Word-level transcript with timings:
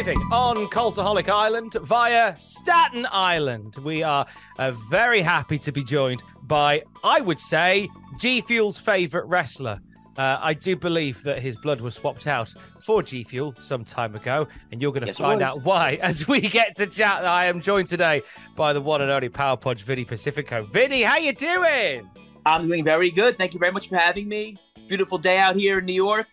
arriving 0.00 0.18
on 0.32 0.56
Cultaholic 0.68 1.28
Island 1.28 1.74
via 1.82 2.34
Staten 2.38 3.06
Island, 3.10 3.76
we 3.84 4.02
are 4.02 4.26
uh, 4.58 4.70
very 4.88 5.20
happy 5.20 5.58
to 5.58 5.72
be 5.72 5.84
joined 5.84 6.22
by, 6.44 6.82
I 7.04 7.20
would 7.20 7.38
say, 7.38 7.86
G 8.18 8.40
Fuel's 8.40 8.78
favourite 8.78 9.28
wrestler. 9.28 9.78
Uh, 10.16 10.38
I 10.40 10.54
do 10.54 10.74
believe 10.74 11.22
that 11.24 11.42
his 11.42 11.58
blood 11.58 11.82
was 11.82 11.96
swapped 11.96 12.26
out 12.26 12.54
for 12.82 13.02
G 13.02 13.24
Fuel 13.24 13.54
some 13.60 13.84
time 13.84 14.14
ago, 14.14 14.48
and 14.72 14.80
you're 14.80 14.90
going 14.90 15.02
to 15.02 15.08
Yes, 15.08 15.18
find 15.18 15.42
out 15.42 15.64
why 15.64 15.94
as 16.00 16.26
we 16.26 16.40
get 16.40 16.76
to 16.76 16.86
chat. 16.86 17.26
I 17.26 17.44
am 17.44 17.60
joined 17.60 17.88
today 17.88 18.22
by 18.56 18.72
the 18.72 18.80
one 18.80 19.02
and 19.02 19.10
only 19.10 19.28
Power 19.28 19.58
Punch 19.58 19.82
Vinny 19.82 20.06
Pacifico. 20.06 20.64
Vinny, 20.64 21.02
how 21.02 21.18
you 21.18 21.34
doing? 21.34 22.08
I'm 22.46 22.68
doing 22.68 22.84
very 22.84 23.10
good. 23.10 23.36
Thank 23.36 23.52
you 23.52 23.60
very 23.60 23.72
much 23.72 23.90
for 23.90 23.98
having 23.98 24.28
me. 24.28 24.56
Beautiful 24.88 25.18
day 25.18 25.36
out 25.36 25.56
here 25.56 25.80
in 25.80 25.84
New 25.84 25.92
York. 25.92 26.28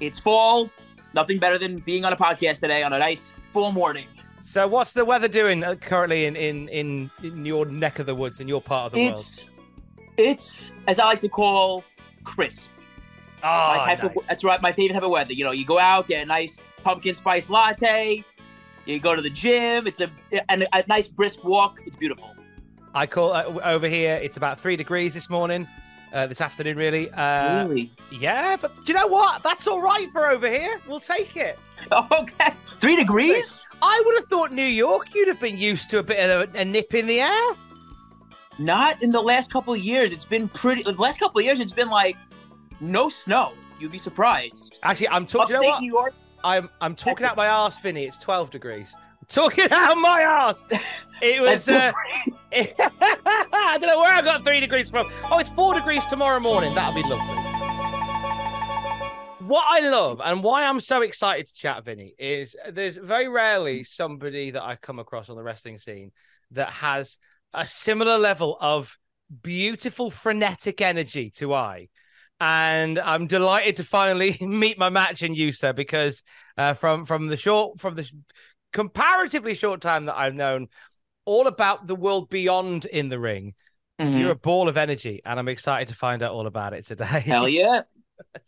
It's 0.00 0.18
fall. 0.18 0.68
Nothing 1.14 1.38
better 1.38 1.58
than 1.58 1.78
being 1.78 2.04
on 2.04 2.12
a 2.12 2.16
podcast 2.16 2.60
today 2.60 2.82
on 2.82 2.92
a 2.92 2.98
nice 2.98 3.32
full 3.52 3.72
morning. 3.72 4.06
So, 4.40 4.66
what's 4.66 4.92
the 4.92 5.04
weather 5.04 5.28
doing 5.28 5.62
uh, 5.62 5.76
currently 5.76 6.24
in, 6.24 6.34
in, 6.34 6.68
in, 6.68 7.10
in 7.22 7.46
your 7.46 7.64
neck 7.66 7.98
of 7.98 8.06
the 8.06 8.14
woods, 8.14 8.40
in 8.40 8.48
your 8.48 8.60
part 8.60 8.86
of 8.86 8.92
the 8.92 9.06
world? 9.06 9.20
It's 9.20 9.50
it's 10.16 10.72
as 10.88 10.98
I 10.98 11.04
like 11.04 11.20
to 11.20 11.28
call 11.28 11.84
crisp. 12.24 12.68
Oh, 13.44 13.76
my 13.76 13.94
type 13.94 14.04
of, 14.04 14.26
that's 14.26 14.44
right, 14.44 14.60
my 14.60 14.72
favorite 14.72 14.94
type 14.94 15.02
of 15.02 15.10
weather. 15.10 15.32
You 15.32 15.44
know, 15.44 15.50
you 15.50 15.64
go 15.64 15.78
out, 15.78 16.08
get 16.08 16.22
a 16.22 16.26
nice 16.26 16.58
pumpkin 16.82 17.14
spice 17.14 17.50
latte. 17.50 18.24
You 18.84 19.00
go 19.00 19.14
to 19.14 19.22
the 19.22 19.30
gym. 19.30 19.86
It's 19.86 20.00
a 20.00 20.10
and 20.48 20.66
a 20.72 20.84
nice 20.88 21.08
brisk 21.08 21.44
walk. 21.44 21.80
It's 21.86 21.96
beautiful. 21.96 22.34
I 22.94 23.06
call 23.06 23.32
uh, 23.32 23.44
over 23.64 23.88
here. 23.88 24.18
It's 24.22 24.36
about 24.36 24.60
three 24.60 24.76
degrees 24.76 25.14
this 25.14 25.30
morning, 25.30 25.66
uh, 26.12 26.26
this 26.26 26.40
afternoon, 26.40 26.76
really. 26.76 27.10
Uh, 27.10 27.66
really? 27.66 27.92
Yeah, 28.10 28.56
but 28.60 28.74
do 28.84 28.92
you 28.92 28.98
know 28.98 29.06
what? 29.06 29.42
That's 29.42 29.66
all 29.66 29.80
right 29.80 30.10
for 30.12 30.30
over 30.30 30.48
here. 30.48 30.80
We'll 30.86 31.00
take 31.00 31.36
it. 31.36 31.58
Okay. 31.90 32.54
Three 32.80 32.94
degrees? 32.94 33.66
I 33.82 34.00
would 34.06 34.14
have 34.20 34.28
thought 34.28 34.52
New 34.52 34.62
York. 34.64 35.12
You'd 35.16 35.26
have 35.26 35.40
been 35.40 35.58
used 35.58 35.90
to 35.90 35.98
a 35.98 36.02
bit 36.02 36.18
of 36.30 36.54
a, 36.54 36.60
a 36.60 36.64
nip 36.64 36.94
in 36.94 37.08
the 37.08 37.20
air. 37.20 37.56
Not 38.60 39.02
in 39.02 39.10
the 39.10 39.20
last 39.20 39.50
couple 39.50 39.74
of 39.74 39.80
years. 39.80 40.12
It's 40.12 40.24
been 40.24 40.48
pretty. 40.48 40.84
The 40.84 40.92
last 40.92 41.18
couple 41.18 41.40
of 41.40 41.44
years, 41.44 41.58
it's 41.58 41.72
been 41.72 41.90
like 41.90 42.16
no 42.80 43.08
snow. 43.08 43.52
You'd 43.80 43.90
be 43.90 43.98
surprised. 43.98 44.78
Actually, 44.84 45.08
I'm 45.08 45.26
talking. 45.26 45.56
You 45.56 45.62
know 45.62 45.68
what? 45.68 45.80
New 45.80 45.92
York. 45.92 46.14
I'm 46.44 46.68
I'm 46.80 46.94
talking 46.94 47.26
out 47.26 47.36
my 47.36 47.48
arse, 47.48 47.80
Vinny. 47.80 48.04
It's 48.04 48.18
12 48.18 48.50
degrees. 48.50 48.94
I'm 48.96 49.26
talking 49.28 49.66
out 49.72 49.96
my 49.96 50.24
arse. 50.24 50.66
It 51.20 51.40
was. 51.42 51.68
Uh, 51.68 51.92
I 52.54 53.78
don't 53.80 53.88
know 53.88 53.98
where 53.98 54.12
I 54.12 54.20
got 54.20 54.44
three 54.44 54.60
degrees 54.60 54.90
from. 54.90 55.10
Oh, 55.30 55.38
it's 55.38 55.48
four 55.48 55.72
degrees 55.72 56.04
tomorrow 56.06 56.38
morning. 56.38 56.74
That'll 56.74 56.94
be 56.94 57.02
lovely. 57.08 57.34
What 59.46 59.64
I 59.68 59.80
love 59.88 60.20
and 60.22 60.42
why 60.42 60.66
I'm 60.66 60.80
so 60.80 61.02
excited 61.02 61.46
to 61.46 61.54
chat, 61.54 61.84
Vinny, 61.84 62.14
is 62.18 62.54
there's 62.70 62.96
very 62.96 63.28
rarely 63.28 63.84
somebody 63.84 64.50
that 64.50 64.62
I 64.62 64.76
come 64.76 64.98
across 64.98 65.30
on 65.30 65.36
the 65.36 65.42
wrestling 65.42 65.78
scene 65.78 66.12
that 66.50 66.70
has 66.70 67.18
a 67.54 67.66
similar 67.66 68.18
level 68.18 68.58
of 68.60 68.98
beautiful, 69.42 70.10
frenetic 70.10 70.80
energy 70.82 71.30
to 71.36 71.54
I. 71.54 71.88
And 72.38 72.98
I'm 72.98 73.26
delighted 73.26 73.76
to 73.76 73.84
finally 73.84 74.36
meet 74.42 74.78
my 74.78 74.90
match 74.90 75.22
in 75.22 75.34
you, 75.34 75.52
sir, 75.52 75.72
because 75.72 76.22
uh, 76.58 76.74
from 76.74 77.06
from 77.06 77.28
the 77.28 77.36
short 77.36 77.80
from 77.80 77.94
the 77.94 78.08
comparatively 78.72 79.54
short 79.54 79.80
time 79.80 80.06
that 80.06 80.16
I've 80.16 80.34
known 80.34 80.68
all 81.24 81.46
about 81.46 81.86
the 81.86 81.94
world 81.94 82.28
beyond 82.30 82.84
in 82.86 83.08
the 83.08 83.18
ring, 83.18 83.54
Mhm. 84.00 84.18
you're 84.18 84.30
a 84.32 84.36
ball 84.36 84.68
of 84.68 84.76
energy, 84.76 85.20
and 85.24 85.38
I'm 85.38 85.48
excited 85.48 85.88
to 85.88 85.94
find 85.94 86.22
out 86.22 86.32
all 86.32 86.46
about 86.46 86.72
it 86.72 86.84
today. 86.86 87.04
Hell 87.20 87.48
yeah. 87.48 87.82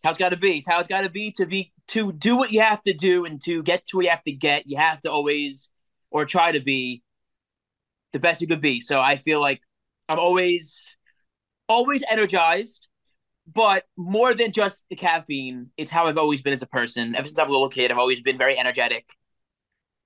How 0.03 0.11
it's 0.11 0.19
got 0.19 0.31
to 0.31 0.37
be. 0.37 0.59
It's 0.59 0.67
how 0.69 0.79
it's 0.81 0.89
got 0.89 1.03
to 1.03 1.11
be 1.11 1.33
to 1.33 1.47
be 1.47 1.73
to 1.89 2.13
do 2.13 2.37
what 2.37 2.53
you 2.53 2.61
have 2.61 2.83
to 2.85 2.93
do 2.93 3.25
and 3.25 3.43
to 3.45 3.63
get 3.63 3.87
to 3.89 3.97
where 3.97 4.05
you 4.05 4.11
have 4.11 4.23
to 4.25 4.33
get. 4.33 4.67
You 4.67 4.77
have 4.79 5.03
to 5.03 5.11
always 5.11 5.69
or 6.11 6.25
try 6.25 6.53
to 6.53 6.61
be 6.61 7.03
the 8.13 8.19
best 8.21 8.41
you 8.41 8.47
could 8.47 8.61
be. 8.61 8.81
So 8.81 9.01
I 9.01 9.17
feel 9.17 9.41
like 9.41 9.61
I'm 10.09 10.19
always 10.19 10.95
always 11.69 12.03
energized, 12.09 12.89
but 13.53 13.85
more 13.97 14.35
than 14.35 14.53
just 14.53 14.85
the 14.91 14.97
caffeine, 14.97 15.71
it's 15.77 15.91
how 15.91 16.07
I've 16.07 16.19
always 16.19 16.41
been 16.43 16.53
as 16.53 16.63
a 16.63 16.67
person. 16.69 17.15
Ever 17.17 17.27
since 17.27 17.39
I 17.39 17.43
was 17.43 17.49
a 17.51 17.53
little 17.53 17.69
kid, 17.69 17.91
I've 17.91 17.99
always 17.99 18.21
been 18.21 18.39
very 18.39 18.59
energetic. 18.59 19.09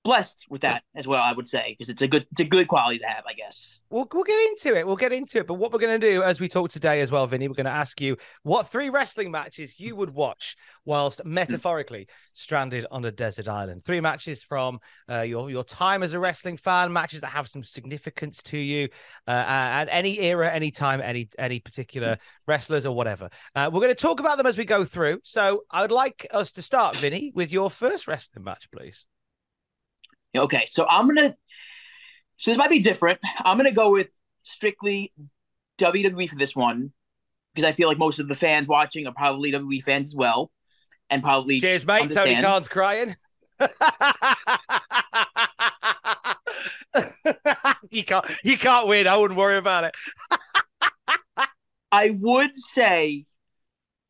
Blessed 0.09 0.47
with 0.49 0.61
that 0.61 0.81
as 0.95 1.05
well, 1.05 1.21
I 1.21 1.33
would 1.33 1.47
say, 1.47 1.75
because 1.77 1.87
it's 1.87 2.01
a 2.01 2.07
good 2.07 2.25
it's 2.31 2.41
a 2.41 2.43
good 2.43 2.67
quality 2.67 2.97
to 2.97 3.05
have, 3.05 3.25
I 3.27 3.33
guess. 3.33 3.79
We'll, 3.91 4.07
we'll 4.11 4.23
get 4.23 4.41
into 4.49 4.75
it. 4.75 4.87
We'll 4.87 4.95
get 4.95 5.13
into 5.13 5.37
it. 5.37 5.45
But 5.45 5.53
what 5.53 5.71
we're 5.71 5.77
going 5.77 6.01
to 6.01 6.11
do 6.11 6.23
as 6.23 6.39
we 6.39 6.47
talk 6.47 6.71
today 6.71 7.01
as 7.01 7.11
well, 7.11 7.27
Vinny, 7.27 7.47
we're 7.47 7.53
going 7.53 7.65
to 7.65 7.71
ask 7.71 8.01
you 8.01 8.17
what 8.41 8.69
three 8.69 8.89
wrestling 8.89 9.29
matches 9.29 9.79
you 9.79 9.95
would 9.95 10.11
watch 10.15 10.55
whilst 10.83 11.23
metaphorically 11.25 12.07
stranded 12.33 12.87
on 12.89 13.05
a 13.05 13.11
desert 13.11 13.47
island. 13.47 13.85
Three 13.85 14.01
matches 14.01 14.41
from 14.41 14.79
uh, 15.07 15.21
your, 15.21 15.51
your 15.51 15.63
time 15.63 16.01
as 16.01 16.13
a 16.13 16.19
wrestling 16.19 16.57
fan, 16.57 16.91
matches 16.91 17.21
that 17.21 17.27
have 17.27 17.47
some 17.47 17.63
significance 17.63 18.41
to 18.45 18.57
you 18.57 18.89
uh, 19.27 19.45
at 19.47 19.89
any 19.91 20.19
era, 20.21 20.51
any 20.51 20.71
time, 20.71 21.01
any, 21.03 21.29
any 21.37 21.59
particular 21.59 22.17
wrestlers 22.47 22.87
or 22.87 22.95
whatever. 22.95 23.29
Uh, 23.53 23.69
we're 23.71 23.81
going 23.81 23.93
to 23.93 24.01
talk 24.01 24.19
about 24.19 24.39
them 24.39 24.47
as 24.47 24.57
we 24.57 24.65
go 24.65 24.85
through. 24.85 25.19
So 25.23 25.65
I 25.69 25.83
would 25.83 25.91
like 25.91 26.25
us 26.31 26.51
to 26.53 26.63
start, 26.63 26.95
Vinny, 26.95 27.31
with 27.35 27.51
your 27.51 27.69
first 27.69 28.07
wrestling 28.07 28.43
match, 28.43 28.69
please. 28.71 29.05
Okay, 30.35 30.65
so 30.67 30.85
I'm 30.87 31.07
gonna. 31.07 31.35
So 32.37 32.51
this 32.51 32.57
might 32.57 32.69
be 32.69 32.79
different. 32.79 33.19
I'm 33.39 33.57
gonna 33.57 33.71
go 33.71 33.91
with 33.91 34.09
strictly 34.43 35.11
WWE 35.79 36.29
for 36.29 36.35
this 36.35 36.55
one 36.55 36.93
because 37.53 37.67
I 37.67 37.73
feel 37.73 37.87
like 37.87 37.97
most 37.97 38.19
of 38.19 38.27
the 38.27 38.35
fans 38.35 38.67
watching 38.67 39.07
are 39.07 39.13
probably 39.13 39.51
WWE 39.51 39.83
fans 39.83 40.09
as 40.09 40.15
well, 40.15 40.51
and 41.09 41.23
probably 41.23 41.59
Cheers, 41.59 41.85
mate. 41.85 42.11
Tony 42.11 42.35
understand. 42.35 42.45
Khan's 42.45 42.67
crying. 42.67 43.15
you 47.89 48.05
can't 48.05 48.25
you 48.43 48.57
can't 48.57 48.87
win. 48.87 49.07
I 49.07 49.17
wouldn't 49.17 49.37
worry 49.37 49.57
about 49.57 49.85
it. 49.85 49.95
I 51.91 52.11
would 52.11 52.55
say 52.55 53.25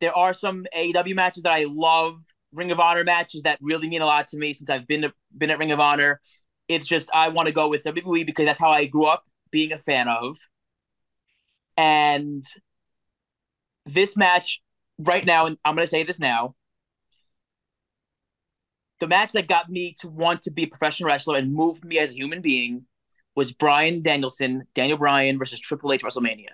there 0.02 0.16
are 0.16 0.34
some 0.34 0.66
AEW 0.76 1.16
matches 1.16 1.44
that 1.44 1.52
I 1.52 1.66
love, 1.68 2.22
Ring 2.54 2.72
of 2.72 2.80
Honor 2.80 3.04
matches 3.04 3.44
that 3.44 3.60
really 3.62 3.88
mean 3.90 4.02
a 4.02 4.06
lot 4.06 4.28
to 4.30 4.38
me 4.38 4.54
since 4.54 4.70
I've 4.70 4.88
been 4.88 5.02
to, 5.04 5.14
been 5.38 5.52
at 5.52 5.60
Ring 5.60 5.72
of 5.72 5.80
Honor. 5.80 6.20
It's 6.68 6.88
just 6.88 7.10
I 7.14 7.30
want 7.30 7.48
to 7.48 7.54
go 7.54 7.70
with 7.70 7.84
WWE 7.84 8.26
because 8.26 8.46
that's 8.46 8.60
how 8.60 8.72
I 8.72 8.86
grew 8.86 9.06
up 9.06 9.24
being 9.52 9.72
a 9.72 9.80
fan 9.80 10.08
of. 10.08 10.38
And 11.78 12.46
this 13.86 14.16
match 14.18 14.62
right 14.98 15.26
now, 15.26 15.46
and 15.46 15.58
I'm 15.64 15.76
going 15.76 15.86
to 15.86 15.90
say 15.90 16.04
this 16.04 16.20
now. 16.20 16.56
the 19.00 19.08
match 19.08 19.32
that 19.34 19.48
got 19.48 19.70
me 19.70 19.96
to 20.02 20.08
want 20.08 20.42
to 20.44 20.52
be 20.52 20.64
a 20.64 20.68
professional 20.68 21.08
wrestler 21.08 21.38
and 21.38 21.54
moved 21.54 21.86
me 21.86 22.00
as 22.00 22.12
a 22.12 22.16
human 22.16 22.42
being 22.42 22.86
was 23.36 23.52
Bryan 23.54 24.02
Danielson, 24.02 24.68
Daniel 24.76 24.98
Bryan 24.98 25.38
versus 25.38 25.60
Triple 25.60 25.94
H 25.94 26.04
WrestleMania. 26.04 26.50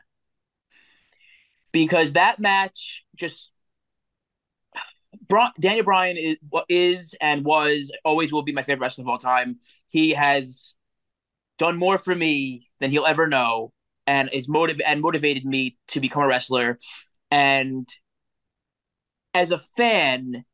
Because 1.71 2.13
that 2.13 2.39
match 2.39 3.03
just 3.15 3.51
Daniel 5.59 5.85
Bryan 5.85 6.17
is 6.17 6.37
is 6.69 7.15
and 7.21 7.45
was 7.45 7.91
always 8.03 8.31
will 8.31 8.43
be 8.43 8.51
my 8.51 8.63
favorite 8.63 8.81
wrestler 8.85 9.03
of 9.03 9.09
all 9.09 9.17
time. 9.17 9.59
He 9.89 10.11
has 10.11 10.75
done 11.57 11.77
more 11.77 11.97
for 11.97 12.15
me 12.15 12.67
than 12.79 12.91
he'll 12.91 13.05
ever 13.05 13.27
know, 13.27 13.73
and 14.07 14.29
is 14.33 14.47
motiv- 14.47 14.81
and 14.85 15.01
motivated 15.01 15.45
me 15.45 15.77
to 15.89 15.99
become 15.99 16.23
a 16.23 16.27
wrestler. 16.27 16.79
And 17.31 17.87
as 19.33 19.51
a 19.51 19.59
fan, 19.59 20.45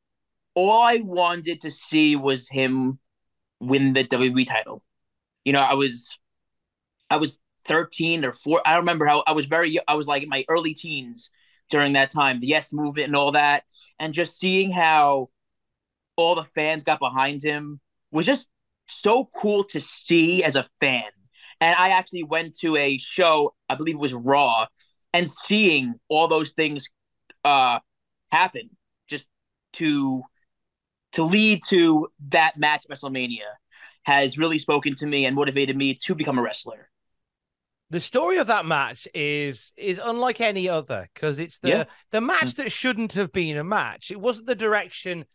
all 0.56 0.82
I 0.84 0.98
wanted 0.98 1.62
to 1.62 1.72
see 1.72 2.16
was 2.16 2.50
him 2.50 3.00
win 3.60 3.94
the 3.94 4.04
WWE 4.04 4.46
title. 4.46 4.84
You 5.46 5.54
know, 5.54 5.62
I 5.62 5.76
was 5.76 6.18
I 7.10 7.18
was 7.18 7.42
13 7.68 8.26
or 8.26 8.34
4 8.34 8.62
I 8.66 8.78
remember 8.78 9.06
how 9.06 9.24
I 9.28 9.34
was 9.34 9.46
very 9.46 9.80
I 9.88 9.96
was 9.96 10.08
like 10.08 10.24
in 10.24 10.30
my 10.30 10.46
early 10.50 10.74
teens 10.74 11.30
during 11.72 11.94
that 11.94 12.12
time, 12.12 12.40
the 12.40 12.48
yes 12.48 12.72
movement 12.72 13.08
and 13.08 13.16
all 13.16 13.32
that 13.32 13.64
and 14.00 14.14
just 14.14 14.38
seeing 14.40 14.72
how 14.72 15.30
all 16.16 16.36
the 16.36 16.44
fans 16.44 16.84
got 16.84 17.00
behind 17.00 17.44
him 17.44 17.80
was 18.12 18.26
just 18.26 18.50
so 18.88 19.30
cool 19.36 19.64
to 19.64 19.82
see 19.82 20.44
as 20.44 20.56
a 20.56 20.68
fan. 20.80 21.10
And 21.60 21.76
I 21.76 21.90
actually 21.90 22.24
went 22.24 22.58
to 22.60 22.76
a 22.76 22.98
show, 22.98 23.54
I 23.70 23.76
believe 23.76 23.96
it 23.96 24.00
was 24.00 24.14
Raw, 24.14 24.68
and 25.14 25.30
seeing 25.30 25.96
all 26.10 26.28
those 26.28 26.52
things 26.52 26.88
uh 27.44 27.80
happen 28.32 28.70
just 29.08 29.28
to 29.74 30.22
to 31.14 31.24
lead 31.24 31.62
to 31.70 32.08
that 32.30 32.58
match 32.58 32.86
at 32.90 32.96
WrestleMania 32.96 33.50
has 34.04 34.38
really 34.38 34.58
spoken 34.58 34.96
to 34.96 35.06
me 35.06 35.26
and 35.26 35.36
motivated 35.36 35.76
me 35.76 35.94
to 36.06 36.16
become 36.16 36.38
a 36.38 36.42
wrestler. 36.42 36.90
The 37.92 38.00
story 38.00 38.38
of 38.38 38.48
that 38.48 38.66
match 38.66 39.08
is 39.14 39.74
is 39.76 40.02
unlike 40.04 40.40
any 40.40 40.70
other 40.70 41.10
because 41.14 41.40
it's 41.40 41.60
the 41.60 41.70
yeah. 41.70 41.84
the 42.12 42.22
match 42.22 42.56
that 42.56 42.72
shouldn't 42.72 43.14
have 43.14 43.32
been 43.32 43.58
a 43.58 43.64
match. 43.64 44.12
It 44.12 44.20
wasn't 44.20 44.48
the 44.48 44.56
direction 44.56 45.26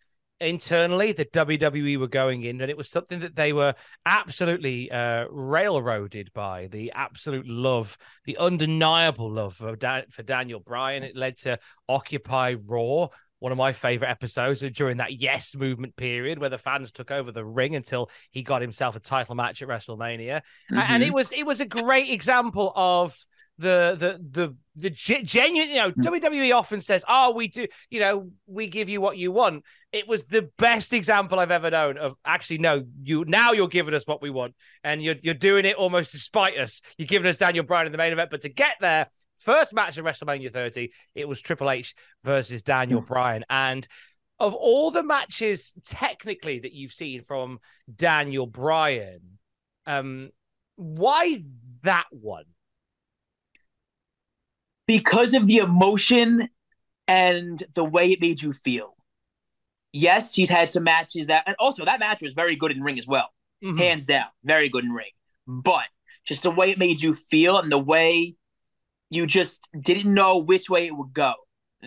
internally 0.41 1.13
that 1.13 1.33
WWE 1.33 1.99
were 1.99 2.09
going 2.09 2.45
in, 2.45 2.61
and 2.61 2.71
it 2.71 2.77
was 2.77 2.91
something 2.91 3.21
that 3.21 3.37
they 3.37 3.53
were 3.53 3.75
absolutely 4.05 4.91
uh, 4.91 5.27
railroaded 5.31 6.33
by 6.33 6.69
the 6.69 6.93
absolute 6.95 7.47
love, 7.47 7.97
the 8.25 8.39
undeniable 8.39 9.31
love 9.31 9.55
for, 9.55 9.77
for 10.11 10.23
Daniel 10.23 10.61
Bryan. 10.61 11.03
It 11.03 11.17
led 11.17 11.37
to 11.39 11.59
Occupy 11.89 12.55
Raw, 12.65 13.09
one 13.39 13.53
of 13.53 13.59
my 13.59 13.73
favorite 13.73 14.09
episodes 14.09 14.63
during 14.73 14.97
that 14.99 15.21
yes 15.21 15.55
movement 15.55 15.97
period 15.97 16.39
where 16.39 16.51
the 16.51 16.59
fans 16.59 16.93
took 16.93 17.11
over 17.11 17.33
the 17.33 17.45
ring 17.45 17.75
until 17.75 18.11
he 18.31 18.43
got 18.43 18.63
himself 18.63 18.97
a 18.97 19.01
title 19.01 19.35
match 19.35 19.63
at 19.63 19.69
WrestleMania. 19.69 20.43
Mm-hmm. 20.71 20.79
And 20.79 21.03
it 21.03 21.13
was 21.13 21.33
it 21.33 21.47
was 21.47 21.61
a 21.61 21.67
great 21.67 22.11
example 22.11 22.73
of 22.75 23.17
the 23.59 23.97
the 23.99 24.41
the 24.41 24.57
the 24.77 24.91
genuine 24.91 25.71
you 25.71 25.77
know 25.77 25.91
mm. 25.91 26.03
WWE 26.03 26.55
often 26.55 26.81
says 26.81 27.05
oh 27.09 27.33
we 27.33 27.49
do 27.49 27.67
you 27.89 28.01
know 28.01 28.31
we 28.47 28.69
give 28.69 28.91
you 28.91 29.01
what 29.01 29.17
you 29.17 29.33
want 29.33 29.65
it 29.93 30.07
was 30.07 30.25
the 30.25 30.51
best 30.59 30.93
example 30.93 31.41
I've 31.41 31.51
ever 31.51 31.71
known 31.71 31.97
of 31.97 32.15
actually 32.25 32.59
no 32.59 32.85
you 33.03 33.25
now 33.27 33.53
you're 33.53 33.69
giving 33.69 33.95
us 33.95 34.07
what 34.07 34.21
we 34.21 34.29
want 34.29 34.55
and 34.85 35.03
you're 35.03 35.15
you're 35.23 35.33
doing 35.33 35.65
it 35.65 35.77
almost 35.77 36.13
despite 36.13 36.59
us 36.59 36.83
you're 36.99 37.07
giving 37.07 37.27
us 37.29 37.39
Daniel 37.39 37.65
Bryan 37.65 37.87
in 37.87 37.93
the 37.93 37.99
main 37.99 38.13
event 38.13 38.31
but 38.31 38.43
to 38.43 38.51
get 38.51 38.77
there 38.81 39.09
first 39.39 39.75
match 39.75 39.99
of 39.99 40.05
WrestleMania 40.05 40.53
30, 40.53 40.93
it 41.15 41.29
was 41.29 41.41
Triple 41.41 41.71
H 41.71 41.95
versus 42.25 42.63
Daniel 42.63 43.03
mm. 43.03 43.07
Bryan. 43.07 43.45
And 43.49 43.87
of 44.39 44.55
all 44.55 44.91
the 44.91 45.03
matches 45.03 45.73
technically 45.85 46.61
that 46.61 46.73
you've 46.73 46.93
seen 46.93 47.23
from 47.23 47.59
Daniel 47.95 48.47
Bryan, 48.47 49.39
um, 49.87 50.31
why 50.77 51.43
that 51.83 52.07
one? 52.11 52.45
Because 54.87 55.35
of 55.35 55.47
the 55.47 55.59
emotion 55.59 56.49
and 57.09 57.63
the 57.75 57.85
way 57.85 58.13
it 58.13 58.21
made 58.21 58.43
you 58.43 58.53
feel. 58.53 58.97
Yes, 59.93 60.35
he's 60.35 60.51
had 60.51 60.71
some 60.71 60.85
matches 60.85 61.29
that, 61.29 61.45
and 61.47 61.57
also 61.59 61.85
that 61.85 62.01
match 62.01 62.21
was 62.21 62.35
very 62.35 62.57
good 62.57 62.71
in 62.71 62.83
ring 62.83 62.99
as 62.99 63.07
well, 63.07 63.31
mm-hmm. 63.65 63.79
hands 63.79 64.07
down, 64.07 64.27
very 64.45 64.69
good 64.69 64.85
in 64.85 64.93
ring. 64.93 65.11
But 65.47 65.87
just 66.27 66.43
the 66.43 66.51
way 66.51 66.71
it 66.71 66.79
made 66.79 67.01
you 67.01 67.15
feel 67.15 67.59
and 67.59 67.73
the 67.73 67.79
way 67.79 68.35
you 69.11 69.27
just 69.27 69.69
didn't 69.79 70.13
know 70.13 70.39
which 70.39 70.69
way 70.69 70.87
it 70.87 70.97
would 70.97 71.13
go. 71.13 71.35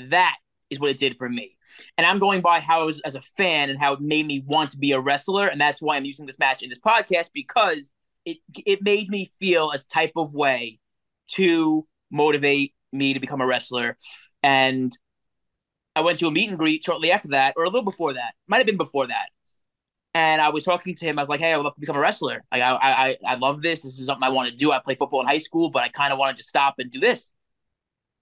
That 0.09 0.35
is 0.69 0.79
what 0.79 0.89
it 0.89 0.97
did 0.97 1.17
for 1.17 1.29
me. 1.29 1.57
And 1.97 2.05
I'm 2.05 2.19
going 2.19 2.41
by 2.41 2.59
how 2.59 2.81
I 2.81 2.85
was 2.85 3.01
as 3.01 3.15
a 3.15 3.21
fan 3.37 3.69
and 3.69 3.79
how 3.79 3.93
it 3.93 4.01
made 4.01 4.25
me 4.25 4.43
want 4.45 4.71
to 4.71 4.77
be 4.77 4.91
a 4.91 4.99
wrestler. 4.99 5.47
And 5.47 5.59
that's 5.59 5.81
why 5.81 5.95
I'm 5.95 6.05
using 6.05 6.25
this 6.25 6.39
match 6.39 6.63
in 6.63 6.69
this 6.69 6.79
podcast 6.79 7.29
because 7.33 7.91
it 8.25 8.37
it 8.65 8.81
made 8.81 9.09
me 9.09 9.31
feel 9.39 9.71
a 9.71 9.77
type 9.77 10.13
of 10.15 10.33
way 10.33 10.79
to 11.31 11.87
motivate 12.11 12.73
me 12.91 13.13
to 13.13 13.19
become 13.19 13.41
a 13.41 13.45
wrestler. 13.45 13.97
And 14.41 14.91
I 15.95 16.01
went 16.01 16.19
to 16.19 16.27
a 16.27 16.31
meet 16.31 16.49
and 16.49 16.57
greet 16.57 16.83
shortly 16.83 17.11
after 17.11 17.29
that, 17.29 17.53
or 17.57 17.63
a 17.63 17.69
little 17.69 17.83
before 17.83 18.13
that. 18.13 18.33
Might 18.47 18.57
have 18.57 18.65
been 18.65 18.77
before 18.77 19.07
that 19.07 19.29
and 20.13 20.41
I 20.41 20.49
was 20.49 20.63
talking 20.63 20.95
to 20.95 21.05
him. 21.05 21.19
I 21.19 21.21
was 21.21 21.29
like, 21.29 21.39
"Hey, 21.39 21.53
I 21.53 21.57
would 21.57 21.63
love 21.63 21.75
to 21.75 21.79
become 21.79 21.95
a 21.95 21.99
wrestler. 21.99 22.43
Like, 22.51 22.61
I, 22.61 22.73
I, 22.73 23.17
I 23.25 23.35
love 23.35 23.61
this. 23.61 23.83
This 23.83 23.99
is 23.99 24.05
something 24.05 24.23
I 24.23 24.29
want 24.29 24.49
to 24.49 24.55
do. 24.55 24.71
I 24.71 24.79
played 24.79 24.97
football 24.97 25.21
in 25.21 25.27
high 25.27 25.37
school, 25.37 25.69
but 25.69 25.83
I 25.83 25.89
kind 25.89 26.11
of 26.11 26.19
wanted 26.19 26.37
to 26.37 26.43
stop 26.43 26.75
and 26.79 26.91
do 26.91 26.99
this." 26.99 27.33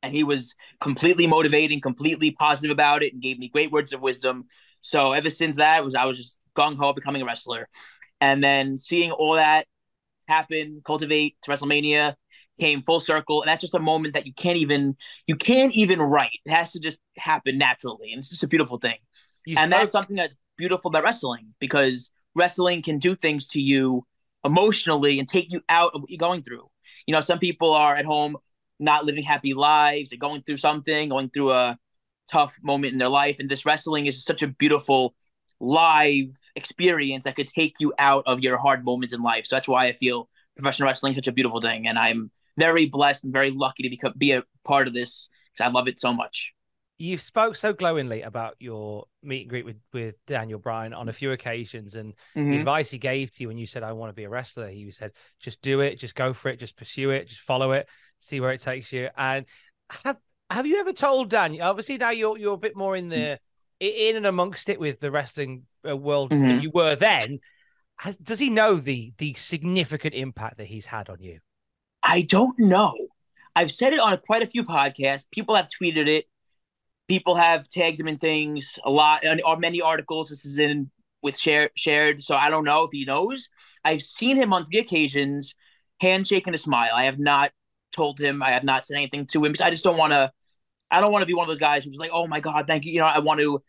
And 0.03 0.13
he 0.13 0.23
was 0.23 0.55
completely 0.79 1.27
motivating, 1.27 1.81
completely 1.81 2.31
positive 2.31 2.71
about 2.71 3.03
it, 3.03 3.13
and 3.13 3.21
gave 3.21 3.39
me 3.39 3.49
great 3.49 3.71
words 3.71 3.93
of 3.93 4.01
wisdom. 4.01 4.45
So 4.81 5.11
ever 5.13 5.29
since 5.29 5.57
that, 5.57 5.83
was 5.83 5.95
I 5.95 6.05
was 6.05 6.17
just 6.17 6.39
gung 6.55 6.77
ho 6.77 6.93
becoming 6.93 7.21
a 7.21 7.25
wrestler, 7.25 7.67
and 8.21 8.43
then 8.43 8.77
seeing 8.77 9.11
all 9.11 9.35
that 9.35 9.65
happen, 10.27 10.81
cultivate 10.85 11.37
to 11.43 11.51
WrestleMania, 11.51 12.15
came 12.59 12.81
full 12.81 12.99
circle, 12.99 13.41
and 13.41 13.49
that's 13.49 13.61
just 13.61 13.75
a 13.75 13.79
moment 13.79 14.13
that 14.15 14.25
you 14.25 14.33
can't 14.33 14.57
even 14.57 14.95
you 15.25 15.35
can't 15.35 15.73
even 15.73 16.01
write. 16.01 16.39
It 16.45 16.51
has 16.51 16.71
to 16.73 16.79
just 16.79 16.99
happen 17.17 17.57
naturally, 17.57 18.11
and 18.11 18.19
it's 18.19 18.29
just 18.29 18.43
a 18.43 18.47
beautiful 18.47 18.77
thing. 18.77 18.97
You 19.45 19.57
and 19.57 19.71
spoke- 19.71 19.81
that's 19.81 19.91
something 19.91 20.17
that 20.17 20.31
beautiful 20.57 20.89
about 20.89 21.03
wrestling 21.03 21.53
because 21.59 22.11
wrestling 22.35 22.81
can 22.81 22.99
do 22.99 23.15
things 23.15 23.47
to 23.47 23.61
you 23.61 24.05
emotionally 24.43 25.19
and 25.19 25.27
take 25.27 25.51
you 25.51 25.61
out 25.69 25.91
of 25.93 26.01
what 26.01 26.09
you're 26.09 26.17
going 26.17 26.43
through. 26.43 26.67
You 27.05 27.13
know, 27.13 27.21
some 27.21 27.39
people 27.39 27.73
are 27.73 27.95
at 27.95 28.05
home 28.05 28.37
not 28.79 29.05
living 29.05 29.23
happy 29.23 29.53
lives, 29.53 30.09
they're 30.09 30.19
going 30.19 30.43
through 30.43 30.57
something, 30.57 31.09
going 31.09 31.29
through 31.29 31.51
a 31.51 31.77
tough 32.31 32.55
moment 32.61 32.93
in 32.93 32.99
their 32.99 33.09
life. 33.09 33.37
And 33.39 33.49
this 33.49 33.65
wrestling 33.65 34.05
is 34.05 34.23
such 34.23 34.43
a 34.43 34.47
beautiful 34.47 35.15
live 35.59 36.37
experience 36.55 37.23
that 37.23 37.35
could 37.35 37.47
take 37.47 37.75
you 37.79 37.93
out 37.97 38.23
of 38.27 38.41
your 38.41 38.57
hard 38.57 38.85
moments 38.85 39.13
in 39.13 39.21
life. 39.21 39.47
So 39.47 39.55
that's 39.55 39.67
why 39.67 39.87
I 39.87 39.93
feel 39.93 40.29
professional 40.55 40.87
wrestling 40.87 41.13
is 41.13 41.17
such 41.17 41.27
a 41.27 41.31
beautiful 41.31 41.61
thing. 41.61 41.87
And 41.87 41.97
I'm 41.97 42.31
very 42.57 42.85
blessed 42.85 43.23
and 43.23 43.33
very 43.33 43.51
lucky 43.51 43.89
to 43.89 44.11
be 44.17 44.31
a 44.33 44.43
part 44.63 44.87
of 44.87 44.93
this 44.93 45.29
because 45.53 45.67
I 45.67 45.71
love 45.71 45.87
it 45.87 45.99
so 45.99 46.13
much 46.13 46.53
you 46.99 47.17
spoke 47.17 47.55
so 47.55 47.73
glowingly 47.73 48.23
about 48.23 48.55
your 48.59 49.05
meet 49.21 49.41
and 49.41 49.49
greet 49.49 49.65
with, 49.65 49.77
with 49.93 50.15
Daniel 50.25 50.57
Bryan 50.57 50.93
on 50.93 51.09
a 51.09 51.13
few 51.13 51.31
occasions 51.31 51.95
and 51.95 52.13
mm-hmm. 52.35 52.51
the 52.51 52.57
advice 52.57 52.89
he 52.89 52.97
gave 52.97 53.31
to 53.31 53.43
you 53.43 53.47
when 53.47 53.57
you 53.57 53.67
said, 53.67 53.83
I 53.83 53.91
want 53.91 54.09
to 54.09 54.15
be 54.15 54.23
a 54.23 54.29
wrestler. 54.29 54.69
He 54.69 54.89
said, 54.91 55.11
just 55.39 55.61
do 55.61 55.81
it, 55.81 55.99
just 55.99 56.15
go 56.15 56.33
for 56.33 56.49
it, 56.49 56.59
just 56.59 56.75
pursue 56.75 57.11
it, 57.11 57.27
just 57.27 57.41
follow 57.41 57.71
it, 57.73 57.87
see 58.19 58.39
where 58.39 58.51
it 58.51 58.61
takes 58.61 58.91
you. 58.91 59.09
And 59.15 59.45
have 60.03 60.17
have 60.49 60.65
you 60.65 60.79
ever 60.79 60.93
told 60.93 61.29
Dan? 61.29 61.59
Obviously, 61.61 61.97
now 61.97 62.11
you're 62.11 62.37
you're 62.37 62.53
a 62.53 62.57
bit 62.57 62.75
more 62.75 62.95
in 62.95 63.09
the 63.09 63.39
in 63.79 64.15
and 64.15 64.25
amongst 64.25 64.69
it 64.69 64.79
with 64.79 64.99
the 64.99 65.11
wrestling 65.11 65.63
uh, 65.87 65.95
world 65.95 66.31
mm-hmm. 66.31 66.47
than 66.47 66.61
you 66.61 66.71
were 66.73 66.95
then. 66.95 67.39
Has, 67.97 68.15
does 68.17 68.39
he 68.39 68.49
know 68.49 68.75
the 68.75 69.13
the 69.17 69.33
significant 69.35 70.13
impact 70.15 70.57
that 70.57 70.67
he's 70.67 70.85
had 70.85 71.09
on 71.09 71.21
you? 71.21 71.39
I 72.01 72.21
don't 72.21 72.57
know. 72.59 72.95
I've 73.55 73.71
said 73.71 73.93
it 73.93 73.99
on 73.99 74.17
quite 74.25 74.43
a 74.43 74.47
few 74.47 74.63
podcasts. 74.63 75.25
People 75.31 75.55
have 75.55 75.67
tweeted 75.69 76.07
it 76.07 76.25
people 77.07 77.35
have 77.35 77.67
tagged 77.69 77.99
him 77.99 78.07
in 78.07 78.17
things 78.17 78.79
a 78.83 78.89
lot 78.89 79.23
or 79.25 79.37
uh, 79.45 79.55
many 79.55 79.81
articles. 79.81 80.29
This 80.29 80.45
is 80.45 80.59
in 80.59 80.91
with 81.23 81.37
shared 81.37 81.71
shared 81.75 82.23
so 82.23 82.35
i 82.35 82.49
don't 82.49 82.63
know 82.63 82.83
if 82.83 82.89
he 82.91 83.05
knows. 83.05 83.49
I've 83.83 84.01
seen 84.01 84.37
him 84.37 84.53
on 84.53 84.65
three 84.65 84.79
occasions 84.79 85.55
handshake 85.99 86.45
and 86.45 86.55
a 86.55 86.59
smile. 86.59 86.91
I 86.93 87.05
have 87.05 87.19
not 87.19 87.51
told 87.97 88.19
him 88.19 88.43
i 88.43 88.51
have 88.51 88.63
not 88.63 88.85
said 88.85 88.95
anything 88.95 89.25
to 89.25 89.43
him 89.43 89.53
i 89.61 89.69
just 89.69 89.83
don't 89.83 89.97
want 89.97 90.11
to 90.11 90.31
i 90.91 91.01
don't 91.01 91.11
want 91.11 91.21
to 91.21 91.25
be 91.25 91.33
one 91.33 91.43
of 91.43 91.47
those 91.47 91.59
guys 91.59 91.83
who's 91.83 91.97
like 91.97 92.11
oh 92.13 92.27
my 92.27 92.39
god 92.39 92.65
thank 92.67 92.85
you 92.85 92.91
you 92.91 92.99
know 92.99 93.05
i 93.05 93.19
want 93.19 93.39
to 93.39 93.61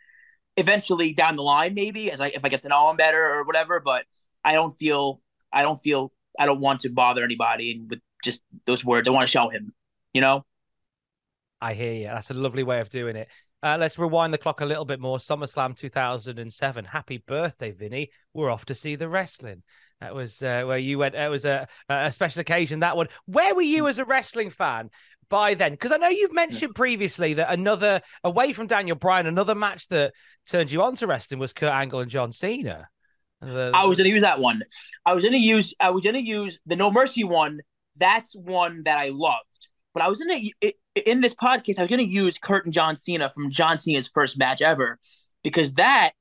eventually 0.57 1.13
down 1.15 1.37
the 1.37 1.43
line 1.43 1.75
maybe 1.75 2.11
as 2.11 2.21
i 2.21 2.29
if 2.29 2.45
i 2.45 2.49
get 2.49 2.63
to 2.63 2.69
know 2.69 2.91
him 2.91 2.97
better 2.97 3.23
or 3.23 3.45
whatever 3.45 3.81
but 3.81 4.05
i 4.45 4.53
don't 4.53 4.77
feel 4.77 5.21
i 5.53 5.63
don't 5.63 5.83
feel 5.83 6.13
i 6.39 6.47
don't 6.47 6.61
want 6.61 6.81
to 6.81 6.91
bother 6.91 7.25
anybody 7.25 7.73
and 7.73 7.91
with 7.91 8.01
just 8.25 8.43
those 8.67 8.85
words. 8.85 9.07
I 9.07 9.13
want 9.13 9.27
to 9.27 9.31
show 9.31 9.49
him 9.49 9.73
you 10.13 10.21
know 10.21 10.45
I 11.61 11.75
hear 11.75 11.93
you. 11.93 12.05
That's 12.05 12.31
a 12.31 12.35
lovely 12.35 12.63
way 12.63 12.81
of 12.81 12.89
doing 12.89 13.17
it. 13.17 13.29
Uh, 13.63 13.77
let's 13.79 13.99
rewind 13.99 14.33
the 14.33 14.39
clock 14.39 14.61
a 14.61 14.67
little 14.67 14.85
bit 14.85 15.01
more. 15.01 15.19
SummerSlam 15.19 15.77
2007. 15.77 16.85
Happy 16.85 17.19
birthday, 17.19 17.73
Vinny. 17.73 18.11
We're 18.33 18.51
off 18.51 18.65
to 18.67 18.75
see 18.75 18.95
the 18.95 19.09
wrestling. 19.09 19.63
That 20.01 20.15
was 20.15 20.43
uh, 20.43 20.63
where 20.65 20.79
you 20.79 20.99
went. 20.99 21.17
It 21.17 21.29
was 21.29 21.45
a, 21.45 21.67
a 21.89 22.13
special 22.13 22.41
occasion, 22.41 22.81
that 22.81 22.97
one. 22.97 23.09
Where 23.27 23.55
were 23.55 23.63
you 23.63 23.89
as 23.89 23.99
a 23.99 24.05
wrestling 24.05 24.51
fan 24.51 24.91
by 25.29 25.55
then? 25.55 25.73
Because 25.73 25.91
I 25.91 25.97
know 25.97 26.09
you've 26.09 26.33
mentioned 26.33 26.77
previously 26.77 27.35
that 27.35 27.51
another, 27.51 28.01
away 28.23 28.53
from 28.53 28.69
Daniel 28.69 28.97
Bryan, 28.97 29.27
another 29.27 29.57
match 29.57 29.89
that 29.89 30.13
turned 30.47 30.71
you 30.71 30.83
on 30.83 30.95
to 30.97 31.09
wrestling 31.09 31.41
was 31.41 31.53
Kurt 31.53 31.73
Angle 31.73 32.01
and 32.01 32.11
John 32.11 32.31
Cena. 32.31 32.89
The, 33.41 33.73
I 33.75 33.87
was 33.87 33.99
going 33.99 34.09
to 34.09 34.15
use 34.15 34.23
that 34.23 34.41
one. 34.41 34.63
I 35.05 35.15
was 35.15 35.25
going 35.25 35.33
to 35.33 35.39
use. 35.39 35.75
I 35.81 35.91
was 35.91 36.05
going 36.05 36.15
to 36.15 36.25
use 36.25 36.61
the 36.67 36.77
No 36.77 36.93
Mercy 36.93 37.25
one. 37.25 37.61
That's 37.97 38.37
one 38.37 38.83
that 38.85 38.99
I 38.99 39.09
loved. 39.09 39.69
But 39.95 40.03
I 40.03 40.09
was 40.09 40.21
in 40.21 40.31
a, 40.31 40.75
in 41.07 41.21
this 41.21 41.35
podcast. 41.35 41.79
I 41.79 41.83
was 41.83 41.91
going 41.91 42.07
to 42.07 42.13
use 42.13 42.39
Kurt 42.39 42.65
and 42.65 42.75
John 42.75 42.97
Cena 42.97 43.31
from 43.31 43.51
John 43.51 43.79
Cena's 43.79 44.09
first 44.09 44.39
match 44.39 44.63
ever 44.63 44.99
because 45.43 45.75
that 45.75 46.13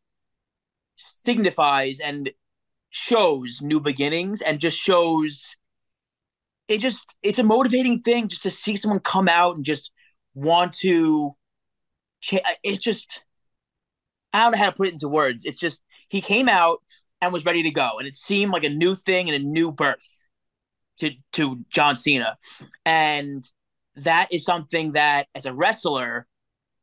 signifies 0.96 2.00
and 2.00 2.29
shows 2.89 3.60
new 3.62 3.79
beginnings 3.79 4.41
and 4.41 4.60
just 4.60 4.77
shows 4.77 5.55
it 6.67 6.79
just 6.79 7.13
it's 7.22 7.39
a 7.39 7.43
motivating 7.43 8.01
thing 8.01 8.27
just 8.27 8.43
to 8.43 8.51
see 8.51 8.75
someone 8.75 9.00
come 9.00 9.27
out 9.27 9.55
and 9.55 9.65
just 9.65 9.91
want 10.34 10.74
to 10.74 11.36
it's 12.63 12.81
just 12.81 13.22
I 14.34 14.43
don't 14.43 14.51
know 14.51 14.57
how 14.57 14.69
to 14.69 14.75
put 14.75 14.88
it 14.88 14.93
into 14.93 15.07
words. 15.07 15.46
It's 15.46 15.60
just 15.60 15.81
he 16.10 16.22
came 16.22 16.50
out 16.50 16.79
and 17.22 17.34
was 17.34 17.46
ready 17.46 17.63
to 17.63 17.72
go, 17.72 17.98
and 17.98 18.07
it 18.07 18.15
seemed 18.15 18.51
like 18.51 18.63
a 18.63 18.69
new 18.69 18.96
thing 18.96 19.29
and 19.29 19.41
a 19.41 19.46
new 19.46 19.72
birth 19.72 20.07
to 21.00 21.12
to 21.34 21.65
John 21.69 21.96
Cena, 21.96 22.38
and 22.86 23.48
that 23.98 24.32
is 24.32 24.46
something 24.46 24.94
that 24.94 25.27
as 25.36 25.46
a 25.46 25.54
wrestler 25.54 26.27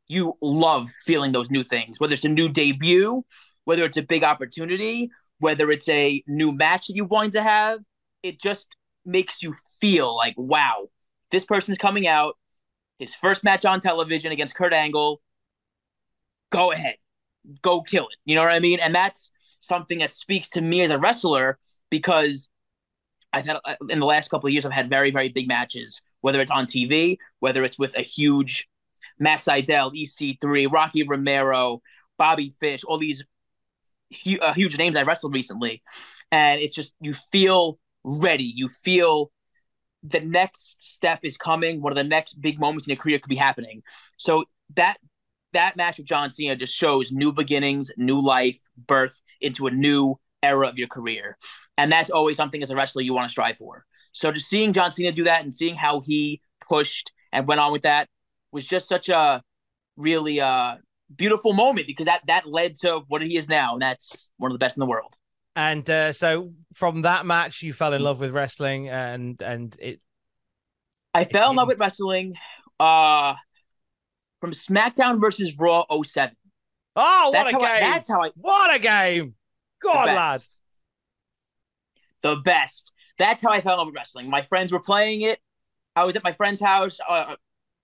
you 0.06 0.36
love 0.42 0.90
feeling 1.06 1.32
those 1.32 1.50
new 1.50 1.64
things, 1.64 1.98
whether 1.98 2.14
it's 2.14 2.24
a 2.24 2.28
new 2.28 2.48
debut, 2.48 3.24
whether 3.64 3.84
it's 3.84 3.96
a 3.96 4.02
big 4.02 4.22
opportunity, 4.22 5.10
whether 5.38 5.70
it's 5.70 5.88
a 5.88 6.22
new 6.26 6.52
match 6.52 6.86
that 6.86 6.96
you 6.96 7.04
want 7.04 7.32
to 7.32 7.42
have. 7.42 7.80
It 8.22 8.40
just 8.40 8.68
makes 9.04 9.42
you 9.42 9.54
feel 9.80 10.14
like, 10.14 10.34
wow, 10.36 10.88
this 11.30 11.44
person's 11.44 11.78
coming 11.78 12.06
out, 12.06 12.36
his 12.98 13.14
first 13.14 13.44
match 13.44 13.64
on 13.64 13.80
television 13.80 14.32
against 14.32 14.54
Kurt 14.54 14.72
Angle. 14.72 15.20
Go 16.50 16.72
ahead, 16.72 16.96
go 17.62 17.82
kill 17.82 18.08
it. 18.08 18.16
You 18.24 18.34
know 18.34 18.42
what 18.42 18.52
I 18.52 18.60
mean? 18.60 18.78
And 18.80 18.94
that's 18.94 19.30
something 19.60 19.98
that 19.98 20.12
speaks 20.12 20.50
to 20.50 20.60
me 20.60 20.82
as 20.82 20.90
a 20.90 20.98
wrestler 20.98 21.58
because 21.90 22.48
I've 23.32 23.46
had 23.46 23.56
uh, 23.64 23.74
in 23.88 23.98
the 23.98 24.06
last 24.06 24.30
couple 24.30 24.46
of 24.46 24.52
years, 24.52 24.64
I've 24.64 24.72
had 24.72 24.88
very, 24.88 25.10
very 25.10 25.28
big 25.28 25.48
matches, 25.48 26.00
whether 26.24 26.40
it's 26.40 26.50
on 26.50 26.64
TV, 26.64 27.18
whether 27.40 27.62
it's 27.64 27.78
with 27.78 27.94
a 27.98 28.00
huge 28.00 28.66
Matt 29.18 29.40
Sydal, 29.40 29.94
EC3, 29.94 30.72
Rocky 30.72 31.02
Romero, 31.06 31.82
Bobby 32.16 32.48
Fish, 32.60 32.82
all 32.82 32.96
these 32.96 33.22
hu- 34.24 34.38
uh, 34.40 34.54
huge 34.54 34.78
names 34.78 34.96
I 34.96 35.02
wrestled 35.02 35.34
recently. 35.34 35.82
And 36.32 36.62
it's 36.62 36.74
just, 36.74 36.94
you 36.98 37.12
feel 37.30 37.78
ready. 38.04 38.50
You 38.56 38.70
feel 38.70 39.32
the 40.02 40.20
next 40.20 40.78
step 40.80 41.20
is 41.24 41.36
coming. 41.36 41.82
One 41.82 41.92
of 41.92 41.96
the 41.96 42.04
next 42.04 42.40
big 42.40 42.58
moments 42.58 42.86
in 42.86 42.92
your 42.92 43.02
career 43.02 43.18
could 43.18 43.28
be 43.28 43.36
happening. 43.36 43.82
So 44.16 44.44
that 44.76 44.96
that 45.52 45.76
match 45.76 45.98
with 45.98 46.06
John 46.06 46.30
Cena 46.30 46.56
just 46.56 46.74
shows 46.74 47.12
new 47.12 47.32
beginnings, 47.32 47.90
new 47.98 48.18
life, 48.18 48.58
birth 48.88 49.22
into 49.42 49.66
a 49.66 49.70
new 49.70 50.18
era 50.42 50.68
of 50.68 50.78
your 50.78 50.88
career. 50.88 51.36
And 51.76 51.92
that's 51.92 52.08
always 52.08 52.38
something 52.38 52.62
as 52.62 52.70
a 52.70 52.76
wrestler 52.76 53.02
you 53.02 53.12
want 53.12 53.26
to 53.26 53.30
strive 53.30 53.58
for. 53.58 53.84
So 54.14 54.30
just 54.30 54.48
seeing 54.48 54.72
John 54.72 54.92
Cena 54.92 55.12
do 55.12 55.24
that 55.24 55.42
and 55.42 55.54
seeing 55.54 55.74
how 55.74 56.00
he 56.00 56.40
pushed 56.66 57.10
and 57.32 57.46
went 57.46 57.60
on 57.60 57.72
with 57.72 57.82
that 57.82 58.08
was 58.52 58.64
just 58.64 58.88
such 58.88 59.08
a 59.08 59.42
really 59.96 60.40
uh 60.40 60.76
beautiful 61.14 61.52
moment 61.52 61.86
because 61.86 62.06
that 62.06 62.22
that 62.28 62.46
led 62.46 62.76
to 62.76 63.00
what 63.08 63.22
he 63.22 63.36
is 63.36 63.48
now, 63.48 63.74
and 63.74 63.82
that's 63.82 64.30
one 64.38 64.50
of 64.50 64.54
the 64.54 64.58
best 64.58 64.76
in 64.76 64.80
the 64.80 64.86
world. 64.86 65.14
And 65.56 65.88
uh, 65.88 66.12
so 66.12 66.52
from 66.74 67.02
that 67.02 67.26
match, 67.26 67.62
you 67.62 67.72
fell 67.72 67.92
in 67.92 68.02
love 68.02 68.20
with 68.20 68.32
wrestling, 68.32 68.88
and 68.88 69.40
and 69.42 69.76
it. 69.80 70.00
I 71.12 71.22
it 71.22 71.32
fell 71.32 71.50
in 71.50 71.56
love 71.56 71.68
with 71.68 71.78
wrestling, 71.78 72.34
uh, 72.80 73.34
from 74.40 74.52
SmackDown 74.52 75.20
versus 75.20 75.56
Raw 75.56 75.84
07. 76.04 76.34
Oh, 76.96 77.30
what 77.30 77.32
that's 77.32 77.48
a 77.48 77.52
game! 77.52 77.62
I, 77.62 77.80
that's 77.80 78.08
how 78.08 78.22
I. 78.22 78.30
What 78.36 78.74
a 78.74 78.78
game! 78.78 79.34
God, 79.82 80.06
lads, 80.06 80.56
The 82.22 82.36
best. 82.36 82.92
That's 83.18 83.42
how 83.42 83.50
I 83.50 83.60
fell 83.60 83.74
in 83.74 83.78
love 83.78 83.86
with 83.88 83.94
wrestling. 83.94 84.28
My 84.28 84.42
friends 84.42 84.72
were 84.72 84.80
playing 84.80 85.22
it. 85.22 85.38
I 85.96 86.04
was 86.04 86.16
at 86.16 86.24
my 86.24 86.32
friend's 86.32 86.60
house. 86.60 86.98
Uh, 87.08 87.36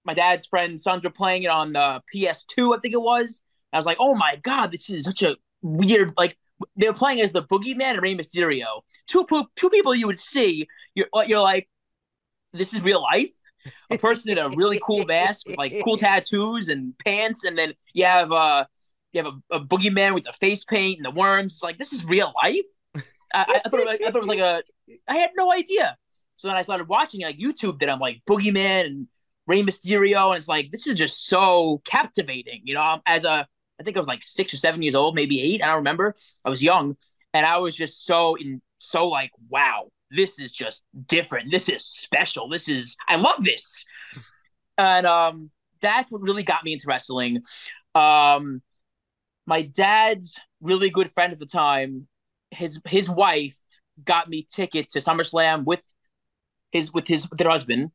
my 0.04 0.14
dad's 0.14 0.46
friend's 0.46 0.82
sons 0.82 1.04
were 1.04 1.10
playing 1.10 1.44
it 1.44 1.50
on 1.50 1.72
the 1.72 2.02
PS2, 2.12 2.76
I 2.76 2.80
think 2.80 2.94
it 2.94 3.00
was. 3.00 3.42
I 3.72 3.76
was 3.76 3.86
like, 3.86 3.98
oh 4.00 4.14
my 4.14 4.36
god, 4.42 4.72
this 4.72 4.90
is 4.90 5.04
such 5.04 5.22
a 5.22 5.36
weird 5.62 6.12
like 6.16 6.36
they 6.76 6.86
were 6.88 6.94
playing 6.94 7.20
as 7.20 7.32
the 7.32 7.42
Boogeyman 7.42 7.92
and 7.92 8.02
Rey 8.02 8.14
Mysterio. 8.16 8.82
Two 9.06 9.26
two 9.56 9.70
people 9.70 9.94
you 9.94 10.06
would 10.06 10.20
see. 10.20 10.66
You're 10.94 11.06
you're 11.26 11.40
like, 11.40 11.68
this 12.52 12.72
is 12.72 12.82
real 12.82 13.02
life. 13.02 13.30
A 13.90 13.98
person 13.98 14.32
in 14.32 14.38
a 14.38 14.48
really 14.50 14.80
cool 14.82 15.04
mask 15.04 15.46
with 15.46 15.58
like 15.58 15.74
cool 15.84 15.98
tattoos 15.98 16.68
and 16.68 16.94
pants, 17.04 17.44
and 17.44 17.56
then 17.56 17.74
you 17.92 18.04
have 18.04 18.32
uh 18.32 18.64
you 19.12 19.22
have 19.22 19.32
a, 19.50 19.56
a 19.56 19.64
boogeyman 19.64 20.14
with 20.14 20.24
the 20.24 20.32
face 20.32 20.64
paint 20.64 20.98
and 20.98 21.04
the 21.06 21.10
worms. 21.10 21.54
It's 21.54 21.62
like 21.62 21.78
this 21.78 21.92
is 21.92 22.04
real 22.04 22.32
life. 22.42 22.64
I, 23.32 23.60
I, 23.64 23.68
thought 23.68 23.88
I 23.88 23.96
thought 23.96 24.16
it 24.16 24.26
was 24.26 24.26
like 24.26 24.38
a. 24.38 24.62
I 25.08 25.16
had 25.16 25.30
no 25.36 25.52
idea. 25.52 25.96
So 26.36 26.48
then 26.48 26.56
I 26.56 26.62
started 26.62 26.88
watching 26.88 27.22
like 27.22 27.38
YouTube 27.38 27.80
that 27.80 27.90
I'm 27.90 27.98
like 27.98 28.22
boogeyman 28.28 28.86
and 28.86 29.08
Rey 29.46 29.62
Mysterio, 29.62 30.28
and 30.28 30.36
it's 30.36 30.48
like 30.48 30.70
this 30.70 30.86
is 30.86 30.96
just 30.96 31.26
so 31.26 31.82
captivating. 31.84 32.62
You 32.64 32.74
know, 32.74 33.00
as 33.06 33.24
a 33.24 33.46
I 33.78 33.82
think 33.82 33.96
I 33.96 34.00
was 34.00 34.08
like 34.08 34.22
six 34.22 34.54
or 34.54 34.56
seven 34.56 34.82
years 34.82 34.94
old, 34.94 35.14
maybe 35.14 35.40
eight. 35.40 35.62
I 35.62 35.66
don't 35.66 35.76
remember. 35.76 36.14
I 36.44 36.50
was 36.50 36.62
young, 36.62 36.96
and 37.34 37.46
I 37.46 37.58
was 37.58 37.74
just 37.74 38.04
so 38.04 38.36
in 38.36 38.62
so 38.78 39.08
like, 39.08 39.30
wow, 39.48 39.88
this 40.10 40.38
is 40.38 40.52
just 40.52 40.84
different. 41.06 41.50
This 41.50 41.68
is 41.68 41.84
special. 41.84 42.48
This 42.48 42.68
is 42.68 42.96
I 43.08 43.16
love 43.16 43.44
this, 43.44 43.84
and 44.78 45.06
um, 45.06 45.50
that's 45.80 46.10
what 46.10 46.22
really 46.22 46.42
got 46.42 46.64
me 46.64 46.72
into 46.72 46.86
wrestling. 46.86 47.42
Um, 47.94 48.62
my 49.46 49.62
dad's 49.62 50.38
really 50.60 50.90
good 50.90 51.10
friend 51.12 51.32
at 51.32 51.38
the 51.38 51.46
time, 51.46 52.06
his 52.50 52.80
his 52.86 53.08
wife 53.08 53.56
got 54.04 54.28
me 54.28 54.46
tickets 54.52 54.92
to 54.94 55.00
SummerSlam 55.00 55.64
with 55.64 55.82
his 56.72 56.92
with 56.92 57.06
his 57.06 57.28
with 57.28 57.38
their 57.38 57.50
husband. 57.50 57.90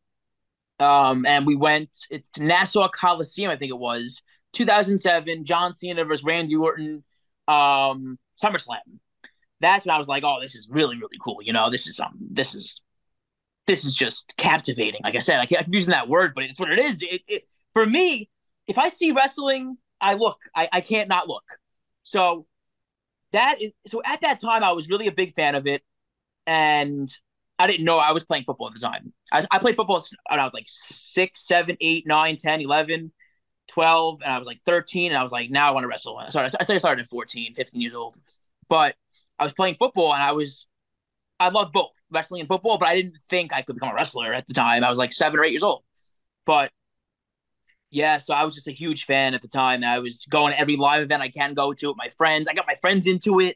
Um, 0.79 1.25
and 1.25 1.45
we 1.45 1.55
went 1.55 1.89
it's 2.09 2.29
to 2.31 2.43
Nassau 2.43 2.89
Coliseum, 2.89 3.49
I 3.49 3.55
think 3.55 3.69
it 3.69 3.77
was 3.77 4.21
2007, 4.53 5.45
John 5.45 5.73
Cena 5.73 6.03
versus 6.03 6.25
Randy 6.25 6.55
Orton, 6.55 7.03
um, 7.47 8.17
SummerSlam. 8.41 8.79
That's 9.61 9.85
when 9.85 9.95
I 9.95 9.97
was 9.97 10.07
like, 10.07 10.23
oh, 10.25 10.39
this 10.41 10.55
is 10.55 10.67
really, 10.69 10.97
really 10.97 11.17
cool. 11.23 11.37
You 11.41 11.53
know, 11.53 11.69
this 11.69 11.87
is 11.87 11.99
um, 11.99 12.17
this 12.19 12.53
is 12.55 12.81
this 13.67 13.85
is 13.85 13.95
just 13.95 14.33
captivating. 14.37 15.01
Like 15.03 15.15
I 15.15 15.19
said, 15.19 15.39
I 15.39 15.45
keep 15.45 15.59
using 15.69 15.91
that 15.91 16.09
word, 16.09 16.33
but 16.35 16.43
it's 16.43 16.59
what 16.59 16.71
it 16.71 16.79
is. 16.79 17.01
It, 17.01 17.21
it, 17.27 17.43
for 17.73 17.85
me, 17.85 18.29
if 18.67 18.77
I 18.77 18.89
see 18.89 19.11
wrestling, 19.11 19.77
I 20.01 20.15
look. 20.15 20.37
I, 20.55 20.69
I 20.71 20.81
can't 20.81 21.09
not 21.09 21.27
look. 21.27 21.43
So 22.03 22.45
that 23.35 23.61
is 23.61 23.71
so 23.87 24.01
at 24.05 24.21
that 24.21 24.39
time 24.39 24.63
I 24.63 24.71
was 24.71 24.89
really 24.89 25.07
a 25.07 25.11
big 25.11 25.35
fan 25.35 25.55
of 25.55 25.67
it, 25.67 25.83
and 26.47 27.09
I 27.59 27.67
didn't 27.67 27.85
know 27.85 27.97
I 27.97 28.11
was 28.11 28.23
playing 28.23 28.43
football 28.45 28.67
at 28.67 28.73
the 28.73 28.79
time. 28.79 29.13
I, 29.31 29.45
I 29.51 29.59
played 29.59 29.75
football 29.75 30.03
when 30.29 30.39
I 30.39 30.43
was 30.43 30.53
like 30.53 30.65
six, 30.67 31.45
seven, 31.47 31.77
eight, 31.81 32.05
nine, 32.07 32.37
10, 32.37 32.61
11. 32.61 33.11
12 33.67 34.21
and 34.21 34.31
I 34.31 34.37
was 34.37 34.47
like 34.47 34.59
13 34.65 35.11
and 35.11 35.17
I 35.17 35.23
was 35.23 35.31
like, 35.31 35.49
now 35.49 35.67
I 35.67 35.71
want 35.71 35.85
to 35.85 35.87
wrestle. 35.87 36.21
Started, 36.29 36.55
I 36.59 36.65
think 36.65 36.75
I 36.75 36.77
started 36.77 37.03
at 37.03 37.09
14, 37.09 37.55
15 37.55 37.81
years 37.81 37.95
old. 37.95 38.17
But 38.69 38.95
I 39.39 39.43
was 39.43 39.53
playing 39.53 39.75
football 39.75 40.13
and 40.13 40.21
I 40.21 40.33
was, 40.33 40.67
I 41.39 41.49
loved 41.49 41.73
both 41.73 41.91
wrestling 42.11 42.41
and 42.41 42.47
football, 42.47 42.77
but 42.77 42.87
I 42.87 42.95
didn't 42.95 43.17
think 43.29 43.53
I 43.53 43.61
could 43.61 43.75
become 43.75 43.89
a 43.89 43.95
wrestler 43.95 44.33
at 44.33 44.47
the 44.47 44.53
time. 44.53 44.83
I 44.83 44.89
was 44.89 44.99
like 44.99 45.13
seven 45.13 45.39
or 45.39 45.43
eight 45.43 45.51
years 45.51 45.63
old. 45.63 45.83
But 46.45 46.71
yeah, 47.95 48.17
so 48.17 48.33
I 48.33 48.43
was 48.43 48.53
just 48.53 48.67
a 48.67 48.73
huge 48.73 49.05
fan 49.05 49.33
at 49.33 49.41
the 49.41 49.47
time. 49.47 49.81
I 49.81 49.99
was 49.99 50.25
going 50.29 50.51
to 50.51 50.59
every 50.59 50.75
live 50.75 51.01
event 51.01 51.21
I 51.21 51.29
can 51.29 51.53
go 51.53 51.71
to 51.73 51.87
with 51.87 51.97
my 51.97 52.09
friends. 52.17 52.49
I 52.49 52.53
got 52.53 52.67
my 52.67 52.75
friends 52.75 53.07
into 53.07 53.39
it. 53.39 53.55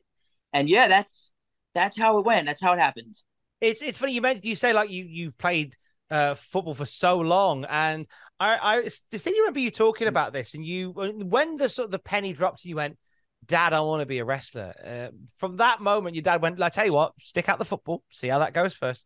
And 0.54 0.70
yeah, 0.70 0.88
that's 0.88 1.34
that's 1.76 1.98
how 1.98 2.18
it 2.20 2.26
went. 2.26 2.48
That's 2.48 2.62
how 2.62 2.72
it 2.72 2.80
happened. 2.80 3.18
It's 3.60 3.82
it's 3.82 3.98
funny 3.98 4.14
you 4.14 4.22
mentioned 4.22 4.46
you 4.46 4.56
say 4.56 4.72
like 4.72 4.90
you 4.90 5.04
you've 5.04 5.38
played 5.38 5.76
uh, 6.10 6.36
football 6.36 6.74
for 6.74 6.86
so 6.86 7.20
long, 7.20 7.66
and 7.66 8.08
I, 8.40 8.78
I 8.78 8.82
distinctly 8.82 9.42
remember 9.42 9.60
you 9.60 9.72
talking 9.72 10.08
about 10.08 10.32
this, 10.32 10.54
and 10.54 10.66
you 10.66 10.92
when 10.92 11.58
the 11.58 11.68
sort 11.68 11.88
of 11.88 11.92
the 11.92 12.00
penny 12.00 12.32
dropped, 12.32 12.64
and 12.64 12.70
you 12.70 12.78
went, 12.78 12.98
"Dad, 13.46 13.74
I 13.74 13.82
want 13.82 14.00
to 14.02 14.06
be 14.06 14.20
a 14.20 14.26
wrestler." 14.26 14.74
Uh, 14.84 15.10
from 15.36 15.58
that 15.58 15.82
moment, 15.82 16.16
your 16.16 16.24
dad 16.24 16.42
went, 16.42 16.62
"I 16.62 16.70
tell 16.70 16.86
you 16.86 16.94
what, 16.94 17.12
stick 17.20 17.50
out 17.50 17.60
the 17.60 17.66
football, 17.66 18.04
see 18.10 18.30
how 18.30 18.40
that 18.40 18.54
goes 18.54 18.74
first. 18.74 19.06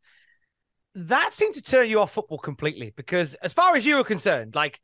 That 0.93 1.33
seemed 1.33 1.55
to 1.55 1.63
turn 1.63 1.89
you 1.89 1.99
off 1.99 2.13
football 2.13 2.37
completely 2.37 2.93
because, 2.95 3.33
as 3.35 3.51
far 3.51 3.75
as 3.75 3.83
you 3.83 3.95
were 3.95 4.03
concerned, 4.03 4.53
like 4.53 4.79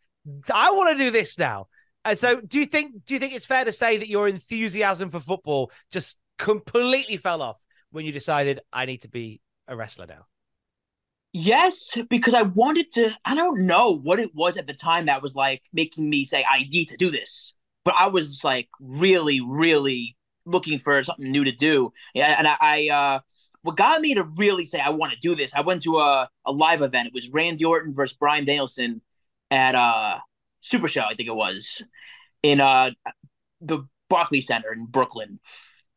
I 0.54 0.72
want 0.72 0.98
to 0.98 1.04
do 1.04 1.12
this 1.12 1.38
now. 1.38 1.68
And 2.06 2.18
so, 2.18 2.40
do 2.40 2.60
you 2.60 2.66
think 2.66 3.06
do 3.06 3.14
you 3.14 3.20
think 3.20 3.34
it's 3.34 3.46
fair 3.46 3.66
to 3.66 3.72
say 3.72 3.98
that 3.98 4.08
your 4.08 4.28
enthusiasm 4.28 5.12
for 5.12 5.20
football 5.20 5.72
just 5.92 6.18
completely 6.38 7.18
fell 7.18 7.42
off 7.42 7.58
when 7.92 8.06
you 8.06 8.12
decided 8.12 8.60
I 8.72 8.86
need 8.86 9.02
to 9.02 9.10
be 9.10 9.42
a 9.68 9.76
wrestler 9.76 10.08
now? 10.08 10.26
Yes, 11.32 11.96
because 12.10 12.34
I 12.34 12.42
wanted 12.42 12.92
to. 12.94 13.12
I 13.26 13.36
don't 13.36 13.66
know 13.66 13.96
what 13.96 14.20
it 14.20 14.34
was 14.34 14.58
at 14.58 14.66
the 14.66 14.74
time 14.74 15.06
that 15.06 15.22
was 15.22 15.36
like 15.36 15.62
making 15.74 16.10
me 16.10 16.26
say 16.26 16.44
I 16.50 16.64
need 16.70 16.90
to 16.90 16.98
do 16.98 17.12
this, 17.12 17.54
but 17.84 17.94
I 17.98 18.08
was 18.08 18.42
like 18.44 18.70
really, 18.80 19.40
really 19.42 20.18
looking 20.46 20.80
for 20.80 21.04
something 21.04 21.32
new 21.32 21.44
to 21.44 21.52
do. 21.52 21.94
And 22.16 22.48
I, 22.48 22.58
I 22.60 22.90
uh, 22.90 23.20
what 23.62 23.78
got 23.78 24.02
me 24.02 24.16
to 24.16 24.24
really 24.24 24.66
say 24.66 24.80
I 24.80 24.90
want 24.90 25.14
to 25.14 25.20
do 25.20 25.36
this. 25.36 25.54
I 25.54 25.62
went 25.62 25.84
to 25.84 26.00
a, 26.00 26.30
a 26.46 26.52
live 26.52 26.82
event. 26.82 27.08
It 27.08 27.14
was 27.14 27.30
Randy 27.30 27.66
Orton 27.66 27.94
versus 27.94 28.18
Bryan 28.18 28.46
Danielson 28.46 29.02
at 29.52 29.76
uh 29.76 30.18
Super 30.62 30.88
Show, 30.88 31.02
I 31.02 31.16
think 31.16 31.30
it 31.30 31.36
was, 31.36 31.84
in 32.44 32.62
uh 32.62 32.92
the 33.62 33.88
Barclays 34.10 34.48
Center 34.48 34.72
in 34.74 34.86
Brooklyn. 34.86 35.40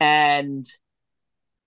And 0.00 0.66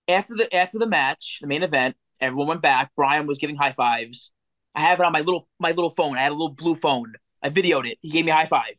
after 0.08 0.34
the 0.36 0.54
after 0.54 0.78
the 0.78 0.86
match, 0.86 1.38
the 1.40 1.46
main 1.46 1.62
event, 1.62 1.96
Everyone 2.20 2.48
went 2.48 2.62
back. 2.62 2.92
Brian 2.96 3.26
was 3.26 3.38
giving 3.38 3.56
high 3.56 3.72
fives. 3.72 4.30
I 4.74 4.80
have 4.80 5.00
it 5.00 5.06
on 5.06 5.12
my 5.12 5.20
little 5.20 5.48
my 5.58 5.70
little 5.70 5.90
phone. 5.90 6.16
I 6.16 6.22
had 6.22 6.32
a 6.32 6.34
little 6.34 6.54
blue 6.54 6.74
phone. 6.74 7.12
I 7.42 7.50
videoed 7.50 7.86
it. 7.86 7.98
He 8.00 8.10
gave 8.10 8.24
me 8.24 8.30
a 8.30 8.34
high 8.34 8.46
five, 8.46 8.74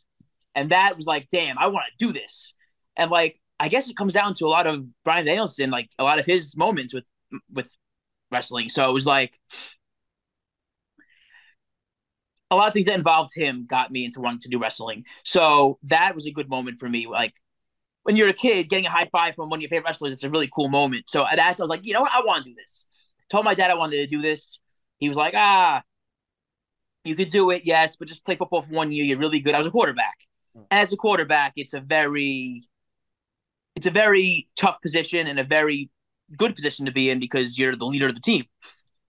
and 0.55 0.71
that 0.71 0.95
was 0.95 1.05
like, 1.05 1.27
damn, 1.31 1.57
I 1.57 1.67
want 1.67 1.85
to 1.87 2.05
do 2.05 2.11
this. 2.11 2.53
And 2.95 3.11
like, 3.11 3.39
I 3.59 3.69
guess 3.69 3.89
it 3.89 3.95
comes 3.95 4.13
down 4.13 4.33
to 4.35 4.45
a 4.45 4.49
lot 4.49 4.67
of 4.67 4.85
Bryan 5.03 5.25
Danielson, 5.25 5.69
like 5.69 5.89
a 5.99 6.03
lot 6.03 6.19
of 6.19 6.25
his 6.25 6.57
moments 6.57 6.93
with 6.93 7.05
with 7.53 7.69
wrestling. 8.31 8.69
So 8.69 8.89
it 8.89 8.93
was 8.93 9.05
like 9.05 9.39
a 12.49 12.55
lot 12.55 12.67
of 12.67 12.73
things 12.73 12.85
that 12.85 12.95
involved 12.95 13.31
him 13.35 13.65
got 13.67 13.91
me 13.91 14.05
into 14.05 14.21
wanting 14.21 14.39
to 14.41 14.49
do 14.49 14.59
wrestling. 14.59 15.03
So 15.23 15.79
that 15.83 16.15
was 16.15 16.25
a 16.25 16.31
good 16.31 16.49
moment 16.49 16.79
for 16.79 16.87
me. 16.87 17.07
Like 17.07 17.33
when 18.03 18.15
you're 18.15 18.29
a 18.29 18.33
kid, 18.33 18.69
getting 18.69 18.85
a 18.85 18.89
high 18.89 19.09
five 19.11 19.35
from 19.35 19.49
one 19.49 19.57
of 19.57 19.61
your 19.61 19.69
favorite 19.69 19.89
wrestlers, 19.89 20.13
it's 20.13 20.23
a 20.23 20.29
really 20.29 20.49
cool 20.53 20.69
moment. 20.69 21.09
So 21.09 21.25
that's 21.35 21.59
I 21.59 21.63
was 21.63 21.69
like, 21.69 21.85
you 21.85 21.93
know 21.93 22.01
what, 22.01 22.13
I 22.13 22.21
want 22.21 22.45
to 22.45 22.51
do 22.51 22.55
this. 22.55 22.87
Told 23.29 23.43
my 23.43 23.53
dad 23.53 23.69
I 23.69 23.73
wanted 23.73 23.97
to 23.97 24.07
do 24.07 24.21
this. 24.21 24.59
He 24.97 25.09
was 25.09 25.17
like, 25.17 25.33
ah, 25.35 25.83
you 27.03 27.15
could 27.15 27.29
do 27.29 27.49
it, 27.51 27.63
yes, 27.65 27.95
but 27.95 28.07
just 28.07 28.25
play 28.25 28.35
football 28.35 28.61
for 28.61 28.73
one 28.73 28.91
year. 28.91 29.03
You're 29.03 29.17
really 29.17 29.39
good. 29.39 29.53
I 29.53 29.57
was 29.57 29.67
a 29.67 29.71
quarterback. 29.71 30.15
Hmm. 30.55 30.63
As 30.71 30.93
a 30.93 30.97
quarterback, 30.97 31.53
it's 31.55 31.73
a 31.73 31.81
very 31.81 32.63
it's 33.75 33.87
a 33.87 33.91
very 33.91 34.47
tough 34.55 34.81
position 34.81 35.27
and 35.27 35.37
a 35.37 35.43
very 35.43 35.91
good 36.35 36.55
position 36.55 36.85
to 36.85 36.91
be 36.91 37.09
in 37.09 37.19
because 37.19 37.59
you're 37.59 37.75
the 37.75 37.85
leader 37.85 38.07
of 38.07 38.15
the 38.15 38.21
team. 38.21 38.45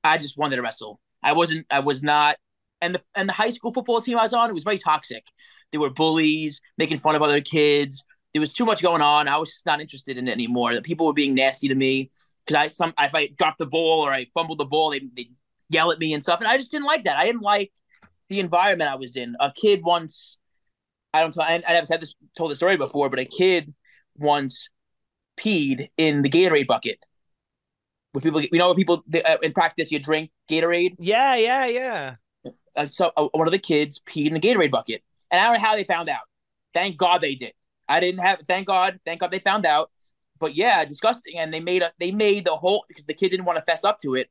I 0.04 0.18
just 0.18 0.36
wanted 0.36 0.56
to 0.56 0.62
wrestle. 0.62 1.00
I 1.22 1.32
wasn't 1.32 1.66
I 1.70 1.80
was 1.80 2.02
not 2.02 2.36
and 2.80 2.94
the 2.94 3.02
and 3.14 3.28
the 3.28 3.32
high 3.32 3.50
school 3.50 3.72
football 3.72 4.00
team 4.00 4.18
I 4.18 4.24
was 4.24 4.32
on, 4.32 4.50
it 4.50 4.54
was 4.54 4.64
very 4.64 4.78
toxic. 4.78 5.24
They 5.72 5.78
were 5.78 5.90
bullies, 5.90 6.60
making 6.76 7.00
fun 7.00 7.14
of 7.14 7.22
other 7.22 7.40
kids. 7.40 8.04
There 8.32 8.40
was 8.40 8.54
too 8.54 8.64
much 8.64 8.82
going 8.82 9.02
on. 9.02 9.28
I 9.28 9.36
was 9.38 9.50
just 9.50 9.66
not 9.66 9.80
interested 9.80 10.18
in 10.18 10.28
it 10.28 10.32
anymore. 10.32 10.74
The 10.74 10.82
people 10.82 11.06
were 11.06 11.12
being 11.12 11.34
nasty 11.34 11.68
to 11.68 11.74
me 11.74 12.10
because 12.46 12.60
I 12.60 12.68
some 12.68 12.94
if 12.98 13.14
I 13.14 13.28
dropped 13.28 13.58
the 13.58 13.66
ball 13.66 14.00
or 14.00 14.12
I 14.12 14.26
fumbled 14.34 14.58
the 14.58 14.64
ball, 14.64 14.90
they 14.90 15.00
they 15.16 15.30
yell 15.68 15.92
at 15.92 15.98
me 15.98 16.14
and 16.14 16.22
stuff, 16.22 16.40
and 16.40 16.48
I 16.48 16.56
just 16.56 16.70
didn't 16.70 16.86
like 16.86 17.04
that. 17.04 17.16
I 17.16 17.26
didn't 17.26 17.42
like 17.42 17.72
the 18.28 18.40
environment 18.40 18.90
I 18.90 18.96
was 18.96 19.16
in. 19.16 19.36
A 19.40 19.52
kid 19.52 19.82
once, 19.82 20.38
I 21.12 21.20
don't, 21.20 21.38
I, 21.38 21.62
I 21.66 21.72
never 21.72 21.86
said 21.86 22.00
this, 22.00 22.14
told 22.36 22.50
the 22.50 22.56
story 22.56 22.76
before, 22.76 23.08
but 23.08 23.18
a 23.18 23.24
kid 23.24 23.74
once 24.16 24.68
peed 25.38 25.88
in 25.96 26.22
the 26.22 26.28
Gatorade 26.28 26.66
bucket. 26.66 26.98
With 28.14 28.24
people, 28.24 28.40
you 28.40 28.58
know, 28.58 28.74
people 28.74 29.04
uh, 29.14 29.36
in 29.42 29.52
practice, 29.52 29.92
you 29.92 29.98
drink 29.98 30.30
Gatorade. 30.50 30.96
Yeah, 30.98 31.34
yeah, 31.36 31.66
yeah. 31.66 32.14
Uh, 32.78 32.86
so 32.86 33.12
uh, 33.16 33.28
one 33.32 33.46
of 33.46 33.52
the 33.52 33.58
kids 33.58 34.00
peed 34.08 34.28
in 34.28 34.34
the 34.34 34.40
Gatorade 34.40 34.70
bucket, 34.70 35.02
and 35.30 35.40
I 35.40 35.44
don't 35.44 35.54
know 35.54 35.68
how 35.68 35.76
they 35.76 35.84
found 35.84 36.08
out. 36.08 36.22
Thank 36.72 36.96
God 36.96 37.20
they 37.20 37.34
did. 37.34 37.52
I 37.88 38.00
didn't 38.00 38.20
have. 38.20 38.42
Thank 38.48 38.66
God. 38.66 39.00
Thank 39.04 39.20
God 39.20 39.30
they 39.30 39.40
found 39.40 39.66
out 39.66 39.90
but 40.38 40.54
yeah, 40.54 40.84
disgusting. 40.84 41.38
And 41.38 41.52
they 41.52 41.60
made 41.60 41.82
a 41.82 41.92
they 41.98 42.10
made 42.10 42.44
the 42.44 42.56
whole 42.56 42.84
because 42.88 43.04
the 43.04 43.14
kid 43.14 43.30
didn't 43.30 43.46
want 43.46 43.58
to 43.58 43.64
fess 43.64 43.84
up 43.84 44.00
to 44.02 44.14
it. 44.14 44.28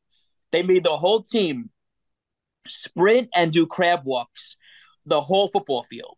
They 0.51 0.63
made 0.63 0.84
the 0.84 0.98
whole 0.98 1.24
team 1.24 1.70
sprint 2.68 3.30
and 3.36 3.51
do 3.51 3.66
crab 3.66 4.01
walks 4.04 4.58
the 5.06 5.22
whole 5.22 5.50
football 5.50 5.86
field. 5.89 6.18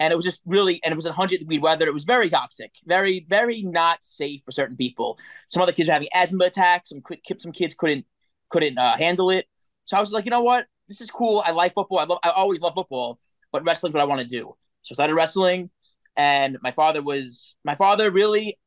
And 0.00 0.12
it 0.12 0.16
was 0.16 0.24
just 0.24 0.42
really, 0.44 0.80
and 0.82 0.90
it 0.90 0.96
was 0.96 1.06
a 1.06 1.10
100 1.10 1.38
degree 1.38 1.58
weather. 1.58 1.86
It 1.86 1.94
was 1.94 2.04
very 2.04 2.28
toxic, 2.28 2.72
very, 2.84 3.24
very 3.28 3.62
not 3.62 4.02
safe 4.02 4.42
for 4.44 4.50
certain 4.50 4.76
people. 4.76 5.16
Some 5.48 5.62
other 5.62 5.72
kids 5.72 5.88
were 5.88 5.92
having 5.92 6.08
asthma 6.12 6.46
attacks. 6.46 6.88
Some 6.88 7.02
some 7.38 7.52
kids 7.52 7.74
couldn't 7.74 8.06
couldn't 8.48 8.78
uh, 8.78 8.96
handle 8.96 9.30
it. 9.30 9.46
So 9.84 9.96
I 9.96 10.00
was 10.00 10.12
like, 10.12 10.24
you 10.24 10.30
know 10.30 10.42
what, 10.42 10.66
this 10.92 11.00
is 11.00 11.10
cool. 11.10 11.42
I 11.44 11.52
like 11.52 11.74
football. 11.74 11.98
I 11.98 12.04
love. 12.04 12.18
I 12.22 12.30
always 12.30 12.60
love 12.60 12.74
football, 12.74 13.18
but 13.50 13.64
wrestling's 13.64 13.94
what 13.94 14.02
I 14.02 14.04
want 14.06 14.20
to 14.20 14.26
do. 14.26 14.54
So 14.82 14.92
I 14.92 14.94
started 14.94 15.14
wrestling, 15.14 15.70
and 16.16 16.58
my 16.62 16.72
father 16.72 17.02
was 17.02 17.54
my 17.64 17.74
father 17.76 18.10
really 18.10 18.58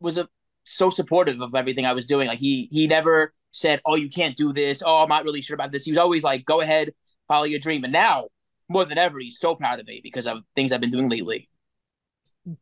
was 0.00 0.18
a, 0.18 0.28
so 0.64 0.90
supportive 0.90 1.40
of 1.40 1.54
everything 1.54 1.86
I 1.86 1.92
was 1.92 2.06
doing. 2.06 2.28
Like 2.28 2.38
he 2.38 2.68
he 2.70 2.86
never 2.86 3.34
said, 3.50 3.80
"Oh, 3.84 3.96
you 3.96 4.08
can't 4.08 4.36
do 4.36 4.52
this." 4.52 4.82
Oh, 4.84 5.02
I'm 5.02 5.08
not 5.08 5.24
really 5.24 5.42
sure 5.42 5.54
about 5.54 5.72
this. 5.72 5.84
He 5.84 5.92
was 5.92 5.98
always 5.98 6.22
like, 6.22 6.44
"Go 6.44 6.60
ahead, 6.60 6.92
follow 7.26 7.44
your 7.44 7.60
dream." 7.60 7.82
And 7.84 7.92
now, 7.92 8.28
more 8.68 8.84
than 8.84 8.98
ever, 8.98 9.18
he's 9.18 9.38
so 9.40 9.56
proud 9.56 9.80
of 9.80 9.86
me 9.86 10.00
because 10.02 10.26
of 10.26 10.38
things 10.54 10.70
I've 10.72 10.80
been 10.80 10.90
doing 10.90 11.08
lately. 11.08 11.48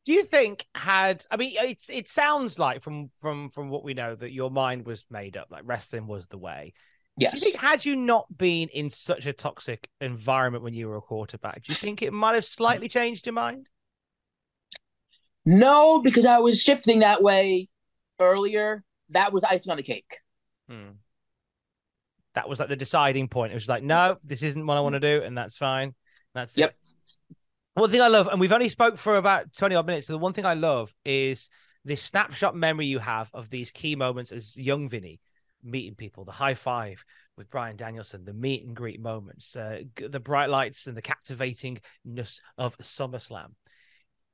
Do 0.07 0.13
you 0.13 0.25
think 0.25 0.67
had 0.77 1.27
I 1.31 1.37
mean 1.37 1.57
it's 1.59 1.91
it 1.91 2.09
sounds 2.09 2.59
like 2.59 2.83
from 2.83 3.11
from 3.21 3.51
from 3.51 3.69
what 3.69 3.83
we 3.83 3.95
know 3.95 4.15
that 4.15 4.33
your 4.33 4.51
mind 4.51 4.87
was 4.87 5.07
made 5.11 5.37
up 5.37 5.49
like 5.51 5.63
wrestling 5.65 6.07
was 6.07 6.29
the 6.29 6.39
way. 6.39 6.73
Yes. 7.17 7.33
Do 7.33 7.39
you 7.39 7.41
think 7.45 7.57
had 7.57 7.85
you 7.85 7.95
not 7.95 8.27
been 8.37 8.69
in 8.69 8.89
such 8.89 9.27
a 9.27 9.33
toxic 9.33 9.89
environment 10.01 10.65
when 10.65 10.75
you 10.75 10.89
were 10.89 10.97
a 10.97 11.01
quarterback, 11.01 11.63
do 11.63 11.73
you 11.73 11.75
think 11.75 12.01
it 12.03 12.13
might 12.13 12.35
have 12.35 12.45
slightly 12.45 12.89
changed 12.89 13.27
your 13.27 13.35
mind? 13.35 13.69
No, 15.45 16.01
because 16.01 16.25
I 16.25 16.39
was 16.39 16.63
shifting 16.63 17.01
that 17.01 17.23
way 17.23 17.69
earlier. 18.19 18.83
That 19.11 19.33
was 19.33 19.45
icing 19.45 19.71
on 19.71 19.77
the 19.77 19.83
cake. 19.83 20.19
Hmm. 20.69 20.93
That 22.35 22.49
was 22.49 22.61
like 22.61 22.71
the 22.71 22.77
deciding 22.77 23.29
point. 23.29 23.53
It 23.53 23.57
was 23.57 23.69
like, 23.69 23.83
no, 23.83 24.17
this 24.25 24.43
isn't 24.43 24.67
what 24.67 24.79
I 24.79 24.81
want 24.81 24.95
to 24.95 25.01
do, 25.01 25.23
and 25.23 25.37
that's 25.37 25.57
fine. 25.57 25.95
That's 26.35 26.57
yep. 26.57 26.71
it. 26.71 27.37
One 27.75 27.91
thing 27.91 28.01
I 28.01 28.09
love, 28.09 28.27
and 28.29 28.41
we've 28.41 28.53
only 28.53 28.71
spoke 28.71 28.97
for 28.97 29.17
about 29.17 29.53
20 29.53 29.75
odd 29.75 29.87
minutes. 29.87 30.07
So 30.07 30.15
the 30.15 30.19
one 30.19 30.33
thing 30.33 30.47
I 30.47 30.55
love 30.55 30.95
is 31.05 31.51
this 31.85 32.03
snapshot 32.03 32.57
memory 32.57 32.87
you 32.87 33.01
have 33.01 33.31
of 33.35 33.51
these 33.51 33.71
key 33.71 33.97
moments 33.97 34.33
as 34.33 34.57
young 34.57 34.89
Vinny 34.89 35.21
meeting 35.63 35.95
people, 35.95 36.25
the 36.25 36.33
high 36.33 36.55
five 36.55 37.05
with 37.37 37.51
Bryan 37.51 37.77
Danielson, 37.77 38.25
the 38.25 38.33
meet 38.33 38.65
and 38.65 38.77
greet 38.77 39.01
moments, 39.01 39.57
uh, 39.57 39.83
the 39.97 40.21
bright 40.21 40.51
lights 40.51 40.87
and 40.87 40.97
the 40.97 41.03
captivatingness 41.03 42.41
of 42.59 42.77
SummerSlam. 42.79 43.53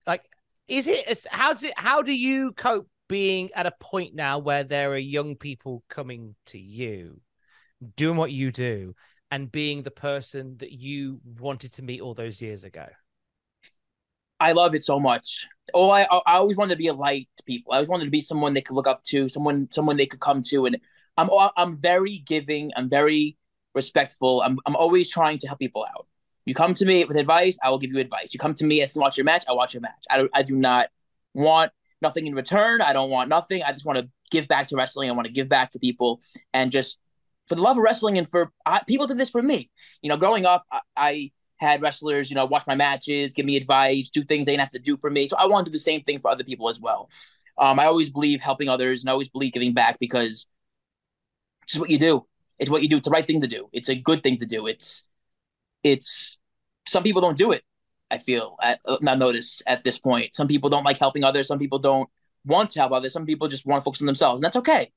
Like 0.07 0.23
is 0.69 0.87
it 0.87 1.27
how 1.31 1.53
does 1.53 1.65
it 1.65 1.73
how 1.77 2.03
do 2.03 2.15
you 2.15 2.53
cope 2.53 2.89
being 3.09 3.49
at 3.55 3.67
a 3.67 3.73
point 3.81 4.15
now 4.15 4.39
where 4.39 4.65
there 4.65 4.93
are 4.93 4.99
young 4.99 5.35
people 5.35 5.83
coming 5.89 6.35
to 6.45 6.59
you 6.59 7.21
doing 7.97 8.19
what 8.19 8.31
you 8.31 8.53
do 8.53 8.95
and 9.31 9.51
being 9.51 9.83
the 9.83 9.91
person 9.91 10.57
that 10.59 10.73
you 10.73 11.21
wanted 11.41 11.73
to 11.73 11.83
meet 11.83 12.03
all 12.03 12.15
those 12.15 12.41
years 12.41 12.65
ago? 12.65 12.87
I 14.41 14.53
love 14.53 14.75
it 14.75 14.85
so 14.85 15.01
much. 15.01 15.47
Oh 15.75 15.91
i 15.91 16.03
i 16.03 16.37
always 16.37 16.57
wanted 16.57 16.75
to 16.75 16.79
be 16.79 16.89
a 16.89 16.95
light 16.95 17.29
to 17.39 17.43
people. 17.45 17.73
I 17.73 17.77
always 17.77 17.89
wanted 17.89 18.05
to 18.05 18.11
be 18.11 18.21
someone 18.21 18.55
they 18.55 18.61
could 18.61 18.77
look 18.77 18.87
up 18.87 19.03
to 19.05 19.29
someone 19.29 19.69
someone 19.71 19.97
they 19.97 20.07
could 20.07 20.21
come 20.21 20.43
to 20.45 20.67
and 20.67 20.79
i'm 21.19 21.29
i'm 21.57 21.77
very 21.77 22.19
giving 22.27 22.71
i'm 22.77 22.89
very 22.89 23.37
respectful 23.75 24.41
i'm, 24.43 24.59
I'm 24.67 24.77
always 24.77 25.11
trying 25.11 25.39
to 25.41 25.47
help 25.47 25.59
people 25.59 25.85
out 25.85 26.07
you 26.49 26.55
come 26.55 26.73
to 26.73 26.87
me 26.87 27.05
with 27.05 27.19
advice, 27.19 27.59
I 27.63 27.69
will 27.69 27.79
give 27.79 27.91
you 27.91 27.99
advice. 27.99 28.33
You 28.33 28.41
come 28.41 28.55
to 28.55 28.65
me 28.65 28.81
as 28.81 28.97
watch 28.97 29.19
your 29.19 29.25
match, 29.25 29.45
I'll 29.47 29.57
watch 29.57 29.75
your 29.75 29.83
match. 29.83 30.03
I, 30.09 30.27
I 30.33 30.43
do 30.43 30.57
not 30.57 30.89
want 31.35 31.73
nothing 32.01 32.27
in 32.27 32.35
return. 32.35 32.81
I 32.81 32.95
don't 32.95 33.11
want 33.11 33.29
nothing. 33.29 33.63
I 33.63 33.73
just 33.73 33.85
want 33.85 33.99
to 33.99 34.09
give 34.31 34.49
back 34.49 34.69
to 34.69 34.77
wrestling. 34.77 35.11
I 35.11 35.13
want 35.13 35.27
to 35.27 35.33
give 35.33 35.51
back 35.51 35.73
to 35.73 35.79
people 35.79 36.23
and 36.55 36.73
just 36.73 36.99
for 37.49 37.55
the 37.55 37.61
love 37.61 37.77
of 37.77 37.83
wrestling 37.83 38.17
and 38.17 38.31
for 38.31 38.51
I, 38.65 38.81
people 38.87 39.07
did 39.07 39.19
this 39.19 39.29
for 39.29 39.43
me. 39.43 39.71
You 40.01 40.09
know, 40.09 40.17
growing 40.17 40.47
up, 40.47 40.65
I, 40.73 40.81
I, 40.97 41.31
had 41.61 41.83
wrestlers, 41.83 42.31
you 42.31 42.37
know, 42.37 42.47
watch 42.47 42.65
my 42.69 42.77
matches, 42.77 43.33
give 43.33 43.45
me 43.45 43.57
advice, 43.57 44.11
do 44.11 44.23
things 44.23 44.47
they 44.47 44.53
didn't 44.53 44.61
have 44.61 44.71
to 44.71 44.79
do 44.79 44.97
for 44.97 45.11
me. 45.11 45.27
So 45.27 45.35
I 45.37 45.47
want 45.47 45.65
to 45.65 45.73
do 45.73 45.75
the 45.75 45.81
same 45.81 46.05
thing 46.05 46.21
for 46.21 46.31
other 46.31 46.45
people 46.45 46.69
as 46.69 46.79
well. 46.79 47.11
Um, 47.59 47.81
I 47.81 47.87
always 47.87 48.11
believe 48.11 48.41
helping 48.41 48.69
others 48.69 49.03
and 49.03 49.11
I 49.11 49.13
always 49.13 49.29
believe 49.29 49.55
giving 49.55 49.75
back 49.75 49.99
because 49.99 50.47
just 51.69 51.81
what 51.81 51.91
you 51.91 51.99
do. 51.99 52.27
It's 52.59 52.71
what 52.71 52.83
you 52.83 52.89
do. 52.89 52.97
It's 52.97 53.05
the 53.05 53.11
right 53.13 53.27
thing 53.27 53.41
to 53.43 53.47
do. 53.47 53.69
It's 53.73 53.89
a 53.89 53.95
good 53.95 54.23
thing 54.23 54.39
to 54.39 54.47
do. 54.47 54.67
It's 54.67 55.05
it's 55.83 56.39
some 56.87 57.03
people 57.03 57.23
don't 57.23 57.37
do 57.37 57.53
it. 57.53 57.63
I 58.11 58.19
feel 58.19 58.57
at 58.63 58.81
uh, 58.85 58.99
not 59.01 59.19
notice 59.19 59.63
at 59.67 59.85
this 59.85 59.99
point. 59.99 60.35
Some 60.35 60.49
people 60.49 60.71
don't 60.71 60.85
like 60.85 60.99
helping 60.99 61.25
others. 61.25 61.47
Some 61.47 61.59
people 61.59 61.79
don't 61.79 62.09
want 62.45 62.71
to 62.71 62.81
help 62.81 62.93
others. 62.93 63.13
Some 63.13 63.27
people 63.27 63.49
just 63.49 63.67
want 63.67 63.83
to 63.83 63.85
focus 63.85 64.01
on 64.03 64.07
themselves, 64.07 64.41
and 64.41 64.47
that's 64.47 64.57
okay. 64.57 64.91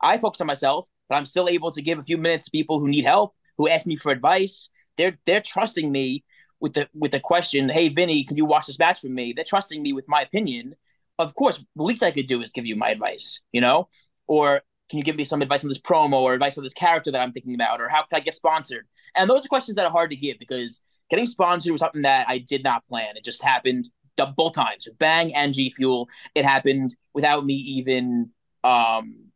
I 0.00 0.18
focus 0.18 0.40
on 0.40 0.46
myself, 0.46 0.88
but 1.08 1.16
I'm 1.16 1.26
still 1.26 1.48
able 1.48 1.70
to 1.72 1.82
give 1.82 1.98
a 1.98 2.02
few 2.02 2.18
minutes 2.18 2.46
to 2.46 2.50
people 2.50 2.80
who 2.80 2.88
need 2.88 3.04
help, 3.04 3.34
who 3.58 3.68
ask 3.68 3.86
me 3.86 3.96
for 3.96 4.10
advice. 4.10 4.68
They're 4.96 5.18
they're 5.26 5.42
trusting 5.42 5.90
me 5.90 6.24
with 6.60 6.74
the 6.74 6.88
with 6.94 7.12
the 7.12 7.20
question, 7.20 7.68
"Hey, 7.68 7.88
Vinny, 7.88 8.24
can 8.24 8.36
you 8.36 8.46
watch 8.46 8.66
this 8.66 8.78
match 8.78 9.00
for 9.00 9.08
me?" 9.08 9.32
They're 9.34 9.44
trusting 9.44 9.82
me 9.82 9.92
with 9.92 10.08
my 10.08 10.22
opinion. 10.22 10.74
Of 11.18 11.34
course, 11.34 11.62
the 11.76 11.82
least 11.82 12.02
I 12.02 12.10
could 12.10 12.26
do 12.26 12.42
is 12.42 12.50
give 12.52 12.66
you 12.66 12.76
my 12.76 12.90
advice, 12.90 13.40
you 13.52 13.60
know, 13.60 13.88
or 14.26 14.62
can 14.88 14.98
you 14.98 15.04
give 15.04 15.16
me 15.16 15.24
some 15.24 15.42
advice 15.42 15.64
on 15.64 15.68
this 15.68 15.80
promo 15.80 16.20
or 16.20 16.34
advice 16.34 16.56
on 16.58 16.64
this 16.64 16.74
character 16.74 17.10
that 17.10 17.20
I'm 17.20 17.32
thinking 17.32 17.54
about, 17.54 17.80
or 17.80 17.88
how 17.88 18.02
can 18.02 18.16
I 18.16 18.20
get 18.20 18.34
sponsored? 18.34 18.86
And 19.14 19.28
those 19.28 19.44
are 19.44 19.48
questions 19.48 19.76
that 19.76 19.86
are 19.86 19.90
hard 19.90 20.10
to 20.10 20.16
give 20.16 20.38
because 20.38 20.80
getting 21.10 21.26
sponsored 21.26 21.72
was 21.72 21.80
something 21.80 22.02
that 22.02 22.28
I 22.28 22.38
did 22.38 22.62
not 22.62 22.86
plan. 22.86 23.16
It 23.16 23.24
just 23.24 23.42
happened 23.42 23.88
both 24.36 24.54
times 24.54 24.86
with 24.86 24.98
Bang 24.98 25.34
and 25.34 25.52
G 25.52 25.70
Fuel. 25.70 26.08
It 26.34 26.44
happened 26.44 26.94
without 27.14 27.44
me 27.44 27.54
even 27.54 28.30
um, 28.64 29.26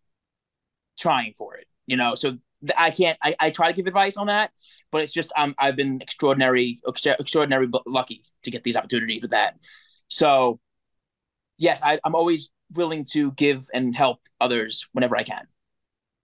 trying 0.98 1.34
for 1.36 1.56
it. 1.56 1.66
You 1.86 1.96
know, 1.96 2.14
so 2.14 2.38
I 2.76 2.90
can't. 2.90 3.18
I, 3.22 3.34
I 3.40 3.50
try 3.50 3.68
to 3.68 3.72
give 3.72 3.86
advice 3.86 4.16
on 4.16 4.28
that, 4.28 4.52
but 4.92 5.02
it's 5.02 5.12
just 5.12 5.32
um, 5.36 5.54
I've 5.58 5.76
been 5.76 6.00
extraordinary, 6.00 6.80
extra- 6.86 7.16
extraordinary 7.18 7.68
lucky 7.86 8.22
to 8.44 8.50
get 8.50 8.62
these 8.62 8.76
opportunities 8.76 9.22
with 9.22 9.32
that. 9.32 9.54
So, 10.08 10.60
yes, 11.56 11.80
I, 11.82 11.98
I'm 12.04 12.14
always 12.14 12.50
willing 12.72 13.04
to 13.12 13.32
give 13.32 13.68
and 13.72 13.94
help 13.94 14.20
others 14.40 14.86
whenever 14.92 15.16
I 15.16 15.22
can. 15.22 15.46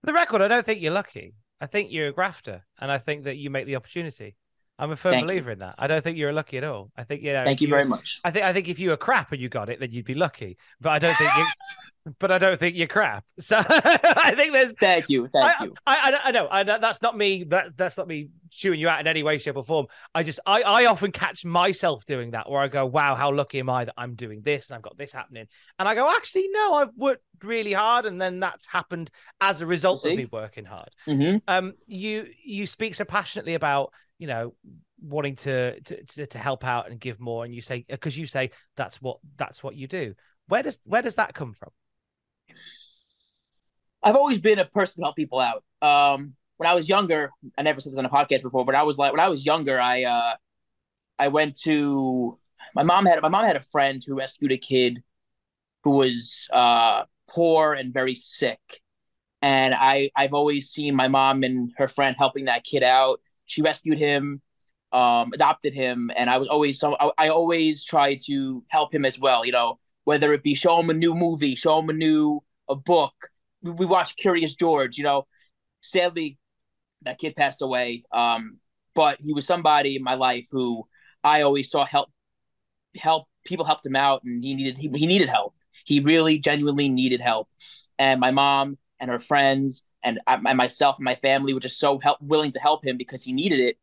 For 0.01 0.07
the 0.07 0.13
record, 0.13 0.41
I 0.41 0.47
don't 0.47 0.65
think 0.65 0.81
you're 0.81 0.91
lucky. 0.91 1.35
I 1.59 1.65
think 1.65 1.91
you're 1.91 2.09
a 2.09 2.13
grafter, 2.13 2.65
and 2.79 2.91
I 2.91 2.97
think 2.97 3.23
that 3.23 3.37
you 3.37 3.49
make 3.49 3.65
the 3.65 3.75
opportunity. 3.75 4.35
I'm 4.79 4.91
a 4.91 4.95
firm 4.95 5.13
Thank 5.13 5.23
you. 5.23 5.27
believer 5.27 5.51
in 5.51 5.59
that. 5.59 5.75
I 5.79 5.87
don't 5.87 6.03
think 6.03 6.17
you're 6.17 6.33
lucky 6.33 6.57
at 6.57 6.63
all. 6.63 6.91
I 6.95 7.03
think 7.03 7.23
you 7.23 7.33
know. 7.33 7.43
Thank 7.43 7.57
if 7.57 7.61
you 7.63 7.69
very 7.69 7.85
much. 7.85 8.19
I 8.23 8.31
think 8.31 8.45
I 8.45 8.53
think 8.53 8.67
if 8.67 8.79
you 8.79 8.89
were 8.89 8.97
crap 8.97 9.31
and 9.31 9.41
you 9.41 9.49
got 9.49 9.69
it, 9.69 9.79
then 9.79 9.91
you'd 9.91 10.05
be 10.05 10.13
lucky. 10.13 10.57
But 10.79 10.91
I 10.91 10.99
don't 10.99 11.15
think 11.17 11.31
you. 11.35 11.45
But 12.19 12.31
I 12.31 12.37
don't 12.37 12.57
think 12.57 12.77
you're 12.77 12.87
crap. 12.87 13.25
So 13.39 13.57
I 13.57 14.33
think 14.35 14.53
there's. 14.53 14.75
Thank 14.75 15.09
you. 15.09 15.27
Thank 15.27 15.61
I, 15.61 15.65
you. 15.65 15.73
I, 15.85 15.95
I, 15.95 16.19
I 16.29 16.31
know. 16.31 16.47
I 16.49 16.63
know 16.63 16.79
that's 16.79 17.01
not 17.01 17.17
me. 17.17 17.43
That 17.43 17.75
that's 17.75 17.97
not 17.97 18.07
me 18.07 18.29
chewing 18.49 18.79
you 18.79 18.87
out 18.87 18.99
in 18.99 19.07
any 19.07 19.23
way, 19.23 19.37
shape, 19.37 19.57
or 19.57 19.63
form. 19.63 19.87
I 20.15 20.23
just 20.23 20.39
I 20.45 20.61
I 20.61 20.85
often 20.85 21.11
catch 21.11 21.43
myself 21.43 22.05
doing 22.05 22.31
that, 22.31 22.49
where 22.49 22.61
I 22.61 22.69
go, 22.69 22.85
"Wow, 22.85 23.15
how 23.15 23.31
lucky 23.33 23.59
am 23.59 23.69
I 23.69 23.85
that 23.85 23.93
I'm 23.97 24.15
doing 24.15 24.41
this 24.41 24.69
and 24.69 24.75
I've 24.77 24.81
got 24.81 24.97
this 24.97 25.11
happening?" 25.11 25.47
And 25.77 25.87
I 25.87 25.95
go, 25.95 26.09
"Actually, 26.09 26.47
no, 26.51 26.75
I've 26.75 26.95
worked 26.95 27.23
really 27.43 27.73
hard, 27.73 28.05
and 28.05 28.21
then 28.21 28.39
that's 28.39 28.65
happened 28.65 29.11
as 29.41 29.61
a 29.61 29.65
result 29.65 30.05
of 30.05 30.15
me 30.15 30.27
working 30.31 30.65
hard." 30.65 30.89
hmm 31.05 31.37
um 31.47 31.73
you 31.87 32.27
you 32.43 32.65
speak 32.65 32.95
so 32.95 33.03
passionately 33.03 33.53
about 33.53 33.91
you 34.19 34.27
know 34.27 34.53
wanting 35.01 35.35
to 35.35 35.79
to 35.81 36.25
to, 36.25 36.39
help 36.39 36.65
out 36.65 36.89
and 36.89 36.99
give 36.99 37.19
more 37.19 37.45
and 37.45 37.53
you 37.53 37.61
say 37.61 37.85
because 37.87 38.17
you 38.17 38.25
say 38.25 38.49
that's 38.75 39.01
what 39.01 39.17
that's 39.37 39.63
what 39.63 39.75
you 39.75 39.87
do 39.87 40.13
where 40.47 40.63
does 40.63 40.79
where 40.85 41.01
does 41.01 41.15
that 41.15 41.33
come 41.33 41.53
from 41.53 41.69
I've 44.03 44.15
always 44.15 44.39
been 44.39 44.59
a 44.59 44.65
person 44.65 45.01
to 45.01 45.05
help 45.05 45.15
people 45.15 45.39
out. 45.39 45.63
Um, 45.81 46.33
when 46.57 46.67
I 46.67 46.73
was 46.73 46.87
younger, 46.87 47.31
I 47.57 47.61
never 47.61 47.79
said 47.79 47.91
this 47.91 47.99
on 47.99 48.05
a 48.05 48.09
podcast 48.09 48.41
before, 48.41 48.65
but 48.65 48.75
I 48.75 48.83
was 48.83 48.97
like 48.97 49.11
when 49.11 49.19
I 49.19 49.27
was 49.27 49.45
younger, 49.45 49.79
I 49.79 50.03
uh, 50.03 50.35
I 51.19 51.27
went 51.27 51.59
to 51.61 52.37
my 52.73 52.83
mom 52.83 53.05
had 53.05 53.21
my 53.21 53.29
mom 53.29 53.45
had 53.45 53.55
a 53.55 53.65
friend 53.71 54.01
who 54.05 54.17
rescued 54.17 54.51
a 54.51 54.57
kid 54.57 55.03
who 55.83 55.91
was 55.91 56.47
uh 56.51 57.03
poor 57.29 57.73
and 57.73 57.93
very 57.93 58.15
sick, 58.15 58.59
and 59.41 59.75
I 59.75 60.11
I've 60.15 60.33
always 60.33 60.69
seen 60.69 60.95
my 60.95 61.07
mom 61.07 61.43
and 61.43 61.71
her 61.77 61.87
friend 61.87 62.15
helping 62.17 62.45
that 62.45 62.63
kid 62.63 62.83
out. 62.83 63.19
She 63.47 63.61
rescued 63.61 63.97
him, 63.97 64.41
um, 64.91 65.31
adopted 65.33 65.73
him, 65.73 66.11
and 66.15 66.29
I 66.29 66.37
was 66.37 66.47
always 66.47 66.79
so 66.79 66.95
I, 67.17 67.29
always 67.29 67.83
try 67.83 68.19
to 68.27 68.63
help 68.69 68.93
him 68.93 69.05
as 69.05 69.19
well. 69.19 69.45
You 69.45 69.51
know, 69.53 69.79
whether 70.03 70.31
it 70.33 70.43
be 70.43 70.53
show 70.55 70.79
him 70.79 70.89
a 70.89 70.93
new 70.93 71.13
movie, 71.15 71.55
show 71.55 71.79
him 71.79 71.89
a 71.89 71.93
new 71.93 72.43
a 72.69 72.75
book. 72.75 73.13
We, 73.61 73.71
we 73.71 73.85
watched 73.85 74.17
Curious 74.17 74.55
George. 74.55 74.97
You 74.97 75.03
know, 75.03 75.27
sadly, 75.81 76.37
that 77.03 77.17
kid 77.17 77.35
passed 77.35 77.61
away. 77.61 78.03
Um, 78.11 78.59
but 78.95 79.19
he 79.21 79.33
was 79.33 79.45
somebody 79.45 79.95
in 79.95 80.03
my 80.03 80.15
life 80.15 80.47
who 80.51 80.87
I 81.23 81.41
always 81.41 81.69
saw 81.69 81.85
help 81.85 82.09
help 82.95 83.27
people 83.45 83.65
helped 83.65 83.85
him 83.85 83.95
out, 83.95 84.23
and 84.23 84.43
he 84.43 84.55
needed 84.55 84.77
he, 84.77 84.89
he 84.89 85.07
needed 85.07 85.29
help. 85.29 85.53
He 85.85 85.99
really 86.01 86.39
genuinely 86.39 86.89
needed 86.89 87.21
help, 87.21 87.47
and 87.97 88.19
my 88.19 88.31
mom 88.31 88.77
and 88.99 89.09
her 89.09 89.19
friends 89.19 89.83
and, 90.27 90.57
myself 90.57 90.97
and 90.97 91.05
my 91.05 91.15
family 91.15 91.53
were 91.53 91.59
just 91.59 91.79
so 91.79 91.99
help 91.99 92.21
willing 92.21 92.51
to 92.51 92.59
help 92.59 92.85
him 92.85 92.97
because 92.97 93.23
he 93.23 93.33
needed 93.33 93.59
it, 93.59 93.77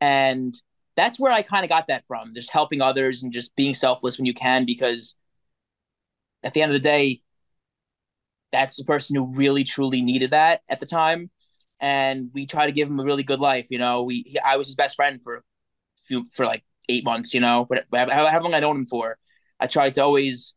and 0.00 0.54
that's 0.96 1.18
where 1.18 1.32
I 1.32 1.42
kind 1.42 1.64
of 1.64 1.68
got 1.68 1.86
that 1.88 2.04
from. 2.08 2.34
Just 2.34 2.50
helping 2.50 2.82
others 2.82 3.22
and 3.22 3.32
just 3.32 3.54
being 3.54 3.74
selfless 3.74 4.18
when 4.18 4.26
you 4.26 4.34
can, 4.34 4.64
because 4.64 5.14
at 6.42 6.54
the 6.54 6.62
end 6.62 6.72
of 6.72 6.74
the 6.74 6.88
day, 6.88 7.20
that's 8.52 8.76
the 8.76 8.84
person 8.84 9.14
who 9.16 9.24
really 9.26 9.64
truly 9.64 10.02
needed 10.02 10.30
that 10.32 10.62
at 10.68 10.80
the 10.80 10.86
time 10.86 11.30
and 11.80 12.30
we 12.32 12.46
try 12.46 12.66
to 12.66 12.72
give 12.72 12.88
him 12.88 13.00
a 13.00 13.04
really 13.04 13.22
good 13.22 13.40
life. 13.40 13.66
You 13.70 13.78
know, 13.78 14.02
we 14.02 14.24
he, 14.26 14.38
I 14.38 14.56
was 14.56 14.68
his 14.68 14.74
best 14.74 14.96
friend 14.96 15.20
for 15.22 15.44
few, 16.06 16.24
for 16.32 16.46
like 16.46 16.64
eight 16.88 17.04
months. 17.04 17.34
You 17.34 17.40
know, 17.40 17.66
but 17.68 17.86
long 17.92 18.54
I 18.54 18.60
known 18.60 18.76
him 18.76 18.86
for, 18.86 19.18
I 19.60 19.66
tried 19.66 19.94
to 19.94 20.02
always 20.02 20.54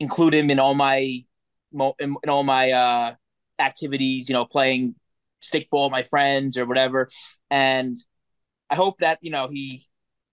include 0.00 0.34
him 0.34 0.50
in 0.50 0.58
all 0.58 0.74
my 0.74 1.24
in, 1.72 2.16
in 2.22 2.28
all 2.28 2.42
my 2.42 2.70
uh, 2.70 3.14
activities. 3.58 4.28
You 4.28 4.34
know, 4.34 4.44
playing 4.44 4.94
stickball 5.42 5.84
with 5.84 5.92
my 5.92 6.02
friends 6.02 6.56
or 6.56 6.66
whatever, 6.66 7.10
and 7.50 7.96
I 8.70 8.74
hope 8.74 8.98
that 9.00 9.18
you 9.22 9.30
know 9.30 9.48
he 9.48 9.86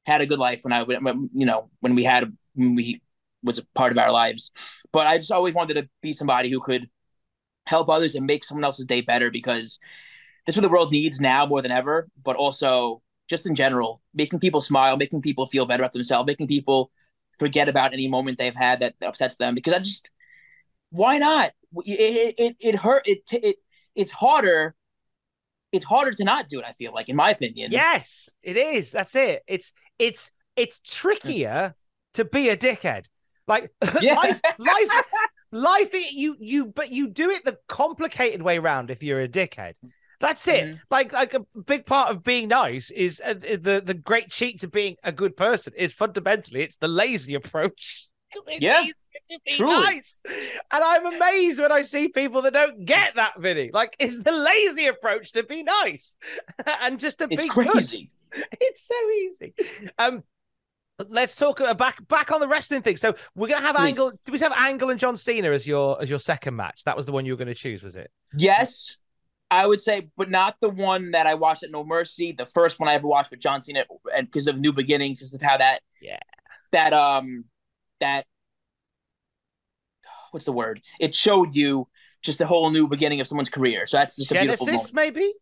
had 0.06 0.22
a 0.22 0.26
good 0.26 0.40
life 0.40 0.64
when 0.64 0.74
I 0.74 0.84
when, 0.84 1.30
you 1.34 1.46
know 1.46 1.70
when 1.80 1.96
we 1.96 2.04
had 2.04 2.32
when 2.56 2.76
we 2.76 3.02
was 3.44 3.58
a 3.58 3.66
part 3.76 3.92
of 3.92 3.98
our 3.98 4.12
lives. 4.12 4.52
But 4.92 5.08
I 5.08 5.18
just 5.18 5.32
always 5.32 5.54
wanted 5.54 5.76
to 5.76 5.90
be 6.02 6.14
somebody 6.14 6.50
who 6.50 6.62
could 6.62 6.90
help 7.66 7.90
others 7.90 8.16
and 8.16 8.26
make 8.26 8.44
someone 8.44 8.64
else's 8.64 8.86
day 8.86 9.02
better 9.02 9.32
because 9.32 9.80
that's 10.46 10.58
what 10.58 10.62
the 10.62 10.70
world 10.70 10.92
needs 10.92 11.20
now 11.20 11.46
more 11.46 11.62
than 11.62 11.72
ever, 11.72 12.10
but 12.24 12.36
also 12.36 13.02
just 13.30 13.46
in 13.46 13.56
general, 13.56 14.02
making 14.14 14.40
people 14.40 14.62
smile, 14.62 14.98
making 14.98 15.22
people 15.22 15.48
feel 15.48 15.66
better 15.66 15.84
about 15.84 15.94
themselves, 15.94 16.28
making 16.28 16.48
people 16.48 16.92
forget 17.40 17.70
about 17.70 17.94
any 17.94 18.08
moment 18.08 18.38
they've 18.38 18.56
had 18.56 18.82
that, 18.82 18.96
that 19.00 19.10
upsets 19.10 19.38
them. 19.38 19.56
Because 19.56 19.74
I 19.74 19.80
just, 19.80 20.12
why 20.90 21.18
not? 21.18 21.52
It 21.86 22.36
it, 22.38 22.56
it 22.60 22.76
hurt. 22.76 23.04
It 23.06 23.22
it 23.32 23.58
it's 23.96 24.12
harder. 24.12 24.76
It's 25.72 25.86
harder 25.86 26.12
to 26.14 26.24
not 26.24 26.50
do 26.50 26.60
it. 26.60 26.66
I 26.66 26.74
feel 26.74 26.94
like, 26.94 27.10
in 27.10 27.16
my 27.16 27.32
opinion. 27.32 27.72
yes 27.72 28.30
it 28.44 28.58
is 28.58 28.92
that's 28.92 29.16
it 29.16 29.42
it's 29.48 29.74
it's 29.98 30.32
it's 30.56 30.80
trickier 30.84 31.74
to 32.14 32.26
be 32.26 32.50
a 32.50 32.58
dickhead 32.58 33.08
like 33.48 33.72
Yeah. 34.02 34.16
life 34.16 34.42
life 34.60 34.90
life 35.52 35.90
you 36.12 36.36
you 36.40 36.66
but 36.68 36.92
you 36.92 37.08
do 37.08 37.30
it 37.32 37.44
the 37.44 37.58
complicated 37.68 38.42
way 38.42 38.58
around 38.58 38.92
if 38.92 39.02
you're 39.02 39.22
a 39.22 39.28
dickhead 39.28 39.74
that's 40.20 40.48
it 40.48 40.64
Mhm. 40.66 40.80
like 40.92 41.12
like 41.12 41.34
a 41.34 41.42
big 41.66 41.86
part 41.86 42.12
of 42.12 42.24
being 42.24 42.48
nice 42.48 42.92
is 42.92 43.22
uh, 43.26 43.34
the 43.34 43.82
the 43.84 43.94
great 43.94 44.30
cheat 44.30 44.60
to 44.62 44.68
being 44.68 44.96
a 45.04 45.12
good 45.12 45.36
person 45.36 45.74
is 45.76 45.92
fundamentally 45.92 46.62
it's 46.62 46.76
the 46.78 46.88
lazy 46.88 47.34
approach 47.34 48.08
Yeah, 48.60 48.86
to 49.30 49.40
be 49.46 49.54
truly. 49.56 49.74
nice 49.74 50.22
and 50.28 50.84
i'm 50.84 51.06
amazed 51.06 51.60
when 51.60 51.72
i 51.72 51.82
see 51.82 52.08
people 52.08 52.42
that 52.42 52.54
don't 52.54 52.86
get 52.86 53.16
that 53.16 53.34
vinny 53.40 53.70
like 53.74 53.96
it's 54.00 54.22
the 54.24 54.32
lazy 54.32 54.88
approach 54.88 55.32
to 55.32 55.44
be 55.44 55.64
nice 55.64 56.16
and 56.82 57.00
just 57.00 57.18
to 57.20 57.28
It's 57.30 57.42
be 57.42 57.48
good 57.50 57.68
crazy. 57.70 58.12
it's 58.60 58.88
so 58.88 59.10
easy. 59.12 59.54
Um, 60.00 60.24
let's 61.10 61.36
talk 61.36 61.60
about 61.60 61.78
back 61.78 62.08
back 62.08 62.32
on 62.32 62.40
the 62.40 62.48
wrestling 62.48 62.82
thing. 62.82 62.98
So 62.98 63.14
we're 63.36 63.48
gonna 63.48 63.62
have 63.62 63.76
Please. 63.76 63.90
Angle. 63.90 64.12
Do 64.26 64.32
we 64.32 64.40
have 64.40 64.54
Angle 64.58 64.90
and 64.90 65.00
John 65.00 65.18
Cena 65.18 65.52
as 65.52 65.68
your 65.68 66.02
as 66.02 66.10
your 66.10 66.18
second 66.20 66.56
match? 66.56 66.84
That 66.86 66.98
was 66.98 67.06
the 67.06 67.12
one 67.12 67.26
you 67.28 67.34
were 67.34 67.38
going 67.38 67.48
to 67.48 67.54
choose, 67.54 67.84
was 67.84 67.96
it? 67.96 68.10
Yes, 68.36 68.98
I 69.52 69.68
would 69.68 69.82
say, 69.82 70.10
but 70.18 70.32
not 70.32 70.56
the 70.62 70.70
one 70.70 71.12
that 71.12 71.28
I 71.28 71.36
watched 71.36 71.62
at 71.62 71.70
No 71.70 71.84
Mercy. 71.84 72.32
The 72.36 72.48
first 72.48 72.80
one 72.80 72.90
I 72.90 72.96
ever 72.96 73.06
watched 73.08 73.30
with 73.30 73.40
John 73.40 73.62
Cena, 73.62 73.86
and 74.16 74.26
because 74.26 74.48
of 74.48 74.58
New 74.58 74.74
Beginnings, 74.74 75.20
because 75.20 75.34
of 75.36 75.42
how 75.44 75.58
that, 75.58 75.82
Yeah. 76.02 76.18
that 76.72 76.92
um, 76.94 77.46
that 78.00 78.26
what's 80.34 80.46
the 80.46 80.52
word? 80.52 80.82
It 81.00 81.16
showed 81.16 81.56
you 81.56 81.88
just 82.22 82.42
a 82.42 82.48
whole 82.48 82.70
new 82.72 82.88
beginning 82.88 83.20
of 83.22 83.28
someone's 83.28 83.50
career. 83.50 83.86
So 83.86 83.98
that's 83.98 84.16
just 84.16 84.32
a 84.32 84.36
beautiful 84.36 84.66
Genesis, 84.66 84.94
moment. 84.94 85.16
maybe 85.16 85.34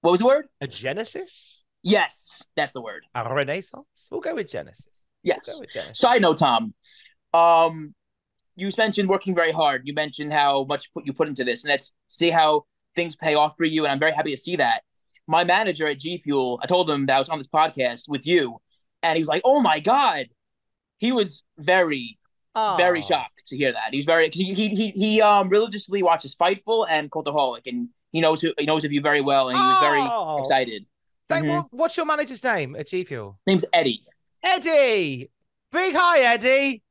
What 0.00 0.10
was 0.12 0.20
the 0.20 0.26
word? 0.26 0.46
a 0.60 0.66
Genesis, 0.66 1.64
Yes, 1.82 2.42
that's 2.56 2.72
the 2.72 2.80
word. 2.80 3.04
a 3.14 3.32
Renaissance. 3.32 4.08
We'll 4.10 4.20
go 4.20 4.34
with 4.34 4.50
Genesis. 4.50 4.88
Yes. 5.22 5.40
We'll 5.46 5.60
with 5.60 5.70
Genesis. 5.72 5.98
Side 5.98 6.20
note, 6.20 6.38
Tom. 6.38 6.74
Um, 7.32 7.94
you 8.56 8.70
mentioned 8.76 9.08
working 9.08 9.34
very 9.34 9.52
hard. 9.52 9.82
You 9.84 9.94
mentioned 9.94 10.32
how 10.32 10.64
much 10.64 10.92
put 10.94 11.06
you 11.06 11.12
put 11.12 11.28
into 11.28 11.44
this, 11.44 11.62
and 11.62 11.70
let's 11.70 11.92
see 12.08 12.30
how 12.30 12.64
things 12.96 13.14
pay 13.14 13.34
off 13.34 13.54
for 13.56 13.64
you. 13.64 13.84
And 13.84 13.92
I'm 13.92 13.98
very 14.00 14.12
happy 14.12 14.34
to 14.34 14.40
see 14.40 14.56
that. 14.56 14.82
My 15.28 15.44
manager 15.44 15.86
at 15.86 15.98
G 15.98 16.20
Fuel, 16.24 16.58
I 16.62 16.66
told 16.66 16.90
him 16.90 17.06
that 17.06 17.16
I 17.16 17.18
was 17.18 17.28
on 17.28 17.38
this 17.38 17.48
podcast 17.48 18.08
with 18.08 18.26
you, 18.26 18.56
and 19.02 19.16
he 19.16 19.20
was 19.20 19.28
like, 19.28 19.42
"Oh 19.44 19.60
my 19.60 19.78
god!" 19.80 20.26
He 20.98 21.12
was 21.12 21.42
very, 21.58 22.18
very 22.76 23.02
shocked 23.02 23.42
to 23.46 23.56
hear 23.56 23.72
that. 23.72 23.88
He's 23.92 24.04
very 24.04 24.26
because 24.26 24.40
he, 24.40 24.54
he 24.54 24.68
he 24.68 24.90
he 24.90 25.20
um 25.22 25.48
religiously 25.48 26.02
watches 26.02 26.34
Fightful 26.34 26.86
and 26.88 27.10
Cultaholic, 27.10 27.66
and 27.66 27.88
he 28.12 28.20
knows 28.20 28.40
who 28.40 28.52
he 28.58 28.66
knows 28.66 28.84
of 28.84 28.92
you 28.92 29.00
very 29.00 29.20
well, 29.20 29.48
and 29.48 29.56
he 29.58 29.62
was 29.62 29.78
very 29.80 30.00
Oh. 30.00 30.40
excited. 30.40 30.86
Thank- 31.28 31.46
Mhm. 31.46 31.54
what- 31.56 31.66
what's 31.72 31.96
your 31.96 32.06
manager's 32.06 32.42
name 32.44 32.76
at 32.76 32.88
G 32.88 33.04
Fuel? 33.04 33.38
Name's 33.46 33.64
Eddie. 33.72 34.00
Eddie. 34.42 35.30
Big 35.72 35.94
hi, 35.94 36.20
Eddie. 36.20 36.82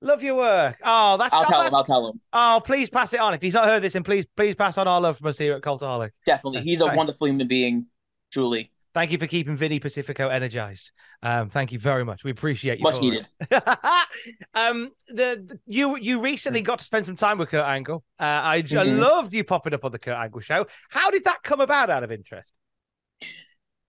Love 0.00 0.22
your 0.22 0.36
work. 0.36 0.78
Oh, 0.84 1.16
that's, 1.16 1.34
I'll 1.34 1.40
oh, 1.40 1.44
tell 1.48 1.58
that's 1.60 1.72
him. 1.72 1.76
I'll 1.78 1.84
tell 1.84 2.08
him. 2.08 2.20
oh, 2.32 2.60
please 2.64 2.88
pass 2.88 3.12
it 3.14 3.18
on. 3.20 3.34
If 3.34 3.42
he's 3.42 3.54
not 3.54 3.64
heard 3.64 3.82
this, 3.82 3.94
and 3.96 4.04
please 4.04 4.26
please 4.36 4.54
pass 4.54 4.78
on 4.78 4.86
our 4.86 5.00
love 5.00 5.18
from 5.18 5.26
us 5.28 5.38
here 5.38 5.54
at 5.54 5.62
Cultaholic. 5.62 6.10
Definitely, 6.26 6.60
he's 6.62 6.80
a 6.80 6.86
wonderful 6.94 7.26
human 7.26 7.48
being. 7.48 7.86
Truly, 8.32 8.70
Thank 8.94 9.12
you 9.12 9.18
for 9.18 9.26
keeping 9.26 9.56
Vinny 9.56 9.78
Pacifico 9.80 10.28
energized. 10.28 10.92
Um, 11.22 11.50
thank 11.50 11.72
you 11.72 11.78
very 11.78 12.04
much. 12.04 12.24
We 12.24 12.30
appreciate 12.30 12.78
you. 12.78 12.82
much 12.82 13.00
needed. 13.00 13.26
um, 14.54 14.90
the, 15.08 15.44
the- 15.46 15.60
you 15.66 15.96
you 15.98 16.20
recently 16.20 16.62
got 16.62 16.78
to 16.78 16.84
spend 16.84 17.04
some 17.04 17.16
time 17.16 17.38
with 17.38 17.50
Kurt 17.50 17.64
Angle. 17.64 18.02
Uh, 18.18 18.24
I, 18.24 18.62
j- 18.62 18.78
I 18.78 18.82
loved 18.84 19.32
you 19.34 19.44
popping 19.44 19.74
up 19.74 19.84
on 19.84 19.92
the 19.92 19.98
Kurt 19.98 20.16
Angle 20.16 20.40
show. 20.40 20.66
How 20.90 21.10
did 21.10 21.24
that 21.24 21.42
come 21.42 21.60
about? 21.60 21.90
Out 21.90 22.02
of 22.02 22.10
interest. 22.10 22.52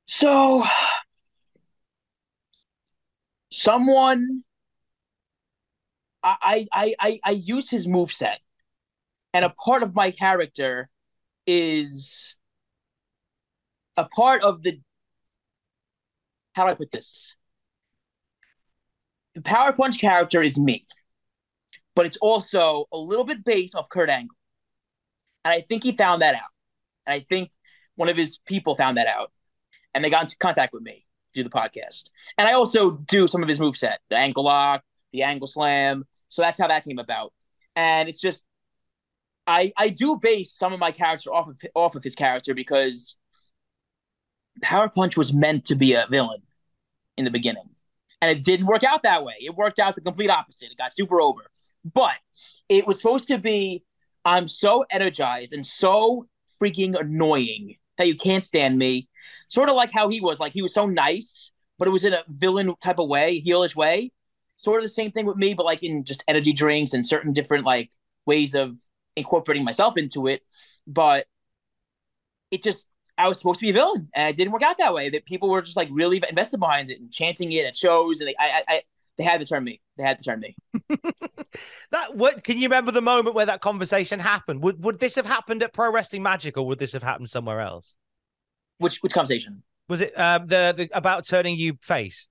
So, 0.05 0.65
someone, 3.49 4.43
I, 6.23 6.67
I, 6.71 6.95
I, 6.99 7.19
I 7.23 7.31
use 7.31 7.69
his 7.69 7.87
move 7.87 8.11
set, 8.11 8.39
and 9.33 9.45
a 9.45 9.49
part 9.49 9.83
of 9.83 9.95
my 9.95 10.11
character 10.11 10.89
is 11.47 12.35
a 13.97 14.05
part 14.05 14.43
of 14.43 14.63
the 14.63 14.79
how 16.59 16.65
do 16.65 16.71
I 16.71 16.75
put 16.75 16.91
this? 16.91 17.35
The 19.35 19.41
Power 19.41 19.71
Punch 19.71 19.97
character 19.97 20.43
is 20.43 20.57
me, 20.57 20.85
but 21.95 22.05
it's 22.05 22.17
also 22.17 22.85
a 22.91 22.97
little 22.97 23.23
bit 23.23 23.45
based 23.45 23.75
off 23.75 23.87
Kurt 23.87 24.09
Angle. 24.09 24.35
And 25.45 25.53
I 25.53 25.61
think 25.61 25.83
he 25.83 25.95
found 25.95 26.21
that 26.21 26.35
out. 26.35 26.51
And 27.07 27.13
I 27.13 27.25
think 27.29 27.51
one 27.95 28.09
of 28.09 28.17
his 28.17 28.39
people 28.45 28.75
found 28.75 28.97
that 28.97 29.07
out. 29.07 29.31
And 29.93 30.03
they 30.03 30.09
got 30.09 30.23
into 30.23 30.37
contact 30.37 30.73
with 30.73 30.83
me 30.83 31.05
to 31.33 31.43
do 31.43 31.49
the 31.49 31.55
podcast. 31.55 32.09
And 32.37 32.45
I 32.45 32.53
also 32.53 32.91
do 32.91 33.25
some 33.27 33.41
of 33.41 33.47
his 33.47 33.59
moveset, 33.59 33.95
the 34.09 34.17
ankle 34.17 34.43
lock, 34.43 34.83
the 35.13 35.23
angle 35.23 35.47
slam. 35.47 36.03
So 36.27 36.41
that's 36.41 36.59
how 36.59 36.67
that 36.67 36.83
came 36.83 36.99
about. 36.99 37.31
And 37.77 38.09
it's 38.09 38.19
just 38.19 38.43
I 39.47 39.71
I 39.77 39.89
do 39.89 40.19
base 40.21 40.53
some 40.53 40.73
of 40.73 40.79
my 40.79 40.91
character 40.91 41.33
off 41.33 41.47
of 41.47 41.55
off 41.73 41.95
of 41.95 42.03
his 42.03 42.15
character 42.15 42.53
because 42.53 43.15
Power 44.61 44.89
Punch 44.89 45.15
was 45.15 45.31
meant 45.31 45.63
to 45.65 45.75
be 45.75 45.93
a 45.93 46.05
villain 46.11 46.41
in 47.19 47.25
the 47.25 47.31
beginning. 47.31 47.69
And 48.21 48.31
it 48.31 48.43
didn't 48.43 48.65
work 48.65 48.83
out 48.83 49.03
that 49.03 49.23
way. 49.23 49.35
It 49.39 49.55
worked 49.55 49.79
out 49.79 49.95
the 49.95 50.01
complete 50.01 50.29
opposite. 50.29 50.71
It 50.71 50.77
got 50.77 50.93
super 50.93 51.21
over. 51.21 51.41
But 51.85 52.15
it 52.67 52.87
was 52.87 52.97
supposed 52.97 53.27
to 53.27 53.37
be 53.37 53.83
I'm 54.25 54.47
so 54.47 54.85
energized 54.89 55.53
and 55.53 55.65
so 55.65 56.27
freaking 56.61 56.99
annoying 56.99 57.75
that 57.97 58.07
you 58.07 58.15
can't 58.15 58.43
stand 58.43 58.77
me. 58.77 59.07
Sort 59.47 59.69
of 59.69 59.75
like 59.75 59.91
how 59.93 60.09
he 60.09 60.21
was. 60.21 60.39
Like 60.39 60.53
he 60.53 60.61
was 60.61 60.73
so 60.73 60.85
nice, 60.85 61.51
but 61.77 61.87
it 61.87 61.91
was 61.91 62.03
in 62.03 62.13
a 62.13 62.23
villain 62.27 62.73
type 62.81 62.99
of 62.99 63.07
way, 63.07 63.41
heelish 63.45 63.75
way. 63.75 64.11
Sort 64.55 64.79
of 64.79 64.83
the 64.83 64.93
same 64.93 65.11
thing 65.11 65.25
with 65.25 65.37
me, 65.37 65.53
but 65.53 65.65
like 65.65 65.83
in 65.83 66.03
just 66.03 66.23
energy 66.27 66.53
drinks 66.53 66.93
and 66.93 67.05
certain 67.07 67.33
different 67.33 67.65
like 67.65 67.91
ways 68.25 68.55
of 68.55 68.75
incorporating 69.15 69.63
myself 69.63 69.97
into 69.97 70.27
it. 70.27 70.41
But 70.85 71.27
it 72.51 72.63
just 72.63 72.87
I 73.19 73.27
was 73.27 73.37
supposed 73.37 73.59
to 73.59 73.65
be 73.65 73.69
a 73.71 73.73
villain, 73.73 74.09
and 74.15 74.29
it 74.29 74.37
didn't 74.37 74.53
work 74.53 74.63
out 74.63 74.77
that 74.77 74.93
way. 74.93 75.09
That 75.09 75.25
people 75.25 75.49
were 75.49 75.61
just 75.61 75.77
like 75.77 75.89
really 75.91 76.23
invested 76.29 76.59
behind 76.59 76.89
it 76.89 76.99
and 76.99 77.11
chanting 77.11 77.51
it 77.51 77.65
at 77.65 77.75
shows, 77.75 78.21
and 78.21 78.29
they, 78.29 78.35
I, 78.39 78.63
I, 78.67 78.81
they 79.17 79.25
had 79.25 79.41
to 79.41 79.45
turn 79.45 79.63
me. 79.63 79.81
They 79.97 80.03
had 80.03 80.17
to 80.17 80.23
turn 80.23 80.39
me. 80.39 80.55
that 81.91 82.15
what? 82.15 82.43
Can 82.43 82.57
you 82.57 82.63
remember 82.63 82.91
the 82.91 83.01
moment 83.01 83.35
where 83.35 83.45
that 83.45 83.59
conversation 83.59 84.19
happened? 84.19 84.63
Would 84.63 84.81
would 84.83 84.99
this 84.99 85.15
have 85.15 85.25
happened 85.25 85.61
at 85.61 85.73
Pro 85.73 85.91
Wrestling 85.91 86.23
Magic, 86.23 86.57
or 86.57 86.65
would 86.67 86.79
this 86.79 86.93
have 86.93 87.03
happened 87.03 87.29
somewhere 87.29 87.59
else? 87.59 87.97
Which 88.77 89.03
which 89.03 89.11
conversation? 89.11 89.63
Was 89.89 89.99
it 89.99 90.17
um, 90.17 90.47
the 90.47 90.73
the 90.75 90.89
about 90.93 91.25
turning 91.25 91.57
you 91.57 91.77
face? 91.81 92.27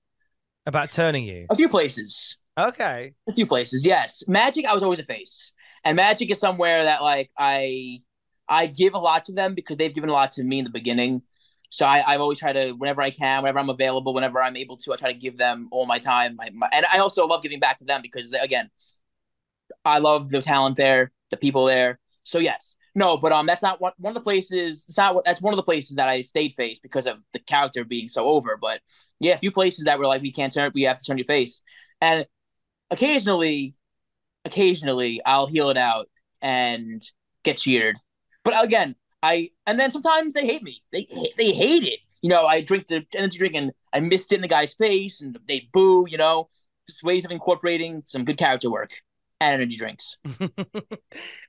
About 0.65 0.89
turning 0.89 1.25
you? 1.25 1.45
A 1.49 1.55
few 1.55 1.69
places. 1.69 2.37
Okay. 2.57 3.13
A 3.27 3.33
few 3.33 3.45
places. 3.45 3.85
Yes, 3.85 4.23
Magic. 4.27 4.65
I 4.65 4.73
was 4.73 4.81
always 4.81 4.99
a 4.99 5.05
face, 5.05 5.53
and 5.85 5.95
Magic 5.95 6.31
is 6.31 6.39
somewhere 6.39 6.85
that 6.85 7.03
like 7.03 7.29
I 7.37 8.01
I 8.49 8.65
give 8.65 8.95
a 8.95 8.97
lot 8.97 9.25
to 9.25 9.33
them 9.33 9.53
because 9.53 9.77
they've 9.77 9.93
given 9.93 10.09
a 10.09 10.13
lot 10.13 10.31
to 10.31 10.43
me 10.43 10.59
in 10.59 10.65
the 10.65 10.71
beginning. 10.71 11.21
So 11.69 11.85
I, 11.85 12.03
I've 12.05 12.19
always 12.19 12.39
tried 12.39 12.53
to, 12.53 12.71
whenever 12.71 13.01
I 13.01 13.11
can, 13.11 13.43
whenever 13.43 13.59
I'm 13.59 13.69
available, 13.69 14.13
whenever 14.13 14.41
I'm 14.41 14.57
able 14.57 14.77
to, 14.77 14.93
I 14.93 14.95
try 14.95 15.13
to 15.13 15.19
give 15.19 15.37
them 15.37 15.69
all 15.71 15.85
my 15.85 15.99
time. 15.99 16.35
My, 16.35 16.49
my, 16.51 16.67
and 16.73 16.85
I 16.91 16.97
also 16.97 17.27
love 17.27 17.43
giving 17.43 17.59
back 17.59 17.77
to 17.77 17.85
them 17.85 18.01
because, 18.01 18.31
they, 18.31 18.39
again, 18.39 18.71
I 19.85 19.99
love 19.99 20.29
the 20.29 20.41
talent 20.41 20.77
there, 20.77 21.11
the 21.29 21.37
people 21.37 21.65
there. 21.65 21.99
So 22.23 22.39
yes, 22.39 22.75
no, 22.95 23.17
but 23.17 23.31
um, 23.31 23.45
that's 23.45 23.61
not 23.61 23.79
one 23.79 23.93
one 23.97 24.11
of 24.11 24.15
the 24.15 24.21
places. 24.21 24.85
It's 24.87 24.97
not 24.97 25.23
that's 25.25 25.41
one 25.41 25.53
of 25.53 25.57
the 25.57 25.63
places 25.63 25.95
that 25.95 26.09
I 26.09 26.21
stayed 26.21 26.53
face 26.57 26.79
because 26.79 27.07
of 27.07 27.17
the 27.33 27.39
character 27.39 27.83
being 27.83 28.09
so 28.09 28.27
over. 28.27 28.57
But 28.57 28.81
yeah, 29.19 29.33
a 29.33 29.37
few 29.37 29.51
places 29.51 29.85
that 29.85 29.99
were 29.99 30.05
like, 30.05 30.21
we 30.21 30.31
can't 30.31 30.53
turn, 30.53 30.71
we 30.73 30.83
have 30.83 30.97
to 30.97 31.05
turn 31.05 31.17
your 31.17 31.25
face, 31.25 31.61
and 32.01 32.25
occasionally, 32.91 33.73
occasionally 34.43 35.21
I'll 35.25 35.47
heel 35.47 35.69
it 35.69 35.77
out 35.77 36.09
and 36.41 37.03
get 37.43 37.57
cheered 37.57 37.97
but 38.43 38.63
again, 38.63 38.95
I 39.21 39.49
and 39.65 39.79
then 39.79 39.91
sometimes 39.91 40.33
they 40.33 40.45
hate 40.45 40.63
me. 40.63 40.81
They 40.91 41.07
they 41.37 41.51
hate 41.51 41.83
it. 41.83 41.99
You 42.21 42.29
know, 42.29 42.45
I 42.45 42.61
drink 42.61 42.87
the 42.87 43.05
energy 43.15 43.37
drink 43.37 43.55
and 43.55 43.71
I 43.93 43.99
mist 43.99 44.31
it 44.31 44.35
in 44.35 44.41
the 44.41 44.47
guy's 44.47 44.73
face, 44.73 45.21
and 45.21 45.37
they 45.47 45.69
boo. 45.71 46.05
You 46.07 46.17
know, 46.17 46.49
just 46.87 47.03
ways 47.03 47.25
of 47.25 47.31
incorporating 47.31 48.03
some 48.07 48.25
good 48.25 48.37
character 48.37 48.69
work 48.69 48.91
and 49.39 49.53
energy 49.53 49.77
drinks. 49.77 50.17
and, 50.25 50.41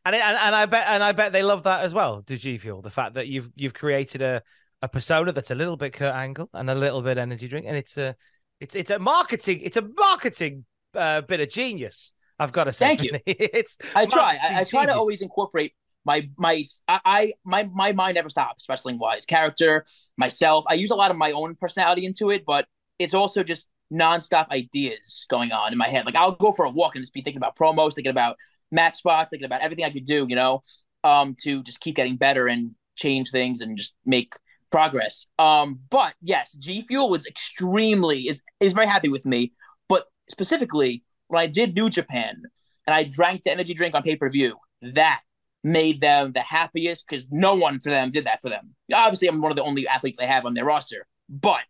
and 0.05 0.15
and 0.15 0.55
I 0.55 0.67
bet 0.67 0.87
and 0.89 1.03
I 1.03 1.13
bet 1.13 1.33
they 1.33 1.43
love 1.43 1.65
that 1.65 1.81
as 1.81 1.95
well. 1.95 2.23
Do 2.23 2.37
G 2.37 2.59
Fuel 2.59 2.83
the 2.83 2.91
fact 2.91 3.15
that 3.15 3.29
you've 3.29 3.51
you've 3.55 3.75
created 3.75 4.23
a 4.23 4.43
a 4.83 4.89
persona 4.89 5.33
that's 5.33 5.51
a 5.51 5.55
little 5.55 5.77
bit 5.77 5.93
Kurt 5.93 6.15
Angle 6.15 6.49
and 6.55 6.71
a 6.71 6.75
little 6.75 7.03
bit 7.03 7.19
energy 7.19 7.49
drink, 7.49 7.67
and 7.67 7.77
it's 7.77 7.97
a 7.97 8.17
it's 8.61 8.75
it's 8.75 8.91
a 8.91 8.99
marketing 8.99 9.61
it's 9.63 9.77
a 9.77 9.89
marketing 9.97 10.65
uh, 10.95 11.21
bit 11.23 11.41
of 11.41 11.49
genius. 11.49 12.13
I've 12.39 12.53
got 12.53 12.65
to 12.65 12.73
say. 12.73 12.87
Thank 12.87 13.03
you. 13.03 13.11
it's 13.27 13.77
I 13.95 14.07
try. 14.07 14.39
I, 14.43 14.61
I, 14.61 14.65
try 14.65 14.87
to 14.87 14.95
always 14.95 15.21
incorporate 15.21 15.75
my 16.05 16.29
my 16.37 16.65
I, 16.89 17.33
my 17.45 17.65
my 17.65 17.93
mind 17.93 18.15
never 18.15 18.29
stops 18.29 18.67
wrestling 18.69 18.99
wise. 18.99 19.27
Character 19.27 19.85
myself 20.17 20.65
i 20.69 20.75
use 20.75 20.91
a 20.91 20.95
lot 20.95 21.11
of 21.11 21.17
my 21.17 21.33
own 21.33 21.57
personality 21.57 22.05
into 22.05 22.31
it 22.31 22.45
but 22.47 22.67
it's 22.99 23.15
also 23.15 23.43
just 23.43 23.69
nonstop 23.93 24.49
ideas 24.51 25.25
going 25.31 25.51
on 25.51 25.73
in 25.73 25.79
my 25.79 25.89
head. 25.89 26.05
Like 26.07 26.17
i'll 26.17 26.33
go 26.33 26.53
for 26.53 26.65
a 26.65 26.71
walk 26.71 26.95
and 26.95 27.03
just 27.03 27.15
be 27.15 27.23
thinking 27.23 27.39
about 27.39 27.57
promos 27.57 27.95
thinking 27.95 28.11
about 28.11 28.37
match 28.71 28.97
spots 28.97 29.31
thinking 29.31 29.47
about 29.47 29.63
everything 29.63 29.85
i 29.85 29.91
could 29.91 30.05
do 30.05 30.27
you 30.29 30.37
know 30.37 30.63
um 31.03 31.35
to 31.43 31.63
just 31.65 31.81
keep 31.81 31.97
getting 31.97 32.17
better 32.17 32.47
and 32.47 32.73
change 32.95 33.31
things 33.31 33.63
and 33.63 33.77
just 33.77 33.95
make 34.05 34.35
progress. 34.71 35.27
Um 35.39 35.81
but 35.91 36.15
yes 36.23 36.53
g 36.53 36.85
fuel 36.87 37.11
was 37.11 37.27
extremely 37.27 38.29
is 38.29 38.43
is 38.61 38.73
very 38.73 38.87
happy 38.87 39.09
with 39.09 39.25
me. 39.25 39.53
But 39.89 40.05
specifically 40.29 41.03
when 41.29 41.41
i 41.41 41.47
did 41.47 41.75
new 41.75 41.89
japan 41.89 42.43
and 42.87 42.95
i 42.95 43.05
drank 43.05 43.43
the 43.45 43.51
energy 43.51 43.75
drink 43.75 43.95
on 43.95 44.03
pay-per-view 44.03 44.57
that 44.83 45.21
made 45.63 46.01
them 46.01 46.33
the 46.33 46.41
happiest 46.41 47.07
because 47.09 47.27
no 47.31 47.55
one 47.55 47.81
for 47.81 47.91
them 47.91 48.11
did 48.11 48.27
that 48.27 48.41
for 48.43 48.49
them. 48.49 48.75
Obviously, 48.93 49.29
I'm 49.29 49.41
one 49.41 49.53
of 49.53 49.57
the 49.57 49.65
only 49.65 49.87
athletes 49.87 50.19
they 50.19 50.27
have 50.27 50.47
on 50.47 50.55
their 50.55 50.65
roster, 50.65 51.07
but 51.29 51.61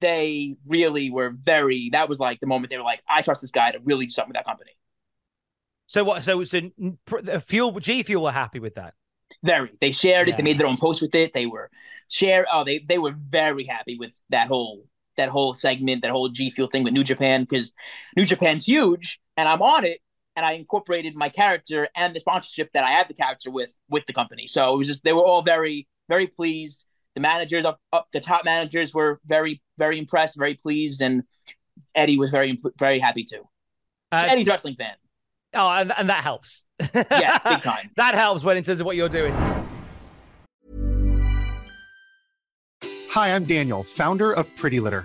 they 0.00 0.56
really 0.66 1.10
were 1.10 1.30
very. 1.30 1.90
That 1.90 2.08
was 2.08 2.18
like 2.18 2.40
the 2.40 2.46
moment 2.46 2.70
they 2.70 2.78
were 2.78 2.84
like, 2.84 3.02
"I 3.08 3.22
trust 3.22 3.40
this 3.40 3.50
guy 3.50 3.72
to 3.72 3.78
really 3.84 4.06
do 4.06 4.10
something 4.10 4.30
with 4.30 4.36
that 4.36 4.46
company." 4.46 4.72
So 5.86 6.04
what? 6.04 6.24
So 6.24 6.42
so 6.44 6.60
Fuel 7.40 7.78
G 7.80 8.02
Fuel 8.02 8.24
were 8.24 8.32
happy 8.32 8.58
with 8.58 8.74
that. 8.74 8.94
Very. 9.42 9.70
They 9.80 9.92
shared 9.92 10.28
it. 10.28 10.32
Yeah. 10.32 10.36
They 10.38 10.42
made 10.42 10.58
their 10.58 10.66
own 10.66 10.76
post 10.76 11.00
with 11.00 11.14
it. 11.14 11.32
They 11.32 11.46
were 11.46 11.70
share. 12.08 12.46
Oh, 12.50 12.64
they 12.64 12.78
they 12.78 12.98
were 12.98 13.14
very 13.16 13.64
happy 13.64 13.96
with 13.96 14.10
that 14.30 14.48
whole 14.48 14.86
that 15.16 15.28
whole 15.28 15.54
segment, 15.54 16.02
that 16.02 16.10
whole 16.10 16.28
G 16.28 16.50
Fuel 16.50 16.68
thing 16.68 16.82
with 16.82 16.92
New 16.92 17.04
Japan 17.04 17.42
because 17.42 17.72
New 18.16 18.24
Japan's 18.24 18.66
huge, 18.66 19.20
and 19.36 19.48
I'm 19.48 19.62
on 19.62 19.84
it 19.84 20.00
and 20.40 20.46
I 20.46 20.52
incorporated 20.52 21.14
my 21.14 21.28
character 21.28 21.86
and 21.94 22.16
the 22.16 22.20
sponsorship 22.20 22.72
that 22.72 22.82
I 22.82 22.92
had 22.92 23.08
the 23.08 23.14
character 23.14 23.50
with 23.50 23.78
with 23.90 24.06
the 24.06 24.14
company. 24.14 24.46
So 24.46 24.72
it 24.72 24.78
was 24.78 24.86
just 24.86 25.04
they 25.04 25.12
were 25.12 25.22
all 25.22 25.42
very 25.42 25.86
very 26.08 26.26
pleased. 26.26 26.86
The 27.14 27.20
managers 27.20 27.66
up, 27.66 27.78
up 27.92 28.08
the 28.14 28.20
top 28.20 28.46
managers 28.46 28.94
were 28.94 29.20
very 29.26 29.60
very 29.76 29.98
impressed, 29.98 30.38
very 30.38 30.54
pleased, 30.54 31.02
and 31.02 31.24
Eddie 31.94 32.16
was 32.16 32.30
very 32.30 32.58
very 32.78 32.98
happy 32.98 33.24
too. 33.24 33.42
Uh, 34.10 34.28
Eddie's 34.30 34.46
wrestling 34.46 34.76
fan. 34.76 34.94
Oh, 35.52 35.68
and, 35.68 35.92
and 35.98 36.08
that 36.08 36.22
helps. 36.24 36.64
yes, 36.94 37.42
big 37.44 37.60
time. 37.62 37.90
that 37.96 38.14
helps 38.14 38.42
when 38.42 38.56
in 38.56 38.62
terms 38.62 38.80
of 38.80 38.86
what 38.86 38.96
you're 38.96 39.10
doing. 39.10 39.34
Hi, 43.10 43.34
I'm 43.34 43.44
Daniel, 43.44 43.82
founder 43.82 44.32
of 44.32 44.54
Pretty 44.56 44.80
Litter. 44.80 45.04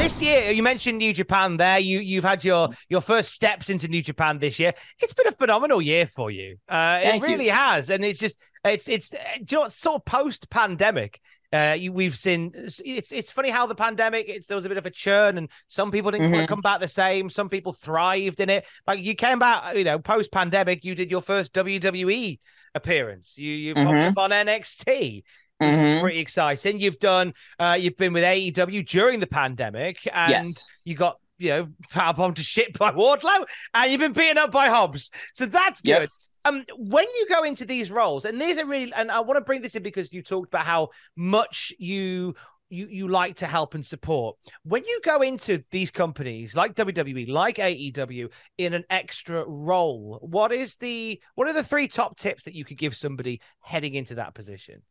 This 0.00 0.22
year, 0.22 0.50
you 0.50 0.62
mentioned 0.62 0.96
New 0.96 1.12
Japan. 1.12 1.58
There, 1.58 1.78
you 1.78 2.00
you've 2.00 2.24
had 2.24 2.42
your 2.42 2.70
your 2.88 3.02
first 3.02 3.32
steps 3.34 3.68
into 3.68 3.86
New 3.86 4.00
Japan 4.00 4.38
this 4.38 4.58
year. 4.58 4.72
It's 4.98 5.12
been 5.12 5.26
a 5.26 5.32
phenomenal 5.32 5.82
year 5.82 6.06
for 6.06 6.30
you. 6.30 6.56
Uh, 6.66 7.00
it 7.02 7.20
really 7.22 7.46
you. 7.46 7.52
has, 7.52 7.90
and 7.90 8.02
it's 8.02 8.18
just 8.18 8.40
it's 8.64 8.88
it's 8.88 9.10
do 9.10 9.18
you 9.50 9.58
know 9.58 9.68
sort 9.68 9.96
of 9.96 10.04
post 10.06 10.48
pandemic. 10.48 11.20
Uh, 11.52 11.76
you, 11.78 11.92
we've 11.92 12.16
seen 12.16 12.50
it's 12.54 13.12
it's 13.12 13.30
funny 13.30 13.50
how 13.50 13.66
the 13.66 13.74
pandemic 13.74 14.26
it's, 14.26 14.46
there 14.46 14.54
was 14.56 14.64
a 14.64 14.68
bit 14.70 14.78
of 14.78 14.86
a 14.86 14.90
churn 14.90 15.36
and 15.36 15.50
some 15.68 15.90
people 15.90 16.10
didn't 16.10 16.30
Mhm. 16.32 16.48
come 16.48 16.60
back 16.62 16.80
the 16.80 16.86
same 16.88 17.28
some 17.28 17.48
people 17.48 17.72
thrived 17.72 18.38
in 18.40 18.48
it 18.48 18.64
like 18.86 19.00
you 19.00 19.16
came 19.16 19.40
back 19.40 19.74
you 19.76 19.82
know 19.82 19.98
post 19.98 20.30
pandemic 20.30 20.84
you 20.84 20.94
did 20.94 21.10
your 21.10 21.20
first 21.20 21.52
WWE 21.52 22.38
appearance 22.76 23.36
you 23.36 23.50
you 23.52 23.74
popped 23.74 23.88
Mhm. 23.88 24.10
up 24.12 24.18
on 24.18 24.30
NXT 24.30 25.24
which 25.60 25.70
is 25.70 25.76
Mhm. 25.78 26.00
pretty 26.00 26.18
exciting 26.18 26.80
you've 26.80 26.98
done 26.98 27.34
uh 27.58 27.76
you've 27.78 27.96
been 27.96 28.12
with 28.12 28.24
AEW 28.24 28.82
during 28.86 29.20
the 29.20 29.26
pandemic 29.26 29.98
and 30.12 30.30
Yes. 30.46 30.66
you 30.84 30.94
got 30.94 31.18
you 31.38 31.50
know 31.50 31.68
powerbombed 31.92 32.34
to 32.36 32.42
shit 32.42 32.76
by 32.78 32.90
Wardlow 33.00 33.44
and 33.74 33.90
you've 33.90 34.00
been 34.00 34.12
beaten 34.12 34.38
up 34.38 34.50
by 34.52 34.66
Hobbs 34.68 35.10
so 35.32 35.46
that's 35.46 35.80
good 35.80 35.88
Yep. 36.02 36.08
um, 36.46 36.64
when 36.78 37.04
you 37.16 37.26
go 37.28 37.42
into 37.44 37.64
these 37.66 37.90
roles, 37.90 38.24
and 38.24 38.40
these 38.40 38.58
are 38.58 38.64
really, 38.64 38.90
and 38.94 39.10
I 39.10 39.20
want 39.20 39.36
to 39.36 39.42
bring 39.44 39.60
this 39.60 39.74
in 39.74 39.82
because 39.82 40.10
you 40.12 40.22
talked 40.22 40.48
about 40.48 40.64
how 40.64 40.88
much 41.16 41.72
you 41.78 42.34
you 42.72 42.86
you 42.86 43.08
like 43.08 43.36
to 43.36 43.46
help 43.46 43.74
and 43.74 43.84
support. 43.84 44.36
When 44.62 44.84
you 44.86 45.00
go 45.04 45.20
into 45.22 45.62
these 45.70 45.90
companies 45.90 46.54
like 46.54 46.74
WWE, 46.76 47.28
like 47.28 47.56
AEW, 47.58 48.30
in 48.58 48.74
an 48.74 48.84
extra 48.88 49.44
role, 49.46 50.18
what 50.22 50.52
is 50.52 50.76
the 50.76 51.20
what 51.34 51.48
are 51.48 51.52
the 51.52 51.64
three 51.64 51.88
top 51.88 52.16
tips 52.16 52.44
that 52.44 52.54
you 52.54 52.64
could 52.64 52.78
give 52.78 52.94
somebody 52.94 53.40
heading 53.60 53.94
into 53.94 54.14
that 54.14 54.32
position? 54.34 54.82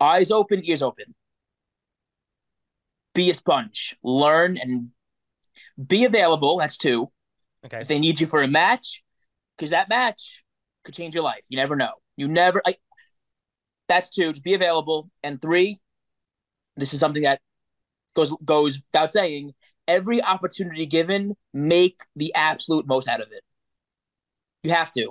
Eyes 0.00 0.30
open, 0.30 0.64
ears 0.64 0.82
open. 0.82 1.14
Be 3.14 3.30
a 3.30 3.34
sponge. 3.34 3.96
Learn 4.02 4.56
and 4.56 4.90
be 5.84 6.04
available. 6.04 6.58
That's 6.58 6.76
two. 6.76 7.10
Okay, 7.66 7.82
If 7.82 7.88
they 7.88 7.98
need 7.98 8.20
you 8.20 8.26
for 8.26 8.42
a 8.42 8.48
match, 8.48 9.02
because 9.56 9.70
that 9.70 9.88
match 9.88 10.42
could 10.84 10.94
change 10.94 11.14
your 11.14 11.24
life. 11.24 11.44
You 11.48 11.58
never 11.58 11.76
know. 11.76 11.92
You 12.16 12.28
never 12.28 12.62
like 12.64 12.80
that's 13.88 14.08
two, 14.08 14.32
just 14.32 14.44
be 14.44 14.54
available. 14.54 15.10
And 15.22 15.42
three, 15.42 15.80
this 16.76 16.94
is 16.94 17.00
something 17.00 17.22
that 17.22 17.40
goes 18.14 18.32
goes 18.44 18.80
without 18.92 19.12
saying, 19.12 19.52
every 19.86 20.22
opportunity 20.22 20.86
given, 20.86 21.36
make 21.52 22.00
the 22.16 22.32
absolute 22.34 22.86
most 22.86 23.08
out 23.08 23.20
of 23.20 23.32
it. 23.32 23.42
You 24.62 24.70
have 24.70 24.92
to. 24.92 25.10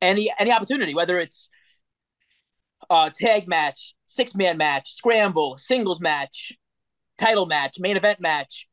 Any 0.00 0.32
any 0.38 0.50
opportunity, 0.50 0.94
whether 0.94 1.18
it's 1.18 1.48
uh 2.90 3.10
tag 3.10 3.48
match, 3.48 3.94
six 4.06 4.34
man 4.34 4.56
match, 4.58 4.92
scramble, 4.92 5.58
singles 5.58 6.00
match, 6.00 6.52
title 7.18 7.46
match, 7.46 7.76
main 7.78 7.96
event 7.96 8.20
match, 8.20 8.68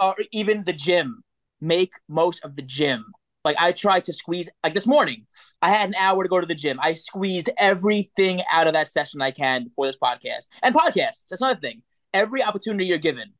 or 0.00 0.16
even 0.32 0.64
the 0.64 0.72
gym. 0.72 1.22
Make 1.60 1.92
most 2.08 2.42
of 2.44 2.56
the 2.56 2.62
gym. 2.62 3.04
Like 3.44 3.56
I 3.58 3.72
tried 3.72 4.04
to 4.04 4.12
squeeze 4.12 4.48
like 4.62 4.74
this 4.74 4.86
morning, 4.86 5.26
I 5.62 5.70
had 5.70 5.88
an 5.88 5.94
hour 5.94 6.22
to 6.22 6.28
go 6.28 6.40
to 6.40 6.46
the 6.46 6.54
gym. 6.54 6.78
I 6.80 6.94
squeezed 6.94 7.50
everything 7.58 8.42
out 8.50 8.66
of 8.66 8.72
that 8.74 8.88
session 8.88 9.20
I 9.20 9.30
can 9.30 9.70
for 9.76 9.86
this 9.86 9.96
podcast. 10.02 10.46
And 10.62 10.74
podcasts, 10.74 11.26
that's 11.28 11.40
another 11.40 11.60
thing. 11.60 11.82
Every 12.12 12.42
opportunity 12.42 12.86
you're 12.86 12.98
given, 12.98 13.32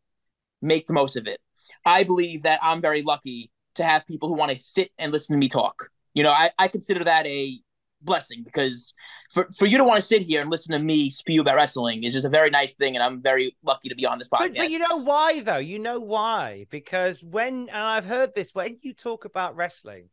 make 0.62 0.86
the 0.86 0.92
most 0.92 1.16
of 1.16 1.26
it. 1.26 1.40
I 1.84 2.04
believe 2.04 2.42
that 2.42 2.60
I'm 2.62 2.80
very 2.80 3.02
lucky 3.02 3.50
to 3.76 3.84
have 3.84 4.06
people 4.06 4.28
who 4.28 4.34
want 4.34 4.52
to 4.52 4.60
sit 4.60 4.90
and 4.98 5.12
listen 5.12 5.34
to 5.34 5.38
me 5.38 5.48
talk. 5.48 5.88
You 6.14 6.22
know, 6.22 6.30
I, 6.30 6.50
I 6.58 6.68
consider 6.68 7.04
that 7.04 7.26
a 7.26 7.58
blessing 8.02 8.42
because 8.44 8.94
for, 9.32 9.48
for 9.56 9.66
you 9.66 9.78
to 9.78 9.84
want 9.84 10.00
to 10.00 10.06
sit 10.06 10.22
here 10.22 10.40
and 10.40 10.50
listen 10.50 10.72
to 10.72 10.78
me 10.78 11.10
spew 11.10 11.40
about 11.40 11.56
wrestling 11.56 12.04
is 12.04 12.12
just 12.12 12.24
a 12.26 12.30
very 12.30 12.50
nice 12.50 12.74
thing, 12.74 12.96
and 12.96 13.02
I'm 13.02 13.20
very 13.22 13.56
lucky 13.62 13.88
to 13.88 13.94
be 13.94 14.06
on 14.06 14.18
this 14.18 14.28
podcast. 14.28 14.38
but, 14.38 14.56
but 14.56 14.70
you 14.70 14.78
know 14.78 14.96
why 14.98 15.40
though? 15.40 15.58
You 15.58 15.78
know 15.78 16.00
why? 16.00 16.66
Because 16.70 17.22
when 17.22 17.68
and 17.68 17.70
I've 17.70 18.06
heard 18.06 18.34
this 18.34 18.54
when 18.54 18.78
you 18.82 18.94
talk 18.94 19.24
about 19.24 19.56
wrestling, 19.56 20.08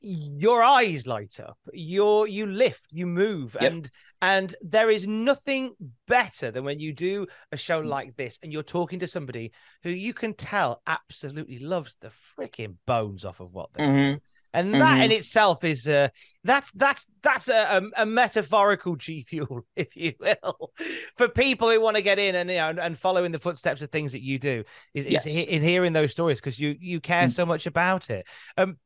your 0.00 0.62
eyes 0.62 1.06
light 1.06 1.40
up, 1.40 1.56
your 1.72 2.26
you 2.28 2.44
lift, 2.46 2.86
you 2.90 3.06
move, 3.06 3.56
Yep. 3.60 3.72
and 3.72 3.90
and 4.20 4.54
there 4.62 4.90
is 4.90 5.06
nothing 5.06 5.74
better 6.06 6.50
than 6.50 6.64
when 6.64 6.78
you 6.80 6.92
do 6.92 7.26
a 7.52 7.56
show 7.56 7.80
like 7.80 8.16
this 8.16 8.38
and 8.42 8.52
you're 8.52 8.62
talking 8.62 8.98
to 9.00 9.06
somebody 9.06 9.52
who 9.82 9.90
you 9.90 10.12
can 10.12 10.34
tell 10.34 10.82
absolutely 10.86 11.58
loves 11.58 11.96
the 12.00 12.10
freaking 12.36 12.76
bones 12.86 13.24
off 13.24 13.40
of 13.40 13.52
what 13.52 13.70
they 13.74 13.84
do. 13.84 13.90
Mhm. 13.92 14.20
And 14.54 14.80
that 14.80 15.00
Mhm. 15.00 15.04
in 15.04 15.12
itself 15.12 15.64
is 15.64 15.86
uh 15.86 16.08
that's 16.44 16.70
that's 16.72 17.06
that's 17.22 17.48
a, 17.48 17.82
a, 17.96 18.02
a 18.02 18.06
metaphorical 18.06 18.96
G 18.96 19.22
fuel, 19.22 19.66
if 19.76 19.94
you 19.96 20.14
will, 20.20 20.72
for 21.16 21.28
people 21.28 21.70
who 21.70 21.80
want 21.80 21.96
to 21.96 22.02
get 22.02 22.18
in 22.18 22.34
and 22.34 22.48
you 22.48 22.56
know 22.56 22.70
and, 22.70 22.78
and 22.78 22.98
follow 22.98 23.24
in 23.24 23.32
the 23.32 23.38
footsteps 23.38 23.82
of 23.82 23.90
things 23.90 24.12
that 24.12 24.22
you 24.22 24.38
do. 24.38 24.64
Is, 24.94 25.06
Yes. 25.06 25.26
is 25.26 25.36
in 25.36 25.62
hearing 25.62 25.92
those 25.92 26.12
stories 26.12 26.40
because 26.40 26.58
you 26.58 26.76
you 26.80 27.00
care 27.00 27.26
Mm. 27.26 27.32
so 27.32 27.44
much 27.44 27.66
about 27.66 28.08
it. 28.10 28.26
Um, 28.56 28.78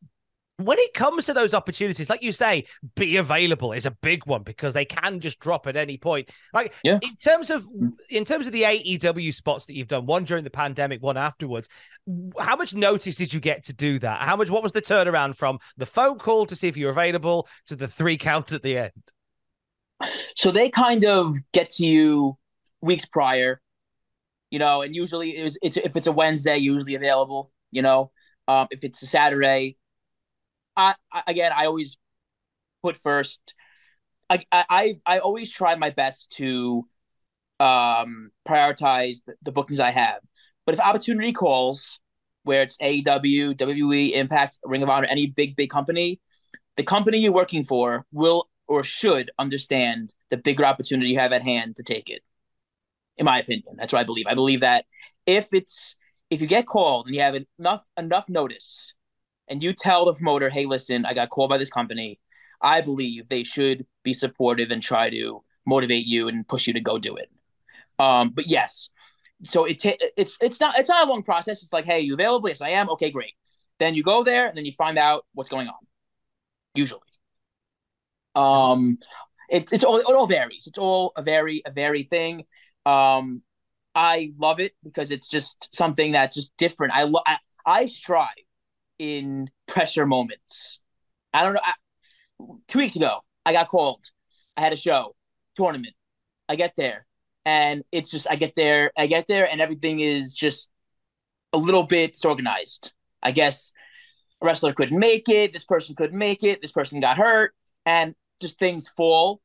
when 0.58 0.76
it 0.78 0.92
comes 0.92 1.26
to 1.26 1.32
those 1.32 1.54
opportunities, 1.54 2.10
like 2.10 2.22
you 2.22 2.32
say, 2.32 2.64
be 2.96 3.16
available 3.16 3.72
is 3.72 3.86
a 3.86 3.92
big 3.92 4.26
one 4.26 4.42
because 4.42 4.74
they 4.74 4.84
can 4.84 5.20
just 5.20 5.38
drop 5.38 5.68
at 5.68 5.76
any 5.76 5.96
point. 5.96 6.30
Like 6.52 6.74
Yeah. 6.82 6.98
in 7.00 7.14
terms 7.16 7.48
of 7.50 7.64
in 8.10 8.24
terms 8.24 8.46
of 8.46 8.52
the 8.52 8.64
AEW 8.64 9.32
spots 9.32 9.66
that 9.66 9.74
you've 9.74 9.86
done, 9.88 10.04
one 10.04 10.24
during 10.24 10.42
the 10.44 10.50
pandemic, 10.50 11.00
one 11.02 11.16
afterwards. 11.16 11.68
How 12.38 12.56
much 12.56 12.74
notice 12.74 13.16
did 13.16 13.32
you 13.32 13.38
get 13.40 13.64
to 13.66 13.72
do 13.72 13.98
that? 14.00 14.20
How 14.22 14.34
much? 14.36 14.50
What 14.50 14.62
was 14.62 14.72
the 14.72 14.82
turnaround 14.82 15.36
from 15.36 15.58
the 15.76 15.86
phone 15.86 16.18
call 16.18 16.44
to 16.46 16.56
see 16.56 16.66
if 16.66 16.76
you're 16.76 16.90
available 16.90 17.48
to 17.66 17.76
the 17.76 17.86
three 17.88 18.16
count 18.16 18.50
at 18.52 18.62
the 18.62 18.78
end? 18.78 18.92
So 20.34 20.50
they 20.50 20.70
kind 20.70 21.04
of 21.04 21.34
get 21.52 21.70
to 21.70 21.86
you 21.86 22.36
weeks 22.80 23.04
prior, 23.06 23.60
you 24.50 24.58
know, 24.58 24.82
and 24.82 24.94
usually 24.94 25.36
it 25.36 25.44
was, 25.44 25.58
it's 25.62 25.76
if 25.76 25.96
it's 25.96 26.06
a 26.06 26.12
Wednesday, 26.12 26.56
usually 26.58 26.94
available, 26.96 27.52
you 27.70 27.82
know. 27.82 28.10
Um, 28.46 28.66
if 28.70 28.82
it's 28.82 29.02
a 29.02 29.06
Saturday, 29.06 29.76
I, 30.78 30.94
I 31.12 31.24
again 31.28 31.52
I 31.54 31.66
always 31.66 31.98
put 32.82 32.96
first. 32.98 33.40
I 34.30 34.44
I 34.52 35.00
I 35.06 35.18
always 35.20 35.50
try 35.50 35.74
my 35.76 35.90
best 35.90 36.30
to 36.38 36.86
um 37.60 38.30
prioritize 38.48 39.18
the, 39.26 39.34
the 39.42 39.52
bookings 39.52 39.80
I 39.80 39.90
have. 39.90 40.20
But 40.66 40.74
if 40.74 40.80
opportunity 40.80 41.32
calls, 41.32 41.98
where 42.44 42.62
it's 42.62 42.76
AEW, 42.80 43.54
WWE, 43.54 44.14
Impact, 44.14 44.58
Ring 44.64 44.82
of 44.82 44.90
Honor, 44.90 45.08
any 45.08 45.26
big 45.26 45.56
big 45.56 45.70
company, 45.70 46.20
the 46.76 46.84
company 46.84 47.18
you're 47.18 47.32
working 47.32 47.64
for 47.64 48.06
will 48.12 48.48
or 48.68 48.84
should 48.84 49.30
understand 49.38 50.14
the 50.30 50.38
bigger 50.38 50.64
opportunity 50.66 51.10
you 51.10 51.18
have 51.18 51.32
at 51.32 51.42
hand 51.42 51.76
to 51.76 51.82
take 51.82 52.10
it. 52.10 52.22
In 53.16 53.24
my 53.26 53.40
opinion, 53.40 53.76
that's 53.76 53.92
what 53.92 54.00
I 54.00 54.04
believe. 54.04 54.26
I 54.28 54.34
believe 54.34 54.60
that 54.60 54.84
if 55.26 55.48
it's 55.52 55.96
if 56.30 56.40
you 56.40 56.46
get 56.46 56.66
called 56.66 57.06
and 57.06 57.14
you 57.14 57.22
have 57.22 57.36
enough 57.58 57.82
enough 57.96 58.28
notice, 58.28 58.94
and 59.50 59.62
you 59.62 59.72
tell 59.72 60.04
the 60.04 60.14
promoter, 60.14 60.50
"Hey, 60.50 60.66
listen, 60.66 61.04
I 61.06 61.14
got 61.14 61.30
called 61.30 61.50
by 61.50 61.58
this 61.58 61.70
company," 61.70 62.20
I 62.60 62.80
believe 62.80 63.28
they 63.28 63.44
should 63.44 63.86
be 64.02 64.14
supportive 64.14 64.70
and 64.70 64.82
try 64.82 65.10
to 65.10 65.44
motivate 65.66 66.06
you 66.06 66.28
and 66.28 66.46
push 66.48 66.66
you 66.66 66.72
to 66.74 66.80
go 66.80 66.98
do 66.98 67.16
it. 67.16 67.30
Um, 67.98 68.30
but 68.30 68.48
yes, 68.48 68.88
so 69.44 69.64
it 69.64 69.80
ta- 69.82 69.96
it's 70.16 70.36
it's 70.40 70.60
not 70.60 70.78
it's 70.78 70.88
not 70.88 71.06
a 71.06 71.10
long 71.10 71.22
process. 71.22 71.62
It's 71.62 71.72
like, 71.72 71.84
"Hey, 71.84 72.00
you 72.00 72.14
available?" 72.14 72.48
Yes, 72.48 72.60
I 72.60 72.70
am. 72.70 72.90
Okay, 72.90 73.10
great. 73.10 73.34
Then 73.78 73.94
you 73.94 74.02
go 74.02 74.24
there, 74.24 74.46
and 74.48 74.56
then 74.56 74.64
you 74.64 74.72
find 74.78 74.98
out 74.98 75.26
what's 75.34 75.50
going 75.50 75.68
on. 75.68 75.76
Usually, 76.74 77.00
um, 78.34 78.98
it's 79.48 79.72
it's 79.72 79.84
all 79.84 79.98
it 79.98 80.04
all 80.06 80.26
varies. 80.26 80.66
It's 80.66 80.78
all 80.78 81.12
a 81.16 81.22
very 81.22 81.62
a 81.64 81.70
very 81.70 82.04
thing. 82.04 82.44
Um, 82.86 83.42
I 83.94 84.32
love 84.38 84.60
it 84.60 84.74
because 84.84 85.10
it's 85.10 85.28
just 85.28 85.68
something 85.74 86.12
that's 86.12 86.34
just 86.34 86.56
different. 86.56 86.94
I 86.94 87.04
lo- 87.04 87.22
I, 87.26 87.38
I 87.66 87.86
strive 87.86 88.28
in 88.98 89.50
pressure 89.66 90.06
moments. 90.06 90.78
I 91.32 91.42
don't 91.42 91.54
know. 91.54 91.60
I, 91.62 91.72
two 92.68 92.78
weeks 92.78 92.96
ago, 92.96 93.20
I 93.44 93.52
got 93.52 93.68
called. 93.68 94.04
I 94.56 94.60
had 94.60 94.72
a 94.72 94.76
show 94.76 95.14
tournament. 95.56 95.94
I 96.48 96.56
get 96.56 96.74
there, 96.76 97.06
and 97.44 97.84
it's 97.92 98.10
just 98.10 98.26
I 98.30 98.36
get 98.36 98.54
there. 98.56 98.92
I 98.96 99.06
get 99.06 99.26
there, 99.28 99.48
and 99.50 99.60
everything 99.60 100.00
is 100.00 100.34
just 100.34 100.70
a 101.52 101.58
little 101.58 101.84
bit 101.84 102.14
disorganized. 102.14 102.92
I 103.22 103.32
guess 103.32 103.72
a 104.40 104.46
wrestler 104.46 104.72
couldn't 104.72 104.98
make 104.98 105.28
it. 105.28 105.52
This 105.52 105.64
person 105.64 105.94
couldn't 105.94 106.18
make 106.18 106.42
it. 106.42 106.62
This 106.62 106.72
person 106.72 107.00
got 107.00 107.18
hurt, 107.18 107.54
and 107.84 108.14
just 108.40 108.58
things 108.58 108.88
fall, 108.96 109.40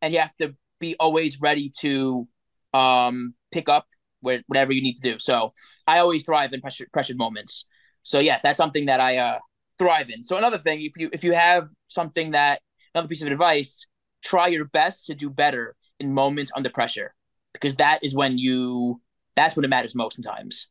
and 0.00 0.12
you 0.12 0.20
have 0.20 0.36
to 0.38 0.54
be 0.78 0.96
always 0.98 1.40
ready 1.40 1.72
to 1.80 2.28
um, 2.74 3.34
pick 3.50 3.68
up 3.68 3.86
where 4.20 4.42
whatever 4.46 4.72
you 4.72 4.82
need 4.82 4.94
to 4.94 5.00
do. 5.00 5.18
So 5.18 5.52
I 5.86 5.98
always 5.98 6.24
thrive 6.24 6.52
in 6.52 6.60
pressure 6.60 6.86
pressured 6.92 7.18
moments. 7.18 7.64
So 8.06 8.20
yes, 8.20 8.42
that's 8.42 8.56
something 8.56 8.86
that 8.86 9.00
I 9.00 9.18
uh 9.18 9.38
thrive 9.80 10.10
in. 10.10 10.22
So 10.24 10.36
another 10.36 10.58
thing, 10.58 10.82
if 10.82 10.92
you 10.96 11.10
if 11.12 11.24
you 11.24 11.32
have 11.34 11.68
something 11.88 12.30
that 12.32 12.60
another 12.94 13.08
piece 13.08 13.20
of 13.22 13.28
advice, 13.28 13.84
try 14.22 14.46
your 14.46 14.66
best 14.66 15.06
to 15.06 15.14
do 15.14 15.28
better 15.28 15.74
in 15.98 16.14
moments 16.14 16.52
under 16.54 16.70
pressure 16.70 17.14
because 17.52 17.76
that 17.76 18.04
is 18.04 18.14
when 18.14 18.38
you 18.38 19.00
that's 19.34 19.56
when 19.56 19.64
it 19.64 19.68
matters 19.68 19.94
most 19.94 20.14
sometimes. 20.14 20.68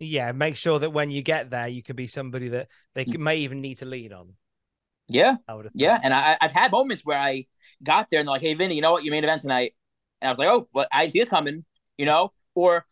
Yeah, 0.00 0.30
make 0.32 0.56
sure 0.56 0.78
that 0.78 0.90
when 0.90 1.10
you 1.10 1.22
get 1.22 1.50
there, 1.50 1.66
you 1.68 1.82
can 1.82 1.96
be 1.96 2.06
somebody 2.06 2.48
that 2.50 2.68
they 2.94 3.06
Mm. 3.06 3.18
may 3.18 3.38
even 3.38 3.60
need 3.60 3.78
to 3.78 3.86
lean 3.86 4.12
on. 4.12 4.34
Yeah, 5.08 5.36
I 5.48 5.54
would 5.54 5.64
have 5.64 5.74
yeah, 5.74 5.98
and 6.02 6.12
I, 6.12 6.36
I've 6.40 6.52
had 6.52 6.70
moments 6.70 7.04
where 7.04 7.18
I 7.18 7.46
got 7.82 8.08
there 8.10 8.20
and 8.20 8.28
they're 8.28 8.32
like, 8.34 8.42
"Hey, 8.42 8.54
Vinny, 8.54 8.74
you 8.76 8.82
know 8.82 8.92
what? 8.92 9.04
You 9.04 9.10
main 9.10 9.24
event 9.24 9.42
tonight," 9.42 9.74
and 10.20 10.28
I 10.28 10.32
was 10.32 10.38
like, 10.38 10.48
"Oh, 10.48 10.68
well, 10.72 10.86
I 10.92 11.08
see 11.08 11.20
this 11.20 11.28
coming," 11.28 11.64
you 11.96 12.06
know. 12.06 12.32
Or 12.54 12.84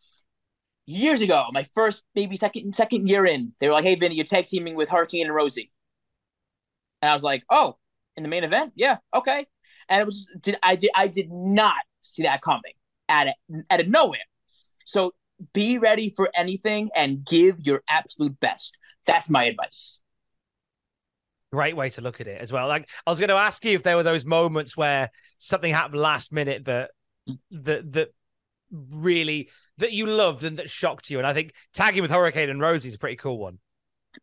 years 0.87 1.21
ago, 1.21 1.45
my 1.53 1.67
first 1.75 2.05
maybe 2.15 2.37
second 2.37 2.75
second 2.75 3.09
year 3.09 3.27
in, 3.27 3.53
they 3.61 3.67
were 3.69 3.75
like, 3.75 3.85
"Hey, 3.85 3.97
Vinny, 3.97 4.15
you're 4.15 4.25
tag 4.25 4.47
teaming 4.47 4.77
with 4.77 4.89
Hurricane 4.89 5.27
and 5.27 5.35
Rosey," 5.35 5.71
and 7.03 7.11
I 7.11 7.15
was 7.15 7.23
like, 7.23 7.45
"Oh, 7.51 7.77
in 8.17 8.23
the 8.23 8.29
main 8.29 8.45
event, 8.45 8.73
yeah, 8.77 8.99
okay." 9.15 9.47
And 9.89 10.01
it 10.01 10.05
was 10.05 10.29
did 10.41 10.57
I 10.63 10.77
did 10.77 10.91
I 10.95 11.09
did 11.09 11.31
not 11.31 11.83
see 12.03 12.23
that 12.23 12.41
coming 12.41 12.73
at 13.09 13.29
it 13.29 13.35
out 13.71 13.81
of 13.81 13.89
nowhere. 13.89 14.21
So 14.85 15.15
be 15.53 15.79
ready 15.79 16.11
for 16.11 16.31
anything 16.35 16.91
and 16.95 17.25
give 17.25 17.61
your 17.61 17.83
absolute 17.89 18.39
best. 18.41 18.79
That's 19.07 19.29
my 19.29 19.45
advice. 19.45 20.01
Great 21.53 21.77
way 21.77 21.91
to 21.91 22.01
look 22.01 22.21
at 22.21 22.27
it 22.27 22.41
as 22.41 22.53
well. 22.53 22.69
Like 22.69 22.89
I 23.07 23.11
was 23.11 23.19
going 23.19 23.29
to 23.29 23.37
ask 23.37 23.65
you 23.65 23.75
if 23.75 23.83
there 23.83 23.97
were 23.97 24.03
those 24.03 24.25
moments 24.25 24.77
where 24.77 25.11
something 25.39 25.73
happened 25.73 26.01
last 26.01 26.33
minute 26.33 26.65
that 26.65 26.91
that 27.51 27.93
that 27.93 28.09
really 28.71 29.51
that 29.79 29.93
you 29.93 30.07
loved 30.07 30.45
and 30.45 30.59
that 30.59 30.71
shocked 30.71 31.11
you. 31.11 31.19
And 31.19 31.27
I 31.27 31.35
think 31.35 31.53
tagging 31.73 32.03
with 32.03 32.11
Hurricane 32.11 32.51
and 32.51 32.61
Rosey 32.61 32.87
is 32.87 32.95
a 32.95 32.99
pretty 32.99 33.17
cool 33.17 33.39
one. 33.39 33.59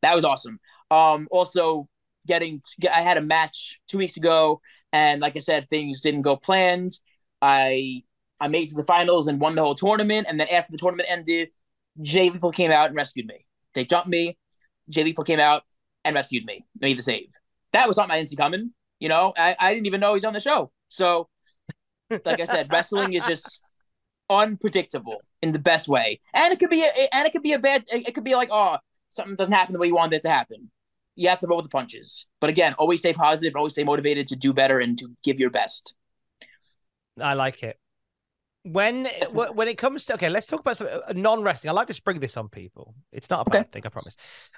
That 0.02 0.16
was 0.16 0.26
awesome. 0.26 0.60
Um, 0.90 1.28
also 1.32 1.88
getting, 2.26 2.62
I 2.92 3.02
had 3.02 3.18
a 3.18 3.22
match 3.22 3.80
two 3.88 3.98
weeks 3.98 4.18
ago, 4.18 4.62
and 4.92 5.22
like 5.22 5.36
I 5.36 5.40
said, 5.40 5.70
things 5.70 6.02
didn't 6.02 6.22
go 6.22 6.36
planned. 6.36 6.98
I 7.42 8.04
I 8.40 8.48
made 8.48 8.70
to 8.70 8.76
the 8.76 8.84
finals 8.84 9.28
and 9.28 9.40
won 9.40 9.56
the 9.56 9.62
whole 9.62 9.76
tournament, 9.76 10.28
and 10.30 10.40
then 10.40 10.48
after 10.50 10.72
the 10.72 10.78
tournament 10.78 11.10
ended, 11.10 11.50
Jay 12.02 12.30
Lethal 12.30 12.52
came 12.52 12.72
out 12.72 12.88
and 12.88 12.96
rescued 12.96 13.26
me. 13.26 13.46
They 13.74 13.86
jumped 13.86 14.10
me. 14.10 14.38
Jay 14.90 15.04
Lethal 15.04 15.24
came 15.24 15.40
out 15.40 15.64
and 16.04 16.16
rescued 16.16 16.46
me, 16.46 16.66
made 16.80 16.98
the 16.98 17.02
save. 17.02 17.30
That 17.72 17.88
was 17.88 17.96
something 17.96 18.12
I 18.12 18.18
didn't 18.18 18.30
see 18.30 18.36
coming. 18.36 18.74
You 19.00 19.10
know, 19.10 19.34
I, 19.38 19.56
I 19.60 19.74
didn't 19.74 19.86
even 19.86 20.00
know 20.00 20.14
he's 20.14 20.26
on 20.26 20.34
the 20.34 20.40
show. 20.40 20.72
So, 20.90 21.30
like 22.10 22.40
I 22.40 22.46
said, 22.46 22.68
wrestling 22.72 23.14
is 23.14 23.26
just 23.26 23.62
unpredictable 24.30 25.24
in 25.42 25.52
the 25.52 25.60
best 25.60 25.88
way, 25.88 26.20
and 26.34 26.54
it 26.54 26.60
could 26.60 26.70
be 26.70 26.84
a, 26.84 27.10
and 27.14 27.28
it 27.28 27.32
could 27.32 27.44
be 27.44 27.54
a 27.54 27.60
bad. 27.60 27.86
It 27.88 28.14
could 28.16 28.24
be 28.24 28.36
like, 28.36 28.50
oh, 28.52 28.78
something 29.12 29.36
doesn't 29.36 29.54
happen 29.54 29.74
the 29.74 29.80
way 29.80 29.88
you 29.88 29.96
wanted 29.96 30.18
it 30.18 30.24
to 30.24 30.30
happen. 30.30 30.72
You 31.16 31.30
have 31.30 31.40
to 31.40 31.48
roll 31.48 31.58
with 31.58 31.66
the 31.66 31.70
punches. 31.70 32.26
But 32.42 32.50
again, 32.50 32.74
always 32.76 33.00
stay 33.00 33.14
positive 33.14 33.56
always 33.56 33.74
stay 33.74 33.84
motivated 33.84 34.28
to 34.28 34.36
do 34.36 34.54
better 34.54 34.80
and 34.80 34.98
to 35.00 35.10
give 35.24 35.40
your 35.40 35.50
best. 35.52 35.94
I 37.20 37.34
like 37.34 37.64
it. 37.64 37.78
When 38.64 39.08
when 39.32 39.68
it 39.68 39.78
comes 39.78 40.06
to 40.06 40.14
okay, 40.14 40.30
let's 40.30 40.48
talk 40.48 40.62
about 40.62 40.78
some 40.78 40.88
uh, 40.88 41.14
non-wrestling. 41.14 41.70
I 41.70 41.74
like 41.74 41.88
to 41.88 41.94
spring 41.94 42.22
this 42.22 42.38
on 42.38 42.48
people. 42.48 42.96
It's 43.12 43.30
not 43.30 43.42
a 43.42 43.50
bad 43.50 43.66
Okay. 43.66 43.70
thing, 43.72 43.84
I 43.86 43.90
promise. 43.90 44.16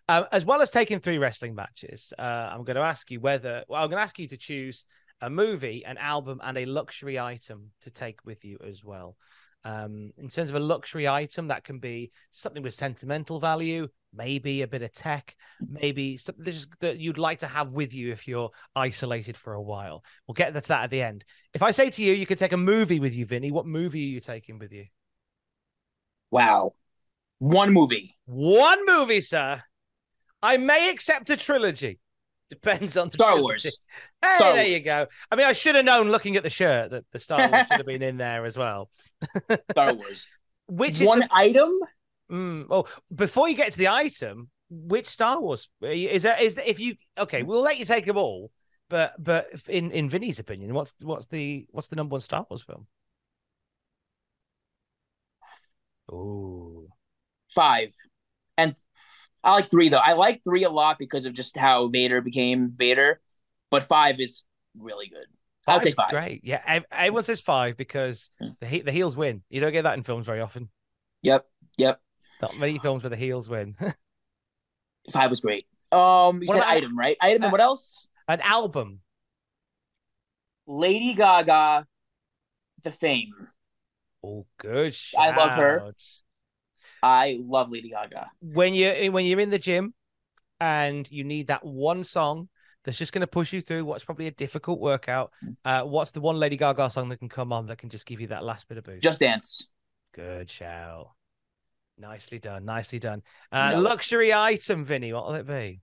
Um, 0.08 0.26
as 0.32 0.46
well 0.46 0.62
as 0.62 0.70
taking 0.70 1.00
three 1.00 1.18
wrestling 1.18 1.56
matches, 1.56 2.14
uh, 2.20 2.52
I'm 2.52 2.64
going 2.64 2.76
to 2.76 2.84
ask 2.84 3.10
you 3.10 3.20
whether 3.20 3.64
well, 3.68 3.84
I'm 3.84 3.90
going 3.90 4.00
to 4.00 4.04
ask 4.04 4.20
you 4.20 4.28
to 4.28 4.38
choose 4.38 4.86
a 5.22 5.30
movie, 5.30 5.86
an 5.86 5.98
album, 5.98 6.40
and 6.44 6.58
a 6.58 6.66
luxury 6.68 7.20
item 7.20 7.72
to 7.82 7.92
take 7.92 8.24
with 8.26 8.46
you 8.46 8.60
as 8.64 8.84
well. 8.84 9.18
Um, 9.66 10.12
in 10.18 10.30
terms 10.30 10.50
of 10.50 10.56
a 10.56 10.60
luxury 10.60 11.08
item, 11.08 11.48
that 11.48 11.64
can 11.64 11.80
be 11.80 12.12
something 12.30 12.62
with 12.62 12.76
sentimental 12.76 13.40
value, 13.40 13.88
maybe 14.14 14.62
a 14.62 14.68
bit 14.68 14.84
of 14.84 14.94
tech, 14.94 15.36
maybe 15.60 16.18
something 16.18 16.46
that 16.46 16.66
that 16.82 17.00
you'd 17.00 17.18
like 17.18 17.40
to 17.40 17.48
have 17.48 17.72
with 17.72 17.92
you 17.92 18.12
if 18.12 18.28
you're 18.28 18.52
isolated 18.76 19.36
for 19.36 19.54
a 19.54 19.62
while. 19.62 20.04
We'll 20.28 20.34
get 20.34 20.54
to 20.54 20.62
that 20.62 20.84
at 20.84 20.90
the 20.92 21.02
end. 21.02 21.26
If 21.56 21.64
I 21.64 21.72
say 21.72 21.90
to 21.90 22.04
you, 22.04 22.14
you 22.14 22.28
could 22.28 22.38
take 22.38 22.54
a 22.54 22.58
movie 22.58 23.00
with 23.00 23.16
you, 23.16 23.26
Vinny, 23.26 23.52
what 23.52 23.66
movie 23.66 24.04
are 24.04 24.14
you 24.14 24.20
taking 24.20 24.60
with 24.60 24.72
you? 24.72 24.86
Wow. 26.30 26.74
One 27.40 27.74
movie. 27.74 28.16
One 28.26 28.86
movie, 28.86 29.22
sir. 29.22 29.64
I 30.44 30.58
may 30.58 30.92
accept 30.92 31.32
a 31.32 31.38
trilogy. 31.38 32.00
Depends 32.50 32.96
on 32.96 33.08
the 33.08 33.14
Star. 33.14 33.42
Wars. 33.42 33.64
Hey, 34.22 34.36
Star 34.38 34.54
there 34.54 34.68
you 34.68 34.80
go. 34.80 35.08
I 35.32 35.36
mean, 35.36 35.46
I 35.46 35.54
should 35.54 35.76
have 35.76 35.86
known 35.86 36.10
looking 36.10 36.36
at 36.36 36.44
the 36.44 36.50
shirt 36.50 36.92
that 36.92 37.06
the 37.12 37.20
Star 37.20 37.50
Wars 37.50 37.68
should 37.68 37.78
have 37.78 37.86
been 37.86 38.02
in 38.02 38.18
there 38.18 38.46
as 38.46 38.58
well. 38.58 38.90
Star 39.72 39.94
Wars. 39.94 40.26
Which 40.68 41.02
is 41.02 41.08
One 41.08 41.20
the 41.20 41.30
item? 41.32 41.72
Mm, 42.32 42.66
oh, 42.72 42.86
before 43.14 43.48
you 43.48 43.56
get 43.56 43.72
to 43.72 43.78
the 43.78 43.90
item, 43.90 44.50
which 44.70 45.06
Star 45.06 45.40
Wars 45.40 45.70
is 45.82 46.24
there? 46.24 46.42
Is 46.42 46.56
there, 46.56 46.66
if 46.66 46.80
you 46.80 46.96
okay, 47.20 47.44
we'll 47.44 47.62
let 47.62 47.78
you 47.78 47.86
take 47.86 48.06
them 48.06 48.18
all, 48.18 48.52
but 48.90 49.14
but 49.24 49.48
in 49.70 49.92
in 49.92 50.10
Vinny's 50.10 50.40
opinion, 50.40 50.74
what's 50.74 50.96
what's 51.04 51.28
the 51.28 51.68
what's 51.70 51.90
the 51.90 51.96
number 51.96 52.14
one 52.14 52.22
Star 52.22 52.46
Wars 52.50 52.64
film? 52.64 52.88
Oh, 56.12 56.88
Five. 57.56 57.96
And 58.58 58.76
I 59.46 59.52
like 59.52 59.72
three 59.72 59.88
though. 59.90 59.98
I 60.04 60.14
like 60.14 60.44
three 60.44 60.64
a 60.66 60.70
lot 60.70 60.98
because 61.00 61.26
of 61.26 61.34
just 61.34 61.56
how 61.56 61.88
Vader 61.88 62.20
became 62.20 62.72
Vader. 62.76 63.22
But 63.72 63.84
five 63.84 64.20
is 64.20 64.44
really 64.78 65.08
good. 65.08 65.28
I'll 65.68 65.80
say 65.82 65.92
five. 65.92 66.10
Great, 66.10 66.42
yeah. 66.44 66.62
ev- 66.68 66.86
Everyone 66.92 67.24
says 67.24 67.40
five 67.42 67.78
because 67.78 68.30
the 68.60 68.68
he- 68.68 68.82
the 68.82 68.92
heels 68.92 69.16
win. 69.16 69.42
You 69.50 69.62
don't 69.62 69.72
get 69.72 69.84
that 69.84 69.98
in 69.98 70.04
films 70.04 70.26
very 70.26 70.42
often. 70.42 70.70
Yep. 71.22 71.46
Yep. 71.78 72.02
Not 72.42 72.58
many 72.58 72.78
films 72.80 73.04
where 73.04 73.10
the 73.10 73.16
heels 73.16 73.48
win. 73.50 73.76
Five 75.12 75.30
was 75.30 75.40
great. 75.40 75.68
Um, 75.92 76.42
you 76.42 76.48
What 76.48 76.56
said 76.56 76.64
about- 76.64 76.68
item, 76.70 76.98
right? 76.98 77.16
Item 77.22 77.44
uh, 77.44 77.46
and 77.46 77.52
what 77.52 77.62
else? 77.62 78.08
An 78.28 78.42
album. 78.42 79.02
Lady 80.68 81.14
Gaga, 81.14 81.86
The 82.84 82.92
Fame. 82.92 83.34
Oh, 84.24 84.46
good. 84.58 84.96
I 85.18 85.36
love 85.36 85.52
her. 85.52 85.92
I 87.06 87.38
love 87.40 87.70
Lady 87.70 87.90
Gaga. 87.90 88.32
when 88.42 88.74
you 88.74 89.12
when 89.12 89.26
you're 89.26 89.40
in 89.40 89.52
the 89.52 89.60
gym 89.60 89.94
and 90.60 91.10
you 91.12 91.24
need 91.24 91.48
that 91.48 91.64
one 91.64 92.04
song 92.04 92.50
that's 92.84 92.98
just 92.98 93.14
going 93.14 93.22
to 93.22 93.28
push 93.28 93.54
you 93.54 93.62
through 93.62 93.86
what's 93.86 94.04
probably 94.04 94.28
a 94.28 94.32
difficult 94.32 94.80
workout. 94.80 95.32
Uh, 95.64 95.84
what's 95.84 96.12
the 96.12 96.22
one 96.22 96.38
Lady 96.40 96.58
Gaga 96.58 96.90
song 96.90 97.10
that 97.10 97.18
can 97.18 97.30
come 97.30 97.52
on 97.54 97.68
that 97.68 97.78
can 97.78 97.90
just 97.90 98.06
give 98.06 98.22
you 98.22 98.28
that 98.28 98.44
last 98.44 98.68
bit 98.68 98.78
of 98.80 98.84
boost? 98.84 99.04
Just 99.04 99.20
Dance. 99.20 99.68
good 100.14 100.50
shout. 100.50 101.10
Nicely 101.98 102.40
done. 102.40 102.66
Nicely 102.66 103.00
done. 103.00 103.22
Uh, 103.52 103.72
No. 103.72 103.80
Luxury 103.82 104.34
item, 104.34 104.84
Vinny. 104.84 105.14
What 105.14 105.28
will 105.28 105.36
it 105.36 105.48
be? 105.48 105.82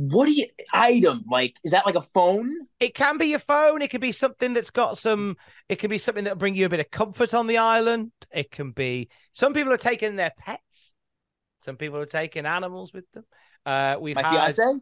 What 0.00 0.26
do 0.26 0.32
you 0.32 0.46
item 0.72 1.24
like? 1.28 1.56
Is 1.64 1.72
that 1.72 1.84
like 1.84 1.96
a 1.96 2.02
phone? 2.02 2.54
It 2.78 2.94
can 2.94 3.18
be 3.18 3.26
your 3.26 3.40
phone. 3.40 3.82
It 3.82 3.90
could 3.90 4.00
be 4.00 4.12
something 4.12 4.54
that's 4.54 4.70
got 4.70 4.96
some. 4.96 5.36
It 5.68 5.80
can 5.80 5.90
be 5.90 5.98
something 5.98 6.22
that'll 6.22 6.38
bring 6.38 6.54
you 6.54 6.66
a 6.66 6.68
bit 6.68 6.78
of 6.78 6.88
comfort 6.92 7.34
on 7.34 7.48
the 7.48 7.58
island. 7.58 8.12
It 8.30 8.52
can 8.52 8.70
be. 8.70 9.08
Some 9.32 9.54
people 9.54 9.72
are 9.72 9.76
taking 9.76 10.14
their 10.14 10.30
pets. 10.38 10.94
Some 11.64 11.74
people 11.74 11.98
are 11.98 12.06
taking 12.06 12.46
animals 12.46 12.92
with 12.92 13.10
them. 13.10 13.24
Uh, 13.66 13.96
we've 13.98 14.14
My 14.14 14.22
had. 14.22 14.54
fiance? 14.54 14.80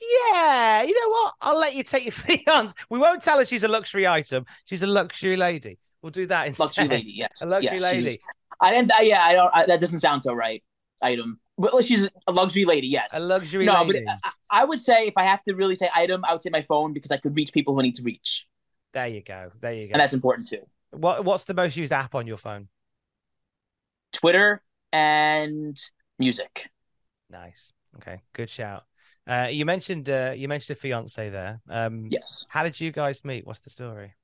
Yeah, 0.00 0.82
you 0.82 0.94
know 0.94 1.10
what? 1.10 1.34
I'll 1.40 1.58
let 1.58 1.74
you 1.74 1.82
take 1.82 2.04
your 2.04 2.12
fiance. 2.46 2.76
We 2.90 3.00
won't 3.00 3.22
tell 3.22 3.38
her 3.38 3.44
she's 3.44 3.64
a 3.64 3.68
luxury 3.68 4.06
item. 4.06 4.46
She's 4.66 4.84
a 4.84 4.86
luxury 4.86 5.36
lady. 5.36 5.80
We'll 6.00 6.10
do 6.10 6.26
that 6.26 6.46
instead. 6.46 6.62
Luxury 6.62 6.86
lady. 6.86 7.12
Yes. 7.16 7.42
A 7.42 7.46
luxury 7.46 7.80
yes, 7.80 7.82
lady. 7.82 8.20
I 8.60 8.70
didn't. 8.70 8.92
I, 8.92 9.00
yeah, 9.00 9.22
I 9.22 9.32
don't. 9.32 9.50
I, 9.52 9.66
that 9.66 9.80
doesn't 9.80 9.98
sound 9.98 10.22
so 10.22 10.32
right. 10.32 10.62
Item. 11.02 11.40
Well, 11.56 11.80
she's 11.82 12.08
a 12.26 12.32
luxury 12.32 12.64
lady. 12.64 12.88
Yes. 12.88 13.10
A 13.12 13.20
luxury 13.20 13.64
no, 13.64 13.82
lady. 13.82 14.04
but 14.04 14.18
I, 14.50 14.62
I 14.62 14.64
would 14.64 14.80
say 14.80 15.06
if 15.06 15.14
I 15.16 15.24
have 15.24 15.42
to 15.44 15.54
really 15.54 15.76
say 15.76 15.88
item, 15.94 16.24
I 16.24 16.32
would 16.32 16.42
say 16.42 16.50
my 16.50 16.62
phone 16.62 16.92
because 16.92 17.10
I 17.12 17.16
could 17.16 17.36
reach 17.36 17.52
people 17.52 17.74
who 17.74 17.80
I 17.80 17.84
need 17.84 17.94
to 17.96 18.02
reach, 18.02 18.46
There 18.92 19.06
you 19.06 19.22
go. 19.22 19.50
There 19.60 19.72
you 19.72 19.86
go. 19.86 19.92
and 19.92 20.00
that's 20.00 20.14
important 20.14 20.48
too. 20.48 20.62
What 20.90 21.24
What's 21.24 21.44
the 21.44 21.54
most 21.54 21.76
used 21.76 21.92
app 21.92 22.14
on 22.14 22.26
your 22.26 22.36
phone? 22.38 22.68
Twitter 24.12 24.62
and 24.92 25.80
music. 26.18 26.70
Nice. 27.30 27.72
Okay. 27.96 28.20
Good 28.32 28.50
shout. 28.50 28.84
Uh, 29.26 29.48
you 29.50 29.64
mentioned 29.64 30.10
uh, 30.10 30.32
you 30.36 30.48
mentioned 30.48 30.76
a 30.76 30.80
fiance 30.80 31.30
there. 31.30 31.60
Um, 31.68 32.08
Yes. 32.10 32.44
How 32.48 32.62
did 32.64 32.80
you 32.80 32.90
guys 32.92 33.24
meet? 33.24 33.46
What's 33.46 33.60
the 33.60 33.70
story? 33.70 34.14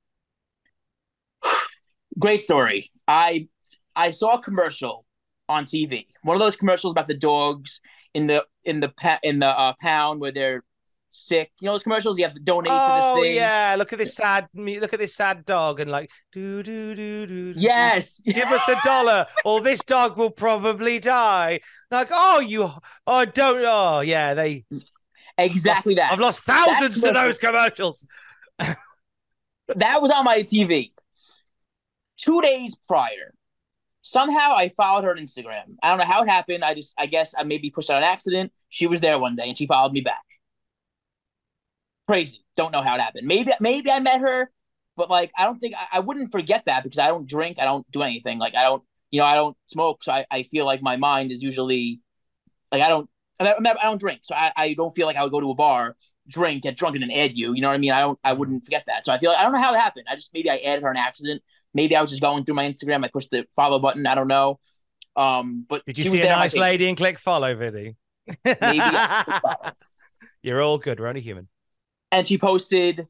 Great 2.19 2.41
story. 2.41 2.91
I 3.07 3.47
I 3.95 4.11
saw 4.11 4.35
a 4.35 4.41
commercial 4.41 5.05
on 5.51 5.65
TV. 5.65 6.07
One 6.23 6.35
of 6.35 6.41
those 6.41 6.55
commercials 6.55 6.93
about 6.93 7.07
the 7.07 7.17
dogs 7.17 7.81
in 8.13 8.27
the 8.27 8.45
in 8.63 8.79
the 8.79 8.89
pa- 8.89 9.19
in 9.23 9.39
the 9.39 9.47
uh, 9.47 9.73
pound 9.81 10.19
where 10.21 10.31
they're 10.31 10.63
sick. 11.11 11.51
You 11.59 11.65
know 11.67 11.73
those 11.73 11.83
commercials? 11.83 12.17
You 12.17 12.23
have 12.25 12.33
to 12.35 12.39
donate 12.41 12.71
Oh 12.73 13.15
to 13.15 13.21
this 13.21 13.27
thing. 13.29 13.35
yeah, 13.35 13.75
look 13.77 13.91
at 13.93 13.99
this 13.99 14.15
sad 14.15 14.47
look 14.53 14.93
at 14.93 14.99
this 14.99 15.13
sad 15.15 15.45
dog 15.45 15.79
and 15.79 15.91
like 15.91 16.09
do 16.31 16.63
do 16.63 16.95
do 16.95 17.25
do. 17.27 17.53
do, 17.53 17.59
Yes. 17.59 18.19
Give 18.19 18.47
us 18.47 18.67
a 18.67 18.77
dollar, 18.83 19.27
or 19.45 19.61
this 19.61 19.83
dog 19.83 20.17
will 20.17 20.31
probably 20.31 20.99
die. 20.99 21.59
Like, 21.89 22.09
oh, 22.11 22.39
you, 22.39 22.69
oh, 23.07 23.25
don't, 23.25 23.63
oh, 23.67 23.99
yeah, 24.01 24.33
they. 24.33 24.65
Exactly 25.37 25.95
that. 25.95 26.11
I've 26.13 26.19
lost 26.19 26.43
thousands 26.43 27.01
to 27.01 27.11
those 27.11 27.39
commercials. 27.39 28.05
that 28.59 30.01
was 30.01 30.11
on 30.11 30.23
my 30.25 30.43
TV. 30.43 30.91
Two 32.17 32.41
days 32.41 32.75
prior, 32.87 33.33
somehow 34.01 34.55
I 34.55 34.69
followed 34.69 35.03
her 35.03 35.11
on 35.11 35.17
Instagram. 35.17 35.75
I 35.81 35.89
don't 35.89 35.97
know 35.99 36.05
how 36.05 36.23
it 36.23 36.29
happened. 36.29 36.63
I 36.63 36.73
just, 36.73 36.93
I 36.97 37.05
guess 37.05 37.33
I 37.37 37.43
maybe 37.43 37.69
pushed 37.69 37.89
out 37.89 37.97
an 37.97 38.03
accident. 38.03 38.51
She 38.69 38.87
was 38.87 39.01
there 39.01 39.19
one 39.19 39.35
day 39.35 39.47
and 39.47 39.57
she 39.57 39.67
followed 39.67 39.93
me 39.93 40.01
back. 40.01 40.23
Crazy. 42.07 42.43
Don't 42.57 42.71
know 42.71 42.81
how 42.81 42.95
it 42.95 43.01
happened. 43.01 43.27
Maybe, 43.27 43.51
maybe 43.59 43.91
I 43.91 43.99
met 43.99 44.21
her, 44.21 44.51
but 44.97 45.09
like, 45.09 45.31
I 45.37 45.45
don't 45.45 45.59
think 45.59 45.75
I, 45.75 45.97
I 45.97 45.99
wouldn't 45.99 46.31
forget 46.31 46.65
that 46.65 46.83
because 46.83 46.99
I 46.99 47.07
don't 47.07 47.27
drink. 47.27 47.57
I 47.59 47.65
don't 47.65 47.89
do 47.91 48.01
anything. 48.01 48.39
Like, 48.39 48.55
I 48.55 48.63
don't, 48.63 48.83
you 49.11 49.19
know, 49.19 49.25
I 49.25 49.35
don't 49.35 49.55
smoke. 49.67 50.03
So 50.03 50.11
I, 50.11 50.25
I 50.29 50.43
feel 50.43 50.65
like 50.65 50.81
my 50.81 50.97
mind 50.97 51.31
is 51.31 51.41
usually 51.41 52.01
like, 52.71 52.81
I 52.81 52.89
don't, 52.89 53.09
I, 53.39 53.55
don't 53.83 53.99
drink. 53.99 54.21
So 54.23 54.35
I, 54.35 54.51
I 54.55 54.73
don't 54.73 54.95
feel 54.95 55.07
like 55.07 55.15
I 55.15 55.23
would 55.23 55.31
go 55.31 55.39
to 55.39 55.51
a 55.51 55.55
bar, 55.55 55.95
drink, 56.27 56.63
get 56.63 56.77
drunk, 56.77 56.95
and 56.95 57.03
then 57.03 57.11
add 57.11 57.37
you. 57.37 57.53
You 57.53 57.61
know 57.61 57.69
what 57.69 57.75
I 57.75 57.79
mean? 57.79 57.91
I 57.91 58.01
don't, 58.01 58.19
I 58.23 58.33
wouldn't 58.33 58.63
forget 58.65 58.83
that. 58.87 59.05
So 59.05 59.11
I 59.11 59.19
feel 59.19 59.31
like, 59.31 59.39
I 59.39 59.43
don't 59.43 59.51
know 59.51 59.61
how 59.61 59.73
it 59.73 59.79
happened. 59.79 60.05
I 60.09 60.15
just, 60.15 60.33
maybe 60.33 60.49
I 60.49 60.57
added 60.57 60.83
her 60.83 60.91
an 60.91 60.97
accident. 60.97 61.41
Maybe 61.73 61.95
I 61.95 62.01
was 62.01 62.09
just 62.09 62.21
going 62.21 62.43
through 62.45 62.55
my 62.55 62.69
Instagram. 62.69 63.03
I 63.05 63.09
pushed 63.09 63.31
the 63.31 63.45
follow 63.55 63.79
button. 63.79 64.05
I 64.07 64.15
don't 64.15 64.27
know. 64.27 64.59
Um, 65.15 65.65
but 65.67 65.85
Did 65.85 65.97
you 65.97 66.05
see 66.05 66.19
a 66.19 66.23
there 66.23 66.33
on 66.33 66.39
my 66.39 66.43
nice 66.45 66.55
lady 66.55 66.87
and 66.87 66.97
click 66.97 67.19
follow, 67.19 67.55
follow. 67.55 67.95
You're 70.43 70.61
all 70.61 70.77
good. 70.77 70.99
We're 70.99 71.07
only 71.07 71.21
human. 71.21 71.47
and 72.11 72.27
she 72.27 72.37
posted 72.37 73.07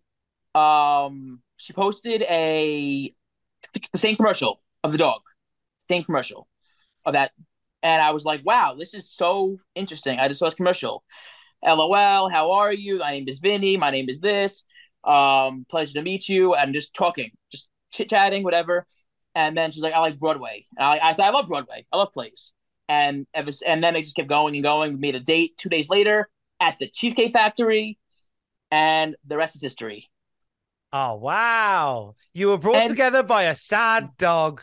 um 0.56 1.42
she 1.58 1.74
posted 1.74 2.24
a 2.24 3.14
the 3.94 3.98
same 4.00 4.16
commercial 4.16 4.62
of 4.84 4.92
the 4.92 4.98
dog 4.98 5.22
same 5.88 6.04
commercial 6.04 6.48
of 7.06 7.14
that 7.14 7.32
and 7.84 8.02
i 8.02 8.12
was 8.12 8.26
like 8.26 8.42
wow 8.46 8.76
this 8.78 8.94
is 8.94 9.10
so 9.12 9.58
interesting 9.76 10.20
i 10.20 10.28
just 10.28 10.40
saw 10.40 10.46
this 10.48 10.56
commercial 10.56 11.04
lol 11.66 12.30
how 12.30 12.52
are 12.52 12.74
you 12.74 13.00
my 13.00 13.12
name 13.12 13.30
is 13.30 13.40
vinny 13.40 13.78
my 13.78 13.92
name 13.92 14.10
is 14.10 14.20
this 14.20 14.66
um 15.06 15.66
pleasure 15.70 15.94
to 15.94 16.02
meet 16.02 16.28
you 16.28 16.54
and 16.54 16.74
just 16.74 16.94
talking 16.94 17.32
just 17.52 17.70
chit-chatting 17.92 18.44
whatever 18.44 18.86
and 19.36 19.56
then 19.58 19.72
she's 19.72 19.84
like 19.84 19.94
i 19.94 20.00
like 20.00 20.20
broadway 20.20 20.64
and 20.78 20.86
I, 20.86 21.10
I 21.10 21.12
said 21.14 21.26
i 21.26 21.30
love 21.30 21.48
broadway 21.48 21.86
i 21.92 21.98
love 21.98 22.12
plays 22.14 22.52
and 22.90 23.26
ever, 23.34 23.52
and 23.66 23.82
then 23.84 23.96
it 23.96 24.02
just 24.04 24.16
kept 24.16 24.28
going 24.28 24.54
and 24.56 24.64
going 24.64 24.94
we 24.94 25.00
made 25.00 25.16
a 25.16 25.20
date 25.22 25.56
two 25.58 25.70
days 25.70 25.88
later 25.90 26.30
at 26.60 26.78
the 26.80 26.88
cheesecake 26.90 27.32
factory 27.34 27.98
and 28.70 29.16
the 29.28 29.36
rest 29.38 29.56
is 29.56 29.62
history. 29.62 30.10
Oh 30.94 31.16
wow! 31.16 32.16
You 32.34 32.50
were 32.50 32.58
brought 32.58 32.76
And- 32.78 32.90
together 32.90 33.24
by 33.24 33.44
a 33.44 33.56
sad 33.56 34.10
dog. 34.18 34.62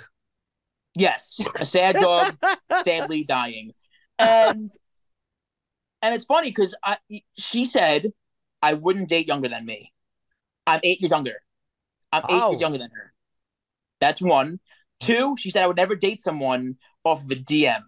Yes, 0.95 1.41
a 1.59 1.65
sad 1.65 1.97
dog, 1.97 2.37
sadly 2.83 3.25
dying, 3.25 3.73
and 4.19 4.71
and 6.03 6.15
it's 6.15 6.25
funny 6.25 6.51
because 6.51 6.75
I 6.85 6.99
she 7.39 7.65
said 7.65 8.13
I 8.61 8.75
wouldn't 8.75 9.09
date 9.09 9.27
younger 9.27 9.49
than 9.49 9.65
me. 9.65 9.93
I'm 10.67 10.81
eight 10.83 11.01
years 11.01 11.11
younger. 11.13 11.37
I'm 12.13 12.23
eight 12.25 12.43
Oh. 12.43 12.51
years 12.51 12.61
younger 12.61 12.79
than 12.79 12.91
her. 12.91 13.13
That's 14.01 14.21
one. 14.21 14.61
Two, 15.01 15.37
she 15.39 15.51
said 15.51 15.63
I 15.63 15.67
would 15.67 15.77
never 15.77 15.95
date 15.95 16.21
someone 16.21 16.77
off 17.05 17.23
of 17.25 17.31
a 17.31 17.37
DM, 17.37 17.83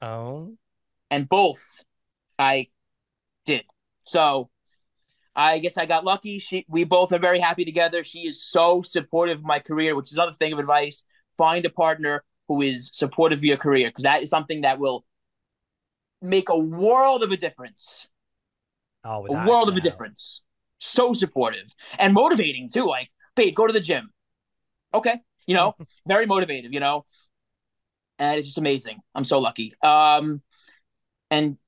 Oh, 0.00 0.56
and 1.10 1.28
both 1.28 1.82
I 2.38 2.68
did. 3.44 3.64
So 4.02 4.50
I 5.34 5.58
guess 5.58 5.76
I 5.76 5.86
got 5.86 6.04
lucky. 6.04 6.38
She, 6.38 6.64
we 6.68 6.84
both 6.84 7.12
are 7.12 7.18
very 7.18 7.40
happy 7.40 7.64
together. 7.64 8.04
She 8.04 8.20
is 8.20 8.44
so 8.44 8.82
supportive 8.82 9.38
of 9.38 9.44
my 9.44 9.58
career, 9.58 9.96
which 9.96 10.10
is 10.12 10.16
another 10.16 10.36
thing 10.38 10.52
of 10.52 10.58
advice. 10.60 11.04
Find 11.36 11.64
a 11.66 11.70
partner 11.70 12.22
who 12.46 12.62
is 12.62 12.90
supportive 12.92 13.40
of 13.40 13.44
your 13.44 13.56
career 13.56 13.88
because 13.88 14.04
that 14.04 14.22
is 14.22 14.30
something 14.30 14.60
that 14.60 14.78
will 14.78 15.04
make 16.22 16.48
a 16.48 16.56
world 16.58 17.22
of 17.22 17.32
a 17.32 17.36
difference. 17.36 18.06
oh, 19.04 19.26
A 19.26 19.32
world 19.48 19.68
of 19.68 19.74
a 19.76 19.80
difference. 19.80 20.42
So 20.78 21.14
supportive 21.14 21.66
and 21.98 22.14
motivating 22.14 22.68
too. 22.68 22.86
Like, 22.86 23.10
babe, 23.34 23.54
go 23.54 23.66
to 23.66 23.72
the 23.72 23.80
gym. 23.80 24.10
Okay, 24.94 25.20
you 25.46 25.54
know, 25.54 25.74
very 26.08 26.26
motivative. 26.26 26.72
You 26.72 26.80
know, 26.80 27.04
and 28.18 28.38
it's 28.38 28.48
just 28.48 28.58
amazing. 28.58 28.98
I'm 29.14 29.24
so 29.24 29.38
lucky. 29.40 29.72
Um, 29.82 30.42
and 31.30 31.58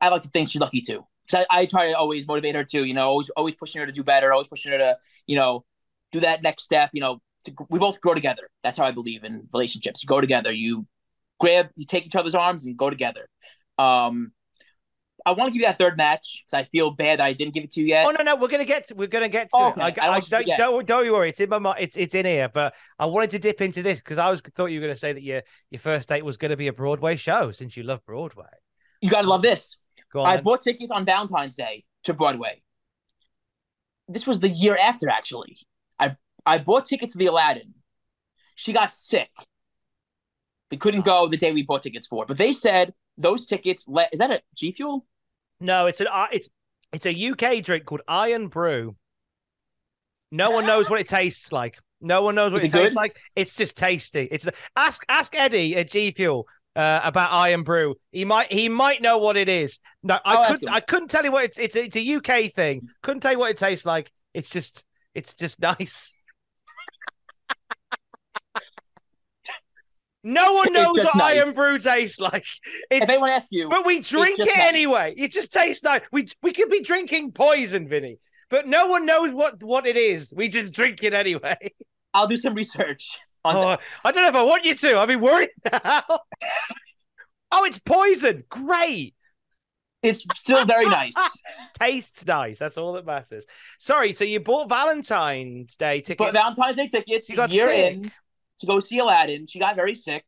I 0.00 0.08
like 0.08 0.22
to 0.22 0.28
think 0.28 0.48
she's 0.48 0.60
lucky 0.60 0.80
too. 0.80 1.04
Because 1.26 1.46
I, 1.50 1.60
I 1.60 1.66
try 1.66 1.88
to 1.88 1.94
always 1.98 2.26
motivate 2.26 2.54
her 2.54 2.64
too. 2.64 2.84
You 2.84 2.94
know, 2.94 3.08
always 3.08 3.30
always 3.30 3.54
pushing 3.54 3.80
her 3.80 3.86
to 3.86 3.92
do 3.92 4.02
better. 4.02 4.32
Always 4.32 4.48
pushing 4.48 4.72
her 4.72 4.78
to 4.78 4.98
you 5.26 5.36
know 5.36 5.64
do 6.12 6.20
that 6.20 6.42
next 6.42 6.64
step. 6.64 6.90
You 6.92 7.00
know, 7.00 7.20
to, 7.44 7.52
we 7.68 7.78
both 7.78 8.00
grow 8.00 8.14
together. 8.14 8.48
That's 8.62 8.78
how 8.78 8.84
I 8.84 8.92
believe 8.92 9.24
in 9.24 9.48
relationships. 9.52 10.02
You 10.02 10.06
go 10.06 10.20
together. 10.20 10.52
You 10.52 10.86
grab, 11.40 11.68
you 11.76 11.86
take 11.86 12.06
each 12.06 12.16
other's 12.16 12.34
arms 12.34 12.64
and 12.64 12.76
go 12.76 12.90
together. 12.90 13.28
Um, 13.78 14.32
I 15.28 15.32
want 15.32 15.48
to 15.48 15.52
give 15.52 15.60
you 15.60 15.66
that 15.66 15.78
third 15.78 15.96
match 15.96 16.44
because 16.46 16.64
I 16.64 16.68
feel 16.70 16.90
bad 16.90 17.18
that 17.20 17.24
I 17.26 17.32
didn't 17.32 17.54
give 17.54 17.64
it 17.64 17.72
to 17.72 17.80
you 17.80 17.86
yet. 17.86 18.06
Oh 18.06 18.10
no, 18.10 18.22
no, 18.22 18.36
we're 18.36 18.48
gonna 18.48 18.64
get 18.64 18.86
to, 18.88 18.94
we're 18.94 19.08
gonna 19.08 19.28
get 19.28 19.50
to 19.50 19.56
Oh, 19.56 19.68
it. 19.68 19.78
okay. 19.78 20.00
I, 20.00 20.08
I 20.08 20.16
I, 20.16 20.20
don't 20.20 20.46
don't, 20.56 20.86
don't 20.86 21.12
worry. 21.12 21.28
It's 21.28 21.40
in 21.40 21.48
my 21.50 21.58
mind. 21.58 21.78
It's 21.80 21.96
it's 21.96 22.14
in 22.14 22.24
here. 22.26 22.48
But 22.48 22.74
I 22.98 23.06
wanted 23.06 23.30
to 23.30 23.38
dip 23.38 23.60
into 23.60 23.82
this 23.82 24.00
because 24.00 24.18
I 24.18 24.30
was 24.30 24.40
thought 24.40 24.66
you 24.66 24.80
were 24.80 24.86
gonna 24.86 24.96
say 24.96 25.12
that 25.12 25.22
your 25.22 25.42
your 25.70 25.80
first 25.80 26.08
date 26.08 26.24
was 26.24 26.36
gonna 26.36 26.56
be 26.56 26.68
a 26.68 26.72
Broadway 26.72 27.16
show 27.16 27.52
since 27.52 27.76
you 27.76 27.82
love 27.82 28.04
Broadway. 28.06 28.46
You 29.00 29.10
gotta 29.10 29.28
love 29.28 29.42
this. 29.42 29.76
Go. 30.12 30.22
I 30.22 30.36
then. 30.36 30.44
bought 30.44 30.62
tickets 30.62 30.90
on 30.90 31.04
Valentine's 31.04 31.54
Day 31.54 31.84
to 32.04 32.14
Broadway. 32.14 32.62
This 34.08 34.26
was 34.26 34.40
the 34.40 34.48
year 34.48 34.76
after, 34.80 35.10
actually. 35.10 35.58
I 35.98 36.14
I 36.46 36.58
bought 36.58 36.86
tickets 36.86 37.12
to 37.12 37.18
the 37.18 37.26
Aladdin. 37.26 37.74
She 38.54 38.72
got 38.72 38.94
sick. 38.94 39.30
We 40.70 40.76
couldn't 40.76 41.04
go 41.04 41.28
the 41.28 41.36
day 41.36 41.52
we 41.52 41.62
bought 41.62 41.82
tickets 41.82 42.06
for, 42.06 42.26
but 42.26 42.36
they 42.38 42.52
said 42.52 42.92
those 43.16 43.46
tickets. 43.46 43.86
Le- 43.88 44.08
is 44.12 44.18
that 44.18 44.30
a 44.30 44.42
G 44.56 44.72
Fuel? 44.72 45.06
No, 45.60 45.86
it's 45.86 46.00
an 46.00 46.06
uh, 46.12 46.26
it's 46.32 46.48
it's 46.92 47.06
a 47.06 47.30
UK 47.30 47.62
drink 47.62 47.84
called 47.84 48.02
Irn-Bru. 48.08 48.96
No 50.30 50.50
one 50.50 50.66
knows 50.66 50.90
what 50.90 51.00
it 51.00 51.08
tastes 51.08 51.52
like. 51.52 51.78
No 52.00 52.22
one 52.22 52.34
knows 52.34 52.52
what 52.52 52.64
Is 52.64 52.72
it 52.72 52.76
it 52.76 52.80
tastes 52.82 52.96
like. 52.96 53.12
It's 53.34 53.56
just 53.56 53.76
tasty. 53.76 54.28
It's 54.30 54.46
ask 54.76 55.04
ask 55.08 55.34
Eddie 55.36 55.76
at 55.76 55.90
G 55.90 56.10
Fuel 56.12 56.46
uh, 56.76 57.00
about 57.02 57.30
Irn-Bru. 57.32 57.94
He 58.12 58.24
might 58.24 58.52
he 58.52 58.68
might 58.68 59.02
know 59.02 59.18
what 59.18 59.36
it 59.36 59.48
is. 59.48 59.80
No, 60.02 60.14
I 60.24 60.36
I'll 60.36 60.46
couldn't. 60.46 60.68
I 60.68 60.80
couldn't 60.80 61.08
tell 61.08 61.24
you 61.24 61.32
what 61.32 61.44
it's 61.44 61.58
it's 61.58 61.76
a, 61.76 61.84
it's 61.84 61.96
a 61.96 62.14
UK 62.14 62.52
thing. 62.54 62.82
Couldn't 63.02 63.20
tell 63.20 63.32
you 63.32 63.38
what 63.38 63.50
it 63.50 63.58
tastes 63.58 63.84
like. 63.84 64.12
It's 64.34 64.50
just 64.50 64.84
it's 65.14 65.34
just 65.34 65.60
nice. 65.60 66.12
No 70.24 70.52
one 70.54 70.72
knows 70.72 70.96
what 70.96 71.16
Iron 71.22 71.46
nice. 71.48 71.54
Brew 71.54 71.78
tastes 71.78 72.20
like. 72.20 72.44
It's 72.90 73.02
if 73.04 73.08
anyone 73.08 73.30
asks 73.30 73.48
you, 73.50 73.68
but 73.68 73.86
we 73.86 74.00
drink 74.00 74.38
it 74.38 74.46
nice. 74.46 74.66
anyway. 74.68 75.14
It 75.16 75.32
just 75.32 75.52
tastes 75.52 75.84
like 75.84 76.06
We 76.12 76.28
we 76.42 76.52
could 76.52 76.70
be 76.70 76.80
drinking 76.82 77.32
poison, 77.32 77.88
Vinny, 77.88 78.18
but 78.50 78.66
no 78.66 78.86
one 78.86 79.06
knows 79.06 79.32
what 79.32 79.62
what 79.62 79.86
it 79.86 79.96
is. 79.96 80.32
We 80.36 80.48
just 80.48 80.72
drink 80.72 81.02
it 81.02 81.14
anyway. 81.14 81.56
I'll 82.14 82.26
do 82.26 82.36
some 82.36 82.54
research 82.54 83.18
on. 83.44 83.56
Oh, 83.56 83.76
I 84.04 84.12
don't 84.12 84.22
know 84.22 84.28
if 84.28 84.34
I 84.34 84.42
want 84.42 84.64
you 84.64 84.74
to. 84.74 84.98
I'd 84.98 85.06
be 85.06 85.16
worried 85.16 85.50
now. 85.72 86.02
oh, 87.52 87.64
it's 87.64 87.78
poison. 87.78 88.44
Great. 88.48 89.14
It's 90.02 90.24
still 90.36 90.64
very 90.64 90.84
nice. 90.86 91.12
Tastes 91.78 92.24
nice. 92.24 92.58
That's 92.58 92.78
all 92.78 92.92
that 92.92 93.04
matters. 93.04 93.44
Sorry. 93.78 94.12
So 94.12 94.24
you 94.24 94.38
bought 94.40 94.68
Valentine's 94.68 95.76
Day 95.76 96.00
tickets. 96.00 96.18
But. 96.18 96.34
Valentine's 96.34 96.76
Day 96.76 96.86
tickets 96.88 97.28
You 97.28 97.34
got 97.36 97.50
sick. 97.50 97.94
in 97.94 98.12
to 98.58 98.66
go 98.66 98.80
see 98.80 98.98
Aladdin. 98.98 99.46
She 99.46 99.58
got 99.58 99.76
very 99.76 99.94
sick. 99.94 100.24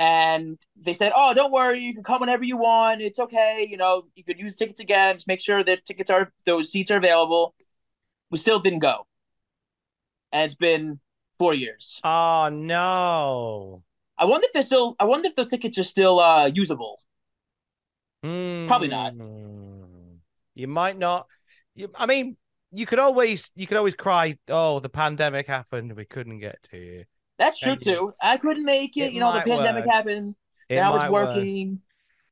And 0.00 0.58
they 0.76 0.94
said, 0.94 1.12
Oh, 1.14 1.34
don't 1.34 1.52
worry, 1.52 1.80
you 1.80 1.92
can 1.94 2.04
come 2.04 2.20
whenever 2.20 2.44
you 2.44 2.56
want. 2.56 3.00
It's 3.00 3.18
okay. 3.18 3.66
You 3.68 3.76
know, 3.76 4.04
you 4.14 4.22
could 4.24 4.38
use 4.38 4.54
tickets 4.54 4.80
again. 4.80 5.16
Just 5.16 5.26
make 5.26 5.40
sure 5.40 5.64
that 5.64 5.84
tickets 5.84 6.10
are 6.10 6.32
those 6.46 6.70
seats 6.70 6.90
are 6.90 6.96
available. 6.98 7.54
We 8.30 8.38
still 8.38 8.60
didn't 8.60 8.80
go. 8.80 9.06
And 10.32 10.44
it's 10.44 10.54
been 10.54 11.00
four 11.38 11.54
years. 11.54 12.00
oh 12.04 12.48
no. 12.52 13.82
I 14.16 14.24
wonder 14.24 14.46
if 14.46 14.52
they're 14.52 14.62
still 14.62 14.94
I 15.00 15.04
wonder 15.04 15.28
if 15.28 15.36
those 15.36 15.50
tickets 15.50 15.78
are 15.78 15.84
still 15.84 16.20
uh 16.20 16.46
usable. 16.46 17.00
Probably 18.68 18.88
not. 18.88 19.14
Hmm. 19.14 20.16
You 20.54 20.68
might 20.68 20.98
not. 20.98 21.26
You, 21.74 21.90
I 21.94 22.06
mean, 22.06 22.36
you 22.72 22.86
could 22.86 22.98
always 22.98 23.50
you 23.54 23.66
could 23.66 23.76
always 23.76 23.94
cry. 23.94 24.36
Oh, 24.48 24.80
the 24.80 24.88
pandemic 24.88 25.46
happened. 25.46 25.94
We 25.94 26.04
couldn't 26.04 26.40
get 26.40 26.58
to 26.70 26.76
you. 26.76 27.04
That's 27.38 27.58
true 27.58 27.76
too. 27.76 28.12
I 28.20 28.36
couldn't 28.36 28.64
make 28.64 28.96
it. 28.96 29.00
It 29.06 29.12
you 29.12 29.20
know, 29.20 29.32
the 29.32 29.40
pandemic 29.40 29.84
work. 29.84 29.94
happened. 29.94 30.34
It 30.68 30.76
and 30.76 30.84
I 30.86 30.90
was 30.90 30.98
might 30.98 31.12
work. 31.12 31.28
working. 31.36 31.80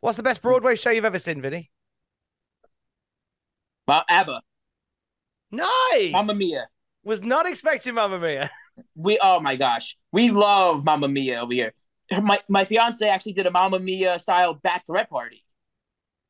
What's 0.00 0.16
the 0.16 0.22
best 0.22 0.42
Broadway 0.42 0.76
show 0.76 0.90
you've 0.90 1.04
ever 1.04 1.18
seen, 1.18 1.40
Vinny? 1.40 1.70
Well, 3.86 4.04
ABBA, 4.09 4.42
Nice. 5.52 6.12
Mamma 6.12 6.34
Mia. 6.34 6.68
Was 7.04 7.22
not 7.22 7.46
expecting 7.46 7.94
Mamma 7.94 8.18
Mia. 8.18 8.50
We 8.94 9.18
oh 9.22 9.40
my 9.40 9.57
gosh, 9.57 9.96
we 10.12 10.28
love 10.30 10.84
Mamma 10.84 11.09
Mia 11.09 11.40
over 11.40 11.54
here. 11.54 11.72
My 12.12 12.40
my 12.46 12.66
fiance 12.66 13.09
actually 13.09 13.32
did 13.32 13.46
a 13.46 13.50
Mamma 13.50 13.78
Mia 13.78 14.18
style 14.18 14.52
back 14.52 14.86
bachelorette 14.86 15.09
party. 15.09 15.42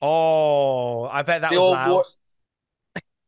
Oh, 0.00 1.06
I 1.06 1.22
bet 1.22 1.40
that 1.40 1.50
They 1.50 1.58
was 1.58 1.72
loud. 1.72 1.90
wore- 1.90 2.04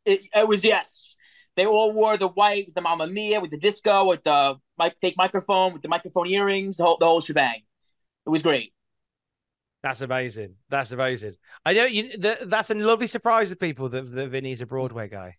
It, 0.04 0.20
it 0.32 0.46
was 0.46 0.62
yes. 0.62 1.16
They 1.58 1.66
all 1.66 1.92
wore 1.92 2.16
the 2.16 2.28
white 2.28 2.66
with 2.66 2.74
the 2.76 2.80
Mamma 2.80 3.06
Mia 3.08 3.40
with 3.40 3.50
the 3.50 3.58
disco 3.58 4.04
with 4.06 4.22
the 4.22 4.56
mic 4.78 4.94
fake 5.00 5.16
microphone 5.18 5.72
with 5.72 5.82
the 5.82 5.88
microphone 5.88 6.28
earrings 6.28 6.76
the 6.78 6.84
whole 6.84 6.96
the 6.98 7.04
whole 7.06 7.20
shebang. 7.20 7.62
It 8.26 8.30
was 8.30 8.42
great. 8.42 8.72
That's 9.82 10.00
amazing. 10.00 10.54
That's 10.68 10.92
amazing. 10.92 11.34
I 11.66 11.72
know 11.72 11.84
you. 11.84 12.16
The, 12.16 12.38
that's 12.46 12.70
a 12.70 12.74
lovely 12.74 13.06
surprise 13.08 13.50
to 13.50 13.56
people 13.56 13.88
that, 13.90 14.10
that 14.14 14.28
Vinny's 14.28 14.60
a 14.60 14.66
Broadway 14.66 15.08
guy 15.08 15.36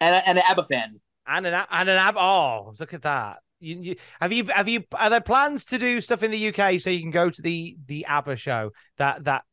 And 0.00 0.14
a- 0.16 0.28
and 0.28 0.38
an 0.38 0.44
ABBA 0.48 0.64
fan. 0.64 1.00
and 1.26 1.46
an 1.46 1.54
and 1.70 1.88
an 1.88 1.96
ab. 1.96 2.16
Oh, 2.16 2.72
look 2.78 2.94
at 2.94 3.02
that. 3.02 3.38
You, 3.58 3.76
you, 3.76 3.96
have 4.20 4.32
you 4.32 4.44
have 4.46 4.68
you 4.68 4.84
are 4.92 5.10
there 5.10 5.20
plans 5.20 5.64
to 5.66 5.78
do 5.78 6.00
stuff 6.00 6.22
in 6.22 6.30
the 6.30 6.48
UK 6.48 6.78
so 6.80 6.90
you 6.90 7.00
can 7.00 7.10
go 7.10 7.30
to 7.30 7.42
the 7.42 7.76
the 7.86 8.04
ABBA 8.06 8.36
show 8.36 8.72
that 8.98 9.24
that 9.24 9.44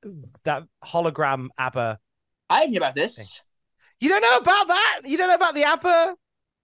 that 0.43 0.63
hologram 0.83 1.47
ABBA? 1.57 1.99
I 2.49 2.59
didn't 2.61 2.73
hear 2.73 2.81
about 2.81 2.95
this. 2.95 3.41
You 4.03 4.09
don't 4.09 4.21
know 4.21 4.35
about 4.35 4.67
that? 4.67 5.01
You 5.05 5.17
don't 5.17 5.29
know 5.29 5.35
about 5.35 5.55
the 5.55 5.63
ABBA 5.63 6.17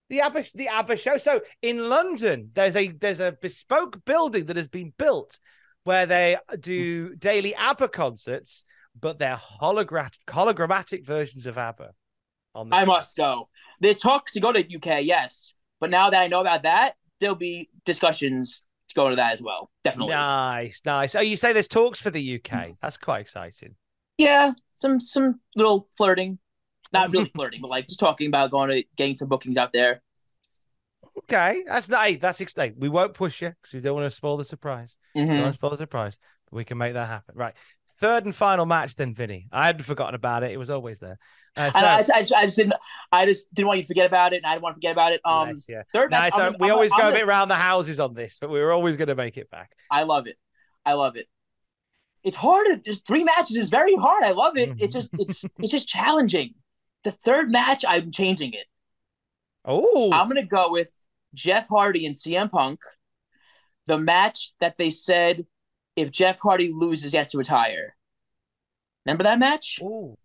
the 0.10 0.22
ABBA 0.22 0.46
the 0.56 0.68
ABBA 0.68 0.98
show? 0.98 1.18
So 1.18 1.40
in 1.62 1.88
London, 1.88 2.52
there's 2.54 2.76
a 2.76 2.90
there's 2.90 3.22
a 3.22 3.32
bespoke 3.32 4.04
building 4.04 4.48
that 4.48 4.58
has 4.58 4.68
been 4.68 4.92
built 4.98 5.40
where 5.86 6.06
they 6.06 6.38
do 6.60 7.16
daily 7.16 7.56
ABBA 7.56 7.88
concerts, 7.90 8.66
but 9.00 9.20
they're 9.20 9.40
hologra- 9.62 10.12
hologrammatic 10.28 11.06
versions 11.06 11.46
of 11.46 11.58
ABBA. 11.58 11.92
On 12.56 12.68
the 12.68 12.76
I 12.76 12.82
show. 12.82 12.86
must 12.88 13.16
go. 13.16 13.48
There's 13.80 14.00
talks 14.00 14.34
to 14.34 14.42
go 14.42 14.52
to 14.52 14.60
UK, 14.60 15.04
yes, 15.04 15.54
but 15.80 15.90
now 15.90 16.10
that 16.10 16.20
I 16.20 16.28
know 16.28 16.42
about 16.42 16.64
that, 16.64 16.96
there'll 17.22 17.36
be 17.36 17.70
discussions 17.86 18.64
to 18.90 18.96
go 18.96 19.10
to 19.10 19.16
that 19.16 19.32
as 19.32 19.42
well. 19.42 19.72
Definitely. 19.86 20.14
Nice, 20.14 20.82
nice. 20.84 21.16
Oh, 21.16 21.22
you 21.22 21.38
say 21.38 21.54
there's 21.54 21.70
talks 21.70 22.02
for 22.02 22.10
the 22.10 22.36
UK? 22.36 22.66
Mm. 22.66 22.80
That's 22.82 22.98
quite 22.98 23.22
exciting. 23.22 23.76
Yeah, 24.18 24.52
some 24.82 25.00
some 25.00 25.40
little 25.56 25.88
flirting. 25.96 26.40
Not 26.92 27.12
really 27.12 27.32
flirting, 27.36 27.62
but 27.62 27.70
like 27.70 27.88
just 27.88 28.00
talking 28.00 28.28
about 28.28 28.52
going 28.52 28.70
to 28.70 28.84
getting 28.98 29.16
some 29.16 29.28
bookings 29.28 29.58
out 29.58 29.72
there. 29.74 30.02
Okay, 31.20 31.64
that's 31.68 31.90
not. 31.90 32.06
Hey, 32.06 32.16
that's 32.16 32.42
exciting. 32.42 32.76
We 32.80 32.90
won't 32.90 33.14
push 33.14 33.42
you 33.42 33.50
because 33.50 33.74
we 33.74 33.80
don't 33.82 33.96
want 33.96 34.10
to 34.10 34.16
spoil 34.16 34.38
the 34.38 34.46
surprise. 34.46 34.98
We 35.16 35.22
don't 35.26 35.40
want 35.42 35.48
to 35.48 35.54
spoil 35.54 35.70
the 35.72 35.78
surprise, 35.78 36.18
but 36.50 36.58
we 36.58 36.66
can 36.66 36.78
make 36.78 36.94
that 36.94 37.08
happen. 37.08 37.36
Right. 37.38 37.54
Third 38.00 38.26
and 38.26 38.34
final 38.34 38.66
match, 38.66 38.96
then, 38.96 39.14
Vinny. 39.14 39.48
I 39.52 39.66
hadn't 39.66 39.84
forgotten 39.84 40.16
about 40.16 40.44
it. 40.44 40.52
It 40.52 40.58
was 40.58 40.70
always 40.70 41.00
there. 41.00 41.18
Uh, 41.58 41.72
And 41.76 41.86
I, 41.86 42.02
so- 42.02 42.14
I, 42.14 42.20
just, 42.22 42.34
I 42.34 42.46
just 42.46 42.58
didn't. 42.58 42.74
I 43.12 43.26
just 43.26 43.54
didn't 43.54 43.68
want 43.68 43.78
you 43.78 43.84
to 43.84 43.88
forget 43.88 44.06
about 44.08 44.34
it, 44.34 44.38
and 44.38 44.46
I 44.46 44.52
didn't 44.54 44.64
want 44.64 44.74
to 44.74 44.78
forget 44.78 44.94
about 44.94 45.12
it. 45.12 45.22
Um, 45.26 45.50
Nice, 45.50 45.66
yeah. 45.68 45.84
third 45.94 46.10
match. 46.12 46.34
I'm- 46.36 46.54
uh, 46.56 46.58
we 46.60 46.68
I'm- 46.68 46.76
always 46.76 46.92
I'm 46.94 47.00
go 47.00 47.08
a 47.08 47.10
gonna- 47.10 47.20
bit 47.20 47.28
round 47.28 47.52
the 47.52 47.56
houses 47.56 48.00
on 48.00 48.14
this, 48.14 48.38
but 48.40 48.50
we 48.50 48.60
were 48.60 48.72
always 48.72 48.96
going 48.96 49.10
to 49.10 49.16
make 49.16 49.38
it 49.38 49.50
back. 49.52 49.72
I 49.92 50.04
love 50.04 50.28
it. 50.28 50.38
I 50.86 50.94
love 50.94 51.18
it. 51.18 51.28
It's 52.24 52.36
hard. 52.38 52.68
Just 52.86 53.06
three 53.06 53.24
matches 53.24 53.58
is 53.58 53.70
very 53.70 53.96
hard. 53.96 54.24
I 54.24 54.32
love 54.32 54.58
it. 54.58 54.72
It's 54.80 54.94
just 54.94 55.10
it's 55.20 55.46
it's 55.60 55.72
just 55.72 55.88
challenging. 55.88 56.54
The 57.04 57.12
third 57.12 57.52
match, 57.52 57.86
I'm 57.88 58.12
changing 58.12 58.54
it. 58.54 58.66
Oh, 59.66 60.12
I'm 60.12 60.28
gonna 60.28 60.44
go 60.46 60.72
with 60.72 60.92
Jeff 61.34 61.68
Hardy 61.70 62.06
and 62.06 62.16
CM 62.16 62.50
Punk. 62.52 62.80
The 63.88 63.98
match 63.98 64.54
that 64.60 64.78
they 64.78 64.92
said 64.92 65.46
if 65.96 66.12
Jeff 66.12 66.40
Hardy 66.40 66.72
loses, 66.74 67.12
he 67.12 67.18
has 67.18 67.32
to 67.32 67.38
retire. 67.38 67.96
Remember 69.06 69.24
that 69.24 69.40
match? 69.40 69.80
oh, 69.84 70.18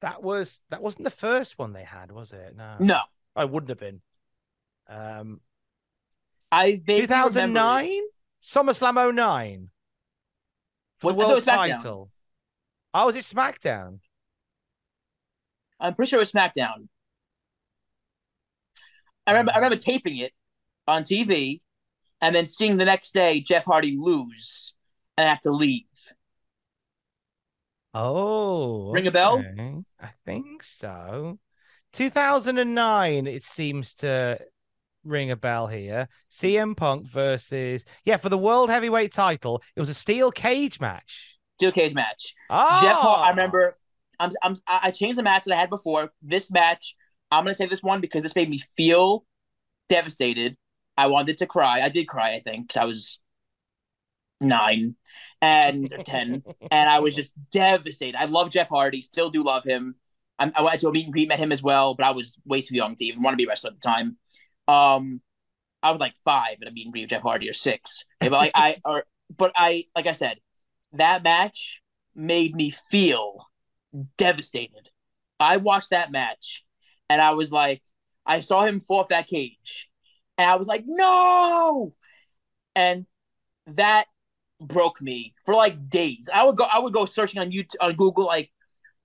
that 0.00 0.22
was 0.22 0.62
that 0.70 0.82
wasn't 0.82 1.04
the 1.04 1.10
first 1.10 1.58
one 1.58 1.72
they 1.72 1.84
had, 1.84 2.10
was 2.12 2.32
it? 2.32 2.54
No, 2.56 2.76
No, 2.80 3.00
I 3.36 3.44
wouldn't 3.44 3.68
have 3.70 3.78
been. 3.78 4.00
Um, 4.88 5.40
I 6.50 6.72
vaguely 6.84 7.00
two 7.02 7.06
thousand 7.06 7.42
remember 7.54 7.58
it. 7.82 7.84
nine, 7.86 8.02
SummerSlam 8.42 9.14
09 9.14 9.68
for 10.98 11.12
the 11.12 11.18
What- 11.18 11.24
thought 11.44 11.68
it 11.68 11.72
world 11.72 11.80
title. 11.80 12.10
Oh, 12.94 13.06
was 13.06 13.16
it 13.16 13.24
SmackDown? 13.24 14.00
I'm 15.80 15.94
pretty 15.94 16.10
sure 16.10 16.18
it 16.18 16.20
was 16.20 16.32
SmackDown. 16.32 16.88
I 19.26 19.32
remember 19.32 19.52
I 19.54 19.58
remember 19.58 19.76
taping 19.76 20.18
it 20.18 20.32
on 20.86 21.02
TV 21.02 21.60
and 22.20 22.34
then 22.34 22.46
seeing 22.46 22.76
the 22.76 22.84
next 22.84 23.12
day 23.12 23.40
Jeff 23.40 23.64
Hardy 23.64 23.96
lose 23.98 24.74
and 25.16 25.28
have 25.28 25.40
to 25.42 25.50
leave. 25.50 25.84
Oh, 27.92 28.92
Ring 28.92 29.06
a 29.06 29.10
bell? 29.10 29.42
I 30.00 30.10
think 30.24 30.62
so. 30.62 31.38
2009, 31.92 33.26
it 33.26 33.42
seems 33.42 33.94
to 33.96 34.38
ring 35.02 35.30
a 35.30 35.36
bell 35.36 35.66
here. 35.66 36.08
CM 36.30 36.76
Punk 36.76 37.08
versus, 37.08 37.84
yeah, 38.04 38.16
for 38.16 38.28
the 38.28 38.38
World 38.38 38.70
Heavyweight 38.70 39.12
title, 39.12 39.62
it 39.74 39.80
was 39.80 39.88
a 39.88 39.94
steel 39.94 40.30
cage 40.30 40.78
match. 40.78 41.38
Steel 41.58 41.72
cage 41.72 41.94
match. 41.94 42.34
Oh, 42.48 42.80
Jeff 42.80 42.96
Hardy, 42.96 43.22
I 43.22 43.26
ah! 43.26 43.30
remember 43.30 43.76
I'm, 44.20 44.30
I'm 44.42 44.56
I 44.68 44.80
I 44.84 44.90
changed 44.90 45.18
the 45.18 45.22
match 45.22 45.44
that 45.44 45.54
I 45.54 45.60
had 45.60 45.70
before. 45.70 46.12
This 46.22 46.50
match, 46.50 46.94
I'm 47.30 47.44
gonna 47.44 47.54
say 47.54 47.66
this 47.66 47.82
one 47.82 48.00
because 48.00 48.22
this 48.22 48.36
made 48.36 48.50
me 48.50 48.62
feel 48.76 49.24
devastated. 49.88 50.56
I 50.96 51.06
wanted 51.06 51.38
to 51.38 51.46
cry. 51.46 51.80
I 51.80 51.88
did 51.88 52.06
cry, 52.06 52.34
I 52.34 52.40
think, 52.40 52.68
because 52.68 52.80
I 52.80 52.84
was 52.84 53.18
nine 54.40 54.94
and 55.40 55.92
or 55.92 55.98
ten, 56.04 56.42
and 56.70 56.90
I 56.90 57.00
was 57.00 57.14
just 57.14 57.34
devastated. 57.50 58.16
I 58.16 58.26
love 58.26 58.50
Jeff 58.50 58.68
Hardy, 58.68 59.00
still 59.02 59.30
do 59.30 59.42
love 59.42 59.64
him. 59.64 59.96
I'm, 60.38 60.52
I 60.54 60.62
went 60.62 60.80
to 60.80 60.88
a 60.88 60.92
meet 60.92 61.04
and 61.04 61.12
greet, 61.12 61.28
met 61.28 61.38
him 61.38 61.52
as 61.52 61.62
well, 61.62 61.94
but 61.94 62.06
I 62.06 62.12
was 62.12 62.38
way 62.46 62.62
too 62.62 62.74
young 62.74 62.96
to 62.96 63.04
even 63.04 63.22
want 63.22 63.34
to 63.34 63.36
be 63.36 63.44
a 63.44 63.48
wrestler 63.48 63.70
at 63.70 63.80
the 63.80 63.86
time. 63.86 64.16
Um, 64.68 65.20
I 65.82 65.90
was 65.90 66.00
like 66.00 66.14
five 66.24 66.56
at 66.62 66.68
a 66.68 66.70
meet 66.70 66.86
and 66.86 66.92
greet 66.92 67.02
with 67.02 67.10
Jeff 67.10 67.22
Hardy 67.22 67.48
or 67.48 67.52
six. 67.54 68.04
But 68.20 68.32
like 68.32 68.52
I 68.54 68.76
or 68.84 69.04
but 69.34 69.52
I 69.56 69.84
like 69.96 70.06
I 70.06 70.12
said, 70.12 70.38
that 70.92 71.22
match 71.22 71.80
made 72.14 72.54
me 72.54 72.70
feel 72.90 73.46
devastated. 74.18 74.88
I 75.38 75.56
watched 75.56 75.90
that 75.90 76.12
match 76.12 76.64
and 77.08 77.20
I 77.20 77.32
was 77.32 77.50
like, 77.50 77.82
I 78.26 78.40
saw 78.40 78.64
him 78.64 78.80
fall 78.80 79.00
off 79.00 79.08
that 79.08 79.26
cage, 79.26 79.88
and 80.38 80.48
I 80.48 80.56
was 80.56 80.68
like, 80.68 80.84
no, 80.86 81.94
and 82.76 83.06
that 83.66 84.04
broke 84.60 85.00
me 85.00 85.34
for 85.44 85.54
like 85.54 85.88
days. 85.88 86.28
I 86.32 86.44
would 86.44 86.56
go, 86.56 86.64
I 86.64 86.78
would 86.78 86.92
go 86.92 87.06
searching 87.06 87.40
on 87.40 87.50
YouTube, 87.50 87.76
on 87.80 87.96
Google, 87.96 88.26
like, 88.26 88.50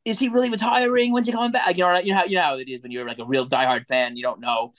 is 0.03 0.19
he 0.19 0.29
really 0.29 0.49
retiring? 0.49 1.11
When's 1.13 1.27
he 1.27 1.33
coming 1.33 1.51
back? 1.51 1.77
You 1.77 1.83
know, 1.83 1.97
you 1.99 2.11
know, 2.11 2.19
how, 2.19 2.25
you 2.25 2.35
know 2.35 2.41
how 2.41 2.57
it 2.57 2.69
is 2.69 2.83
when 2.83 2.91
you're 2.91 3.07
like 3.07 3.19
a 3.19 3.25
real 3.25 3.47
diehard 3.47 3.85
fan, 3.87 4.17
you 4.17 4.23
don't 4.23 4.39
know. 4.41 4.73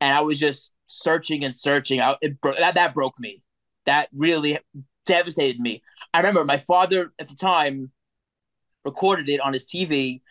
And 0.00 0.14
I 0.14 0.20
was 0.20 0.38
just 0.38 0.74
searching 0.86 1.44
and 1.44 1.56
searching. 1.56 2.00
I, 2.00 2.16
it 2.20 2.40
bro- 2.40 2.54
that 2.58 2.74
that 2.74 2.92
broke 2.92 3.18
me. 3.18 3.42
That 3.86 4.08
really 4.14 4.58
devastated 5.06 5.60
me. 5.60 5.82
I 6.12 6.18
remember 6.18 6.44
my 6.44 6.58
father 6.58 7.12
at 7.18 7.28
the 7.28 7.36
time 7.36 7.90
recorded 8.86 9.28
it 9.28 9.40
on 9.40 9.52
his 9.52 9.66
TV. 9.66 10.22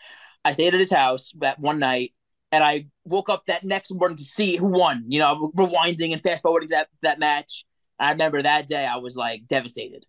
I 0.44 0.54
stayed 0.54 0.74
at 0.74 0.80
his 0.80 0.92
house 0.92 1.32
that 1.40 1.60
one 1.60 1.80
night, 1.80 2.14
and 2.52 2.64
I 2.64 2.88
woke 3.04 3.30
up 3.30 3.46
that 3.48 3.64
next 3.64 3.92
morning 3.94 4.18
to 4.18 4.24
see 4.24 4.56
who 4.58 4.68
won. 4.68 5.06
You 5.08 5.20
know, 5.20 5.52
rewinding 5.56 6.14
and 6.14 6.22
fast 6.22 6.42
forwarding 6.42 6.70
that 6.70 6.88
that 7.04 7.20
match. 7.20 7.66
I 8.00 8.12
remember 8.12 8.42
that 8.42 8.68
day 8.68 8.86
I 8.86 8.98
was 8.98 9.16
like 9.16 9.48
devastated. 9.48 10.06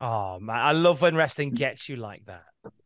Oh 0.00 0.38
man, 0.40 0.56
I 0.56 0.72
love 0.72 1.02
when 1.02 1.16
wrestling 1.16 1.50
gets 1.50 1.88
you 1.88 1.96
like 1.96 2.24
that. 2.26 2.44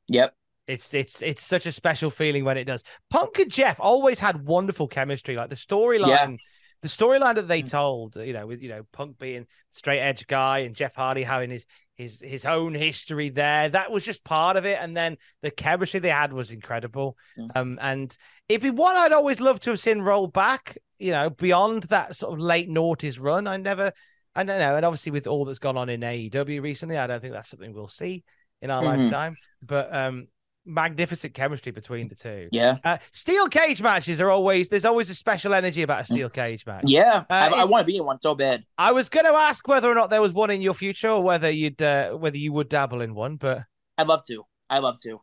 Yep. 0.08 0.34
It's 0.66 0.94
it's 0.94 1.22
it's 1.22 1.44
such 1.44 1.66
a 1.66 1.72
special 1.72 2.10
feeling 2.10 2.44
when 2.44 2.56
it 2.56 2.64
does. 2.64 2.82
Punk 3.10 3.38
and 3.38 3.50
Jeff 3.50 3.78
always 3.80 4.18
had 4.18 4.44
wonderful 4.44 4.88
chemistry. 4.88 5.36
Like 5.36 5.50
the 5.50 5.56
storyline, 5.56 6.08
Yeah. 6.08 6.36
The 6.82 6.88
storyline 6.88 7.36
that 7.36 7.48
they 7.48 7.62
told, 7.62 8.16
you 8.16 8.32
know, 8.32 8.46
with 8.46 8.62
you 8.62 8.68
know 8.68 8.82
Punk 8.92 9.18
being 9.18 9.46
straight 9.72 10.00
edge 10.00 10.26
guy 10.26 10.58
and 10.60 10.74
Jeff 10.74 10.94
Hardy 10.94 11.22
having 11.22 11.50
his 11.50 11.66
his 11.96 12.20
his 12.20 12.44
own 12.44 12.74
history 12.74 13.30
there. 13.30 13.68
That 13.70 13.90
was 13.90 14.04
just 14.04 14.24
part 14.24 14.56
of 14.56 14.66
it. 14.66 14.78
And 14.80 14.96
then 14.96 15.16
the 15.42 15.50
chemistry 15.50 16.00
they 16.00 16.10
had 16.10 16.32
was 16.32 16.50
incredible. 16.50 17.16
Yeah. 17.36 17.46
Um, 17.54 17.78
and 17.80 18.16
it'd 18.48 18.62
be 18.62 18.70
one 18.70 18.96
I'd 18.96 19.12
always 19.12 19.40
love 19.40 19.60
to 19.60 19.70
have 19.70 19.80
seen 19.80 20.02
roll 20.02 20.26
back. 20.26 20.78
You 20.98 21.10
know, 21.10 21.30
beyond 21.30 21.84
that 21.84 22.16
sort 22.16 22.32
of 22.34 22.38
late 22.38 22.70
noughties 22.70 23.18
run. 23.20 23.46
I 23.46 23.56
never, 23.58 23.92
I 24.34 24.44
don't 24.44 24.58
know. 24.58 24.76
And 24.76 24.84
obviously 24.84 25.12
with 25.12 25.26
all 25.26 25.44
that's 25.44 25.58
gone 25.58 25.76
on 25.76 25.88
in 25.88 26.00
AEW 26.00 26.62
recently, 26.62 26.96
I 26.96 27.06
don't 27.06 27.20
think 27.20 27.34
that's 27.34 27.50
something 27.50 27.74
we'll 27.74 27.88
see 27.88 28.24
in 28.62 28.70
our 28.70 28.82
Mhm. 28.82 29.00
lifetime. 29.00 29.36
But 29.66 29.94
um, 29.94 30.28
magnificent 30.66 31.32
chemistry 31.32 31.72
between 31.72 32.08
the 32.08 32.14
two. 32.14 32.48
Yeah. 32.52 32.76
Uh, 32.84 32.98
steel 33.12 33.46
cage 33.48 33.80
matches 33.80 34.20
are 34.20 34.30
always 34.30 34.68
there's 34.68 34.84
always 34.84 35.08
a 35.10 35.14
special 35.14 35.54
energy 35.54 35.82
about 35.82 36.02
a 36.02 36.04
steel 36.12 36.28
cage 36.28 36.66
match. 36.66 36.84
Yeah. 36.86 37.24
I, 37.30 37.48
Uh, 37.48 37.54
I 37.54 37.62
is- 37.64 37.70
want 37.70 37.82
to 37.82 37.86
be 37.86 37.96
in 37.96 38.04
one 38.04 38.18
so 38.22 38.34
bad. 38.34 38.64
I 38.76 38.92
was 38.92 39.08
going 39.08 39.26
to 39.26 39.32
ask 39.32 39.66
whether 39.68 39.90
or 39.90 39.94
not 39.94 40.10
there 40.10 40.20
was 40.22 40.32
one 40.32 40.50
in 40.50 40.60
your 40.60 40.74
future, 40.74 41.08
or 41.10 41.22
whether 41.22 41.50
you'd 41.50 41.80
uh, 41.80 42.12
whether 42.14 42.36
you 42.36 42.52
would 42.52 42.68
dabble 42.68 43.00
in 43.00 43.14
one. 43.14 43.36
But 43.36 43.62
I'd 43.96 44.06
love 44.08 44.26
to. 44.26 44.44
I'd 44.68 44.80
love 44.82 45.00
to. 45.02 45.20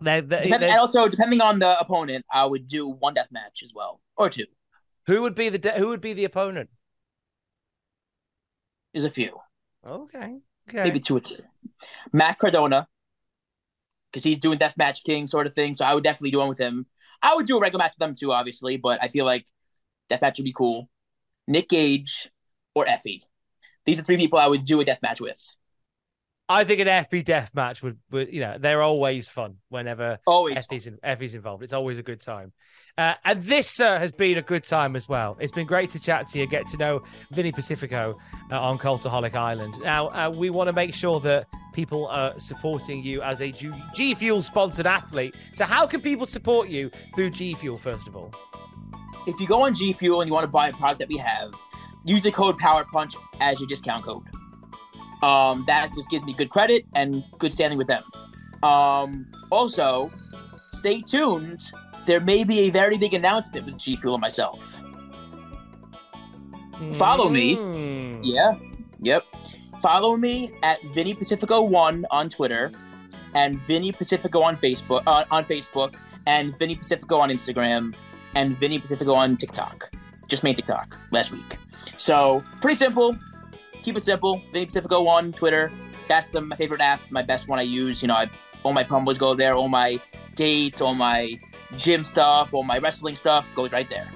they, 0.00 0.20
they, 0.20 0.44
Depend- 0.44 0.62
they- 0.62 0.70
and 0.70 0.80
also, 0.80 1.06
depending 1.08 1.40
on 1.40 1.58
the 1.58 1.78
opponent, 1.78 2.24
I 2.32 2.44
would 2.46 2.66
do 2.66 2.88
one 2.88 3.14
death 3.14 3.28
match 3.30 3.62
as 3.62 3.72
well, 3.74 4.00
or 4.16 4.30
two. 4.30 4.46
who 5.06 5.20
would 5.22 5.34
be 5.34 5.48
the 5.50 5.58
de- 5.58 5.72
who 5.78 5.88
would 5.88 6.00
be 6.00 6.12
the 6.14 6.24
opponent? 6.24 6.70
There's 8.92 9.04
a 9.04 9.10
few, 9.10 9.38
Okay, 9.86 10.38
okay. 10.68 10.84
maybe 10.84 11.00
two 11.00 11.16
or 11.16 11.20
three. 11.20 11.38
Matt 12.12 12.38
Cardona, 12.38 12.86
because 14.12 14.24
he's 14.24 14.38
doing 14.38 14.58
Death 14.58 14.76
Match 14.76 15.04
King 15.04 15.26
sort 15.26 15.46
of 15.46 15.54
thing, 15.54 15.74
so 15.74 15.84
I 15.84 15.94
would 15.94 16.04
definitely 16.04 16.32
do 16.32 16.38
one 16.38 16.48
with 16.48 16.58
him. 16.58 16.86
I 17.22 17.34
would 17.34 17.46
do 17.46 17.56
a 17.56 17.60
regular 17.60 17.82
match 17.82 17.92
with 17.92 18.06
them 18.06 18.14
too, 18.14 18.32
obviously, 18.32 18.76
but 18.76 19.02
I 19.02 19.08
feel 19.08 19.24
like 19.24 19.46
Death 20.08 20.20
Match 20.22 20.38
would 20.38 20.44
be 20.44 20.52
cool. 20.52 20.88
Nick 21.46 21.68
Gage 21.68 22.30
or 22.74 22.84
Effy. 22.84 23.20
These 23.84 23.98
are 23.98 24.02
three 24.02 24.16
people 24.16 24.38
I 24.38 24.46
would 24.46 24.64
do 24.64 24.80
a 24.80 24.84
death 24.84 25.00
match 25.02 25.20
with. 25.20 25.40
I 26.52 26.64
think 26.64 26.80
an 26.80 26.86
Effy 26.86 27.24
death 27.24 27.54
match 27.54 27.82
would, 27.82 27.98
would 28.10 28.32
you 28.32 28.40
know, 28.40 28.56
they're 28.58 28.82
always 28.82 29.28
fun 29.28 29.56
whenever 29.68 30.18
Always. 30.26 30.58
Effy's, 30.58 30.86
in, 30.86 30.98
Effy's 30.98 31.34
involved. 31.34 31.62
It's 31.62 31.72
always 31.72 31.98
a 31.98 32.02
good 32.02 32.20
time. 32.20 32.52
Uh, 32.98 33.14
and 33.24 33.42
this 33.42 33.80
uh, 33.80 33.98
has 33.98 34.12
been 34.12 34.36
a 34.38 34.42
good 34.42 34.64
time 34.64 34.94
as 34.94 35.08
well. 35.08 35.36
It's 35.40 35.52
been 35.52 35.66
great 35.66 35.90
to 35.90 36.00
chat 36.00 36.26
to 36.28 36.38
you, 36.38 36.46
get 36.46 36.68
to 36.68 36.76
know 36.76 37.02
Vinny 37.30 37.52
Pacifico 37.52 38.18
uh, 38.50 38.60
on 38.60 38.78
Cultaholic 38.78 39.34
Island. 39.34 39.74
Now, 39.82 40.08
uh, 40.08 40.30
we 40.30 40.50
want 40.50 40.68
to 40.68 40.74
make 40.74 40.94
sure 40.94 41.18
that 41.20 41.46
people 41.72 42.06
are 42.08 42.38
supporting 42.38 43.02
you 43.02 43.22
as 43.22 43.40
a 43.40 43.50
G, 43.50 43.70
G 43.94 44.14
Fuel 44.14 44.42
sponsored 44.42 44.86
athlete. 44.86 45.34
So, 45.54 45.64
how 45.64 45.86
can 45.86 46.02
people 46.02 46.26
support 46.26 46.68
you 46.68 46.90
through 47.14 47.30
G 47.30 47.54
Fuel, 47.54 47.78
first 47.78 48.06
of 48.06 48.14
all? 48.14 48.34
if 49.26 49.40
you 49.40 49.46
go 49.46 49.62
on 49.62 49.74
G 49.74 49.92
Fuel 49.92 50.20
and 50.20 50.28
you 50.28 50.32
want 50.32 50.44
to 50.44 50.48
buy 50.48 50.68
a 50.68 50.72
product 50.72 50.98
that 51.00 51.08
we 51.08 51.16
have, 51.16 51.52
use 52.04 52.22
the 52.22 52.32
code 52.32 52.58
Power 52.58 52.84
Punch 52.84 53.14
as 53.40 53.60
your 53.60 53.68
discount 53.68 54.04
code. 54.04 54.24
Um, 55.22 55.64
that 55.66 55.94
just 55.94 56.10
gives 56.10 56.24
me 56.24 56.34
good 56.34 56.50
credit 56.50 56.84
and 56.94 57.22
good 57.38 57.52
standing 57.52 57.78
with 57.78 57.86
them. 57.86 58.02
Um, 58.62 59.26
also, 59.50 60.10
stay 60.74 61.00
tuned. 61.02 61.70
There 62.06 62.20
may 62.20 62.44
be 62.44 62.60
a 62.60 62.70
very 62.70 62.98
big 62.98 63.14
announcement 63.14 63.66
with 63.66 63.78
G 63.78 63.96
Fuel 63.96 64.14
and 64.14 64.20
myself. 64.20 64.60
Follow 66.94 67.28
me. 67.28 67.56
Mm. 67.56 68.20
Yeah. 68.22 68.56
Yep. 69.00 69.24
Follow 69.80 70.16
me 70.16 70.52
at 70.62 70.82
Vinny 70.94 71.14
Pacifico 71.14 71.62
One 71.62 72.06
on 72.10 72.28
Twitter, 72.28 72.72
and 73.34 73.60
Vinny 73.62 73.92
Pacifico 73.92 74.42
on 74.42 74.56
Facebook. 74.56 75.02
Uh, 75.06 75.24
on 75.30 75.44
Facebook, 75.44 75.94
and 76.26 76.56
Vinny 76.58 76.74
Pacifico 76.74 77.18
on 77.18 77.30
Instagram, 77.30 77.94
and 78.34 78.58
Vinny 78.58 78.78
Pacifico 78.78 79.14
on 79.14 79.36
TikTok. 79.36 79.90
Just 80.28 80.42
made 80.42 80.56
TikTok 80.56 80.96
last 81.10 81.30
week. 81.30 81.58
So 81.96 82.42
pretty 82.60 82.76
simple. 82.76 83.16
Keep 83.82 83.96
it 83.96 84.04
simple. 84.04 84.42
Vinny 84.52 84.66
Pacifico 84.66 85.06
on 85.06 85.32
Twitter. 85.32 85.72
That's 86.08 86.28
the, 86.28 86.40
my 86.40 86.56
favorite 86.56 86.80
app. 86.80 87.00
My 87.10 87.22
best 87.22 87.48
one 87.48 87.58
I 87.58 87.62
use. 87.62 88.02
You 88.02 88.08
know, 88.08 88.14
I, 88.14 88.30
all 88.62 88.72
my 88.72 88.84
promos 88.84 89.18
go 89.18 89.34
there. 89.34 89.54
All 89.54 89.68
my 89.68 90.00
dates, 90.36 90.80
all 90.80 90.94
my 90.94 91.38
gym 91.76 92.04
stuff, 92.04 92.52
all 92.52 92.62
my 92.62 92.78
wrestling 92.78 93.16
stuff 93.16 93.46
goes 93.54 93.72
right 93.72 93.88
there. 93.88 94.10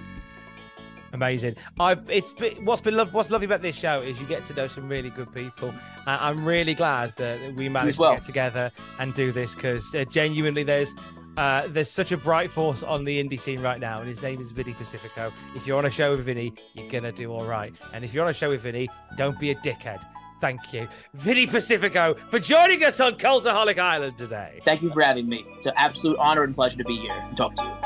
Amazing. 1.12 1.56
I've 1.80 2.08
it's 2.10 2.34
been, 2.34 2.64
what's 2.64 2.82
been 2.82 2.98
what's 2.98 3.30
lovely 3.30 3.46
about 3.46 3.62
this 3.62 3.76
show 3.76 4.02
is 4.02 4.20
you 4.20 4.26
get 4.26 4.44
to 4.46 4.54
know 4.54 4.68
some 4.68 4.88
really 4.88 5.08
good 5.10 5.32
people. 5.32 5.72
Uh, 6.06 6.18
I'm 6.20 6.44
really 6.44 6.74
glad 6.74 7.16
that 7.16 7.54
we 7.54 7.68
managed 7.68 7.98
well. 7.98 8.12
to 8.12 8.16
get 8.18 8.26
together 8.26 8.72
and 8.98 9.14
do 9.14 9.32
this 9.32 9.54
because 9.54 9.94
uh, 9.94 10.04
genuinely 10.10 10.62
there's 10.62 10.94
uh, 11.36 11.66
there's 11.68 11.90
such 11.90 12.12
a 12.12 12.16
bright 12.16 12.50
force 12.50 12.82
on 12.82 13.04
the 13.04 13.22
indie 13.22 13.38
scene 13.38 13.60
right 13.60 13.80
now, 13.80 13.98
and 13.98 14.08
his 14.08 14.22
name 14.22 14.40
is 14.40 14.50
Vinny 14.50 14.74
Pacifico. 14.74 15.32
If 15.54 15.66
you're 15.66 15.78
on 15.78 15.86
a 15.86 15.90
show 15.90 16.12
with 16.12 16.24
Vinny, 16.24 16.52
you're 16.74 16.88
gonna 16.88 17.12
do 17.12 17.32
all 17.32 17.46
right. 17.46 17.74
And 17.92 18.04
if 18.04 18.14
you're 18.14 18.24
on 18.24 18.30
a 18.30 18.34
show 18.34 18.50
with 18.50 18.62
Vinny, 18.62 18.88
don't 19.16 19.38
be 19.38 19.50
a 19.50 19.54
dickhead. 19.56 20.04
Thank 20.40 20.72
you, 20.72 20.86
Vinny 21.14 21.46
Pacifico, 21.46 22.14
for 22.30 22.38
joining 22.38 22.84
us 22.84 23.00
on 23.00 23.14
Cultaholic 23.14 23.78
Island 23.78 24.18
today. 24.18 24.60
Thank 24.64 24.82
you 24.82 24.90
for 24.90 25.02
having 25.02 25.28
me. 25.28 25.46
It's 25.56 25.66
an 25.66 25.72
absolute 25.76 26.18
honor 26.18 26.42
and 26.42 26.54
pleasure 26.54 26.76
to 26.76 26.84
be 26.84 26.96
here 26.98 27.12
and 27.12 27.36
talk 27.36 27.54
to 27.56 27.62
you. 27.62 27.85